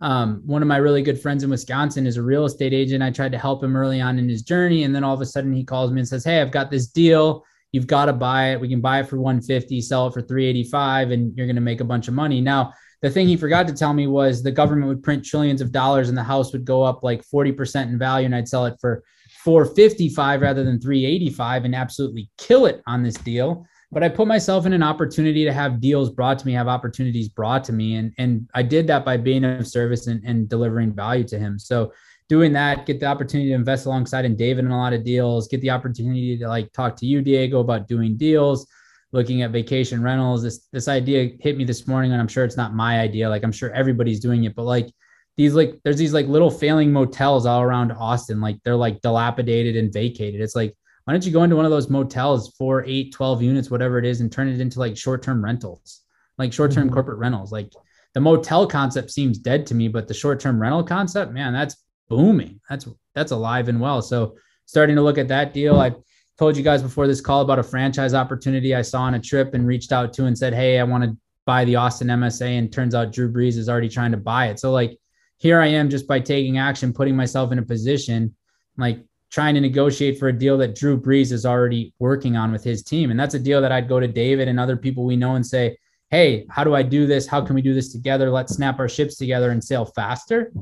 um, 0.02 0.42
one 0.44 0.62
of 0.62 0.68
my 0.68 0.78
really 0.78 1.00
good 1.00 1.20
friends 1.20 1.44
in 1.44 1.50
Wisconsin 1.50 2.08
is 2.08 2.16
a 2.16 2.22
real 2.22 2.44
estate 2.44 2.74
agent. 2.74 3.04
I 3.04 3.10
tried 3.12 3.30
to 3.32 3.38
help 3.38 3.62
him 3.62 3.76
early 3.76 4.00
on 4.00 4.18
in 4.18 4.28
his 4.28 4.42
journey, 4.42 4.82
and 4.82 4.92
then 4.92 5.04
all 5.04 5.14
of 5.14 5.20
a 5.20 5.26
sudden 5.26 5.52
he 5.52 5.64
calls 5.64 5.92
me 5.92 6.00
and 6.00 6.08
says, 6.08 6.24
"Hey, 6.24 6.40
I've 6.40 6.50
got 6.50 6.72
this 6.72 6.88
deal. 6.88 7.44
You've 7.70 7.86
got 7.86 8.06
to 8.06 8.12
buy 8.12 8.50
it. 8.50 8.60
We 8.60 8.68
can 8.68 8.80
buy 8.80 8.98
it 8.98 9.08
for 9.08 9.18
150, 9.20 9.80
sell 9.80 10.08
it 10.08 10.12
for 10.12 10.20
385, 10.20 11.12
and 11.12 11.34
you're 11.36 11.46
going 11.46 11.54
to 11.54 11.62
make 11.62 11.80
a 11.80 11.84
bunch 11.84 12.08
of 12.08 12.14
money." 12.14 12.40
Now, 12.40 12.72
the 13.00 13.10
thing 13.10 13.28
he 13.28 13.36
forgot 13.36 13.68
to 13.68 13.74
tell 13.74 13.94
me 13.94 14.08
was 14.08 14.42
the 14.42 14.50
government 14.50 14.88
would 14.88 15.04
print 15.04 15.24
trillions 15.24 15.60
of 15.60 15.70
dollars, 15.70 16.08
and 16.08 16.18
the 16.18 16.22
house 16.24 16.52
would 16.52 16.64
go 16.64 16.82
up 16.82 17.04
like 17.04 17.22
40% 17.24 17.88
in 17.88 17.96
value, 17.96 18.26
and 18.26 18.34
I'd 18.34 18.48
sell 18.48 18.66
it 18.66 18.74
for 18.80 19.04
455 19.44 20.42
rather 20.42 20.64
than 20.64 20.80
385, 20.80 21.64
and 21.64 21.76
absolutely 21.76 22.28
kill 22.38 22.66
it 22.66 22.82
on 22.88 23.04
this 23.04 23.14
deal 23.14 23.64
but 23.92 24.02
I 24.02 24.08
put 24.08 24.26
myself 24.26 24.64
in 24.64 24.72
an 24.72 24.82
opportunity 24.82 25.44
to 25.44 25.52
have 25.52 25.78
deals 25.78 26.08
brought 26.08 26.38
to 26.38 26.46
me, 26.46 26.54
have 26.54 26.66
opportunities 26.66 27.28
brought 27.28 27.62
to 27.64 27.74
me. 27.74 27.96
And, 27.96 28.12
and 28.16 28.48
I 28.54 28.62
did 28.62 28.86
that 28.86 29.04
by 29.04 29.18
being 29.18 29.44
of 29.44 29.68
service 29.68 30.06
and, 30.06 30.24
and 30.24 30.48
delivering 30.48 30.94
value 30.94 31.24
to 31.24 31.38
him. 31.38 31.58
So 31.58 31.92
doing 32.30 32.54
that, 32.54 32.86
get 32.86 33.00
the 33.00 33.06
opportunity 33.06 33.50
to 33.50 33.54
invest 33.54 33.84
alongside 33.84 34.24
and 34.24 34.38
David 34.38 34.64
in 34.64 34.70
a 34.70 34.78
lot 34.78 34.94
of 34.94 35.04
deals, 35.04 35.46
get 35.46 35.60
the 35.60 35.68
opportunity 35.68 36.38
to 36.38 36.48
like 36.48 36.72
talk 36.72 36.96
to 36.96 37.06
you, 37.06 37.20
Diego, 37.20 37.60
about 37.60 37.86
doing 37.86 38.16
deals, 38.16 38.66
looking 39.12 39.42
at 39.42 39.50
vacation 39.50 40.02
rentals. 40.02 40.42
This 40.42 40.68
this 40.72 40.88
idea 40.88 41.32
hit 41.40 41.58
me 41.58 41.64
this 41.64 41.86
morning, 41.86 42.12
and 42.12 42.20
I'm 42.20 42.28
sure 42.28 42.46
it's 42.46 42.56
not 42.56 42.74
my 42.74 42.98
idea. 42.98 43.28
Like 43.28 43.44
I'm 43.44 43.52
sure 43.52 43.70
everybody's 43.72 44.20
doing 44.20 44.44
it, 44.44 44.54
but 44.54 44.64
like 44.64 44.88
these 45.36 45.52
like 45.52 45.78
there's 45.84 45.98
these 45.98 46.14
like 46.14 46.26
little 46.28 46.50
failing 46.50 46.90
motels 46.90 47.44
all 47.44 47.60
around 47.60 47.92
Austin. 47.92 48.40
Like 48.40 48.56
they're 48.64 48.74
like 48.74 49.02
dilapidated 49.02 49.76
and 49.76 49.92
vacated. 49.92 50.40
It's 50.40 50.56
like 50.56 50.74
why 51.04 51.12
don't 51.12 51.26
you 51.26 51.32
go 51.32 51.42
into 51.42 51.56
one 51.56 51.64
of 51.64 51.70
those 51.70 51.90
motels 51.90 52.54
four 52.56 52.84
eight 52.86 53.12
12 53.12 53.42
units 53.42 53.70
whatever 53.70 53.98
it 53.98 54.04
is 54.04 54.20
and 54.20 54.30
turn 54.30 54.48
it 54.48 54.60
into 54.60 54.78
like 54.78 54.96
short-term 54.96 55.44
rentals 55.44 56.02
like 56.38 56.52
short-term 56.52 56.86
mm-hmm. 56.86 56.94
corporate 56.94 57.18
rentals. 57.18 57.52
Like 57.52 57.72
the 58.14 58.20
motel 58.20 58.66
concept 58.66 59.10
seems 59.10 59.38
dead 59.38 59.66
to 59.68 59.74
me 59.74 59.88
but 59.88 60.08
the 60.08 60.14
short-term 60.14 60.60
rental 60.60 60.82
concept 60.82 61.32
man 61.32 61.52
that's 61.52 61.76
booming. 62.08 62.60
That's 62.68 62.88
that's 63.14 63.32
alive 63.32 63.68
and 63.68 63.80
well. 63.80 64.02
So 64.02 64.36
starting 64.66 64.96
to 64.96 65.02
look 65.02 65.18
at 65.18 65.28
that 65.28 65.52
deal 65.52 65.80
i 65.80 65.92
told 66.38 66.56
you 66.56 66.62
guys 66.62 66.82
before 66.82 67.06
this 67.06 67.20
call 67.20 67.42
about 67.42 67.58
a 67.58 67.62
franchise 67.62 68.14
opportunity 68.14 68.74
i 68.74 68.80
saw 68.80 69.02
on 69.02 69.14
a 69.14 69.20
trip 69.20 69.54
and 69.54 69.66
reached 69.66 69.92
out 69.92 70.12
to 70.12 70.26
and 70.26 70.38
said 70.38 70.54
hey 70.54 70.78
i 70.78 70.84
want 70.84 71.02
to 71.02 71.14
buy 71.46 71.64
the 71.64 71.74
austin 71.74 72.06
msa 72.06 72.58
and 72.58 72.72
turns 72.72 72.94
out 72.94 73.12
drew 73.12 73.30
brees 73.30 73.56
is 73.56 73.68
already 73.68 73.88
trying 73.88 74.12
to 74.12 74.16
buy 74.16 74.46
it. 74.46 74.60
So 74.60 74.70
like 74.70 74.96
here 75.38 75.60
i 75.60 75.66
am 75.66 75.90
just 75.90 76.06
by 76.06 76.20
taking 76.20 76.58
action 76.58 76.92
putting 76.92 77.16
myself 77.16 77.50
in 77.50 77.58
a 77.58 77.62
position 77.62 78.34
like 78.78 79.04
trying 79.32 79.54
to 79.54 79.60
negotiate 79.60 80.18
for 80.18 80.28
a 80.28 80.32
deal 80.32 80.58
that 80.58 80.76
Drew 80.76 81.00
Brees 81.00 81.32
is 81.32 81.46
already 81.46 81.94
working 81.98 82.36
on 82.36 82.52
with 82.52 82.62
his 82.62 82.82
team. 82.82 83.10
And 83.10 83.18
that's 83.18 83.34
a 83.34 83.38
deal 83.38 83.62
that 83.62 83.72
I'd 83.72 83.88
go 83.88 83.98
to 83.98 84.06
David 84.06 84.46
and 84.46 84.60
other 84.60 84.76
people 84.76 85.04
we 85.04 85.16
know 85.16 85.34
and 85.34 85.44
say, 85.44 85.78
Hey, 86.10 86.46
how 86.50 86.62
do 86.62 86.74
I 86.74 86.82
do 86.82 87.06
this? 87.06 87.26
How 87.26 87.40
can 87.40 87.54
we 87.54 87.62
do 87.62 87.72
this 87.72 87.90
together? 87.90 88.30
Let's 88.30 88.54
snap 88.54 88.78
our 88.78 88.88
ships 88.88 89.16
together 89.16 89.50
and 89.50 89.64
sail 89.64 89.86
faster. 89.86 90.52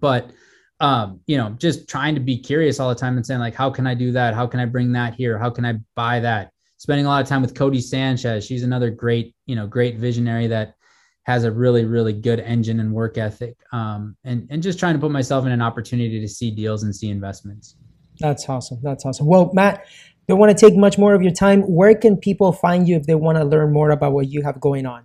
But, 0.00 0.30
um, 0.78 1.20
you 1.26 1.36
know, 1.36 1.50
just 1.58 1.88
trying 1.88 2.14
to 2.14 2.20
be 2.20 2.38
curious 2.38 2.78
all 2.78 2.88
the 2.88 2.94
time 2.94 3.16
and 3.16 3.26
saying, 3.26 3.40
like, 3.40 3.56
how 3.56 3.68
can 3.68 3.88
I 3.88 3.94
do 3.94 4.12
that? 4.12 4.34
How 4.34 4.46
can 4.46 4.60
I 4.60 4.64
bring 4.64 4.92
that 4.92 5.14
here? 5.14 5.36
How 5.38 5.50
can 5.50 5.64
I 5.64 5.74
buy 5.96 6.20
that? 6.20 6.52
Spending 6.76 7.06
a 7.06 7.08
lot 7.08 7.20
of 7.20 7.28
time 7.28 7.42
with 7.42 7.54
Codie 7.54 7.82
Sanchez. 7.82 8.46
She's 8.46 8.62
another 8.62 8.90
great, 8.90 9.34
you 9.46 9.56
know, 9.56 9.66
great 9.66 9.96
visionary 9.96 10.46
that 10.46 10.74
has 11.24 11.42
a 11.42 11.50
really, 11.50 11.84
really 11.84 12.12
good 12.12 12.38
engine 12.38 12.78
and 12.78 12.92
work 12.92 13.18
ethic. 13.18 13.56
Um, 13.72 14.16
and, 14.22 14.46
and 14.50 14.62
just 14.62 14.78
trying 14.78 14.94
to 14.94 15.00
put 15.00 15.10
myself 15.10 15.44
in 15.46 15.50
an 15.50 15.62
opportunity 15.62 16.20
to 16.20 16.28
see 16.28 16.52
deals 16.52 16.84
and 16.84 16.94
see 16.94 17.08
investments. 17.08 17.74
That's 18.20 18.48
awesome. 18.48 18.78
That's 18.82 19.04
awesome. 19.04 19.26
Well, 19.26 19.50
Matt, 19.52 19.86
don't 20.28 20.38
want 20.38 20.56
to 20.56 20.66
take 20.66 20.76
much 20.76 20.98
more 20.98 21.14
of 21.14 21.22
your 21.22 21.32
time. 21.32 21.62
Where 21.62 21.94
can 21.94 22.16
people 22.16 22.52
find 22.52 22.88
you 22.88 22.96
if 22.96 23.06
they 23.06 23.14
want 23.14 23.38
to 23.38 23.44
learn 23.44 23.72
more 23.72 23.90
about 23.90 24.12
what 24.12 24.28
you 24.28 24.42
have 24.42 24.60
going 24.60 24.86
on? 24.86 25.04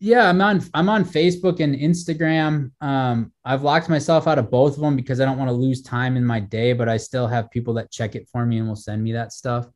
Yeah, 0.00 0.28
I'm 0.28 0.40
on 0.40 0.62
I'm 0.74 0.88
on 0.88 1.04
Facebook 1.04 1.60
and 1.60 1.76
Instagram. 1.76 2.72
Um, 2.80 3.32
I've 3.44 3.62
locked 3.62 3.88
myself 3.88 4.26
out 4.26 4.38
of 4.38 4.50
both 4.50 4.74
of 4.74 4.80
them 4.80 4.96
because 4.96 5.20
I 5.20 5.24
don't 5.24 5.38
want 5.38 5.48
to 5.48 5.54
lose 5.54 5.82
time 5.82 6.16
in 6.16 6.24
my 6.24 6.40
day, 6.40 6.72
but 6.72 6.88
I 6.88 6.96
still 6.96 7.28
have 7.28 7.50
people 7.50 7.74
that 7.74 7.92
check 7.92 8.16
it 8.16 8.28
for 8.28 8.44
me 8.44 8.58
and 8.58 8.66
will 8.66 8.74
send 8.74 9.02
me 9.02 9.12
that 9.12 9.32
stuff. 9.32 9.68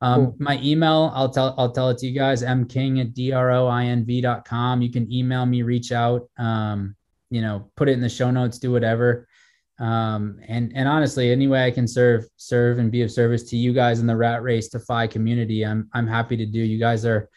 Um, 0.00 0.26
cool. 0.26 0.36
my 0.38 0.58
email, 0.62 1.10
I'll 1.14 1.28
tell 1.28 1.54
I'll 1.58 1.72
tell 1.72 1.90
it 1.90 1.98
to 1.98 2.06
you 2.06 2.18
guys, 2.18 2.42
mking 2.42 3.00
at 3.02 3.14
droinv.com. 3.14 4.80
You 4.80 4.90
can 4.90 5.12
email 5.12 5.44
me, 5.44 5.62
reach 5.62 5.92
out, 5.92 6.28
um, 6.38 6.96
you 7.28 7.42
know, 7.42 7.70
put 7.76 7.90
it 7.90 7.92
in 7.92 8.00
the 8.00 8.08
show 8.08 8.30
notes, 8.30 8.58
do 8.58 8.72
whatever 8.72 9.26
Um, 9.78 10.40
and 10.48 10.72
and 10.74 10.88
honestly, 10.88 11.30
any 11.30 11.48
way 11.48 11.64
I 11.64 11.70
can 11.70 11.86
serve 11.86 12.24
serve 12.36 12.78
and 12.78 12.90
be 12.90 13.02
of 13.02 13.10
service 13.10 13.42
to 13.50 13.56
you 13.56 13.72
guys 13.72 14.00
in 14.00 14.06
the 14.06 14.16
rat 14.16 14.42
race 14.42 14.68
to 14.70 14.78
FI 14.78 15.06
community, 15.06 15.64
I'm 15.64 15.88
I'm 15.92 16.06
happy 16.06 16.36
to 16.36 16.46
do. 16.46 16.60
You 16.60 16.78
guys 16.78 17.04
are 17.04 17.28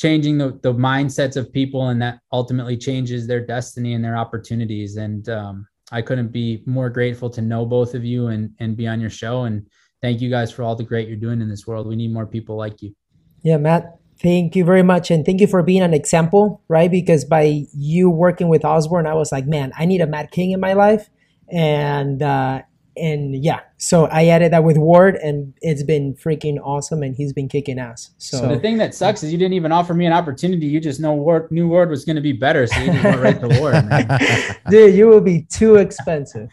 changing 0.00 0.38
the, 0.38 0.58
the 0.62 0.72
mindsets 0.72 1.36
of 1.36 1.52
people 1.52 1.90
and 1.90 2.02
that 2.02 2.18
ultimately 2.32 2.76
changes 2.76 3.26
their 3.26 3.44
destiny 3.44 3.94
and 3.94 4.04
their 4.04 4.16
opportunities. 4.16 4.96
And 4.96 5.28
um, 5.28 5.66
i 5.92 6.00
couldn't 6.00 6.32
be 6.32 6.62
more 6.66 6.88
grateful 6.88 7.28
to 7.30 7.42
know 7.42 7.66
both 7.66 7.94
of 7.94 8.04
you 8.04 8.28
and 8.28 8.50
and 8.58 8.76
be 8.76 8.86
on 8.86 9.00
your 9.00 9.10
show. 9.10 9.42
And 9.44 9.66
thank 10.00 10.20
you 10.22 10.30
guys 10.30 10.50
for 10.50 10.62
all 10.62 10.74
the 10.74 10.84
great 10.84 11.08
you're 11.08 11.16
doing 11.16 11.42
in 11.42 11.48
this 11.48 11.66
world. 11.66 11.86
We 11.86 11.96
need 11.96 12.12
more 12.12 12.26
people 12.26 12.56
like 12.56 12.80
you. 12.80 12.94
Yeah 13.42 13.58
matt 13.58 13.98
thank 14.18 14.56
you 14.56 14.64
very 14.64 14.82
much. 14.82 15.10
And 15.10 15.26
thank 15.26 15.40
you 15.40 15.46
for 15.46 15.62
being 15.62 15.82
an 15.82 15.92
example 15.92 16.62
right? 16.68 16.90
Because 16.90 17.24
by 17.26 17.66
you 17.74 18.08
working 18.08 18.48
with 18.48 18.64
osborne 18.64 19.06
i 19.06 19.14
was 19.14 19.30
like 19.30 19.46
man 19.46 19.72
i 19.78 19.84
need 19.84 20.00
a 20.00 20.06
matt 20.06 20.30
king 20.30 20.52
in 20.52 20.60
my 20.60 20.72
life 20.72 21.10
and 21.52 22.22
uh, 22.22 22.62
and 22.96 23.42
yeah, 23.42 23.60
so 23.78 24.06
I 24.06 24.26
added 24.26 24.52
that 24.52 24.64
with 24.64 24.76
Ward, 24.76 25.16
and 25.16 25.54
it's 25.62 25.82
been 25.82 26.14
freaking 26.14 26.58
awesome, 26.62 27.02
and 27.02 27.14
he's 27.14 27.32
been 27.32 27.48
kicking 27.48 27.78
ass. 27.78 28.10
So, 28.18 28.38
so 28.38 28.48
the 28.48 28.58
thing 28.58 28.76
that 28.78 28.94
sucks 28.94 29.22
is 29.22 29.32
you 29.32 29.38
didn't 29.38 29.54
even 29.54 29.72
offer 29.72 29.94
me 29.94 30.04
an 30.04 30.12
opportunity. 30.12 30.66
You 30.66 30.80
just 30.80 31.00
know 31.00 31.14
Ward, 31.14 31.50
new 31.50 31.68
Ward 31.68 31.88
was 31.88 32.04
going 32.04 32.16
to 32.16 32.22
be 32.22 32.32
better, 32.32 32.66
so 32.66 32.78
you 32.80 32.92
just 32.92 33.04
went 33.04 33.20
right 33.20 33.40
to 33.40 33.48
Ward. 33.60 34.60
Dude, 34.70 34.94
you 34.94 35.06
will 35.06 35.20
be 35.20 35.42
too 35.42 35.76
expensive. 35.76 36.50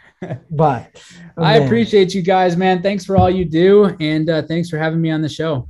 But 0.52 1.02
oh, 1.38 1.44
I 1.44 1.56
appreciate 1.56 2.14
you 2.14 2.22
guys, 2.22 2.58
man. 2.58 2.82
Thanks 2.82 3.06
for 3.06 3.18
all 3.18 3.30
you 3.30 3.46
do, 3.46 3.96
and 4.00 4.30
uh, 4.30 4.42
thanks 4.44 4.70
for 4.70 4.78
having 4.78 5.02
me 5.02 5.12
on 5.12 5.22
the 5.22 5.30
show. 5.30 5.68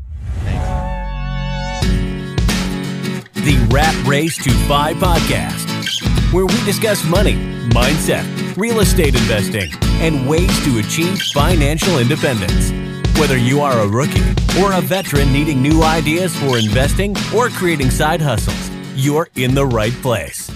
The 3.33 3.67
Rat 3.71 4.07
Race 4.07 4.37
to 4.43 4.51
FI 4.67 4.93
podcast, 4.95 6.33
where 6.33 6.45
we 6.45 6.65
discuss 6.65 7.03
money, 7.05 7.58
mindset, 7.69 8.25
real 8.57 8.79
estate 8.79 9.15
investing 9.15 9.71
and 10.01 10.27
ways 10.27 10.63
to 10.65 10.79
achieve 10.79 11.19
financial 11.33 11.99
independence. 11.99 12.71
Whether 13.19 13.37
you 13.37 13.61
are 13.61 13.79
a 13.79 13.87
rookie 13.87 14.29
or 14.61 14.73
a 14.73 14.81
veteran 14.81 15.31
needing 15.31 15.61
new 15.61 15.83
ideas 15.83 16.35
for 16.37 16.57
investing 16.57 17.15
or 17.35 17.49
creating 17.49 17.91
side 17.91 18.21
hustles, 18.21 18.69
you're 18.95 19.27
in 19.35 19.53
the 19.53 19.65
right 19.65 19.93
place. 20.01 20.49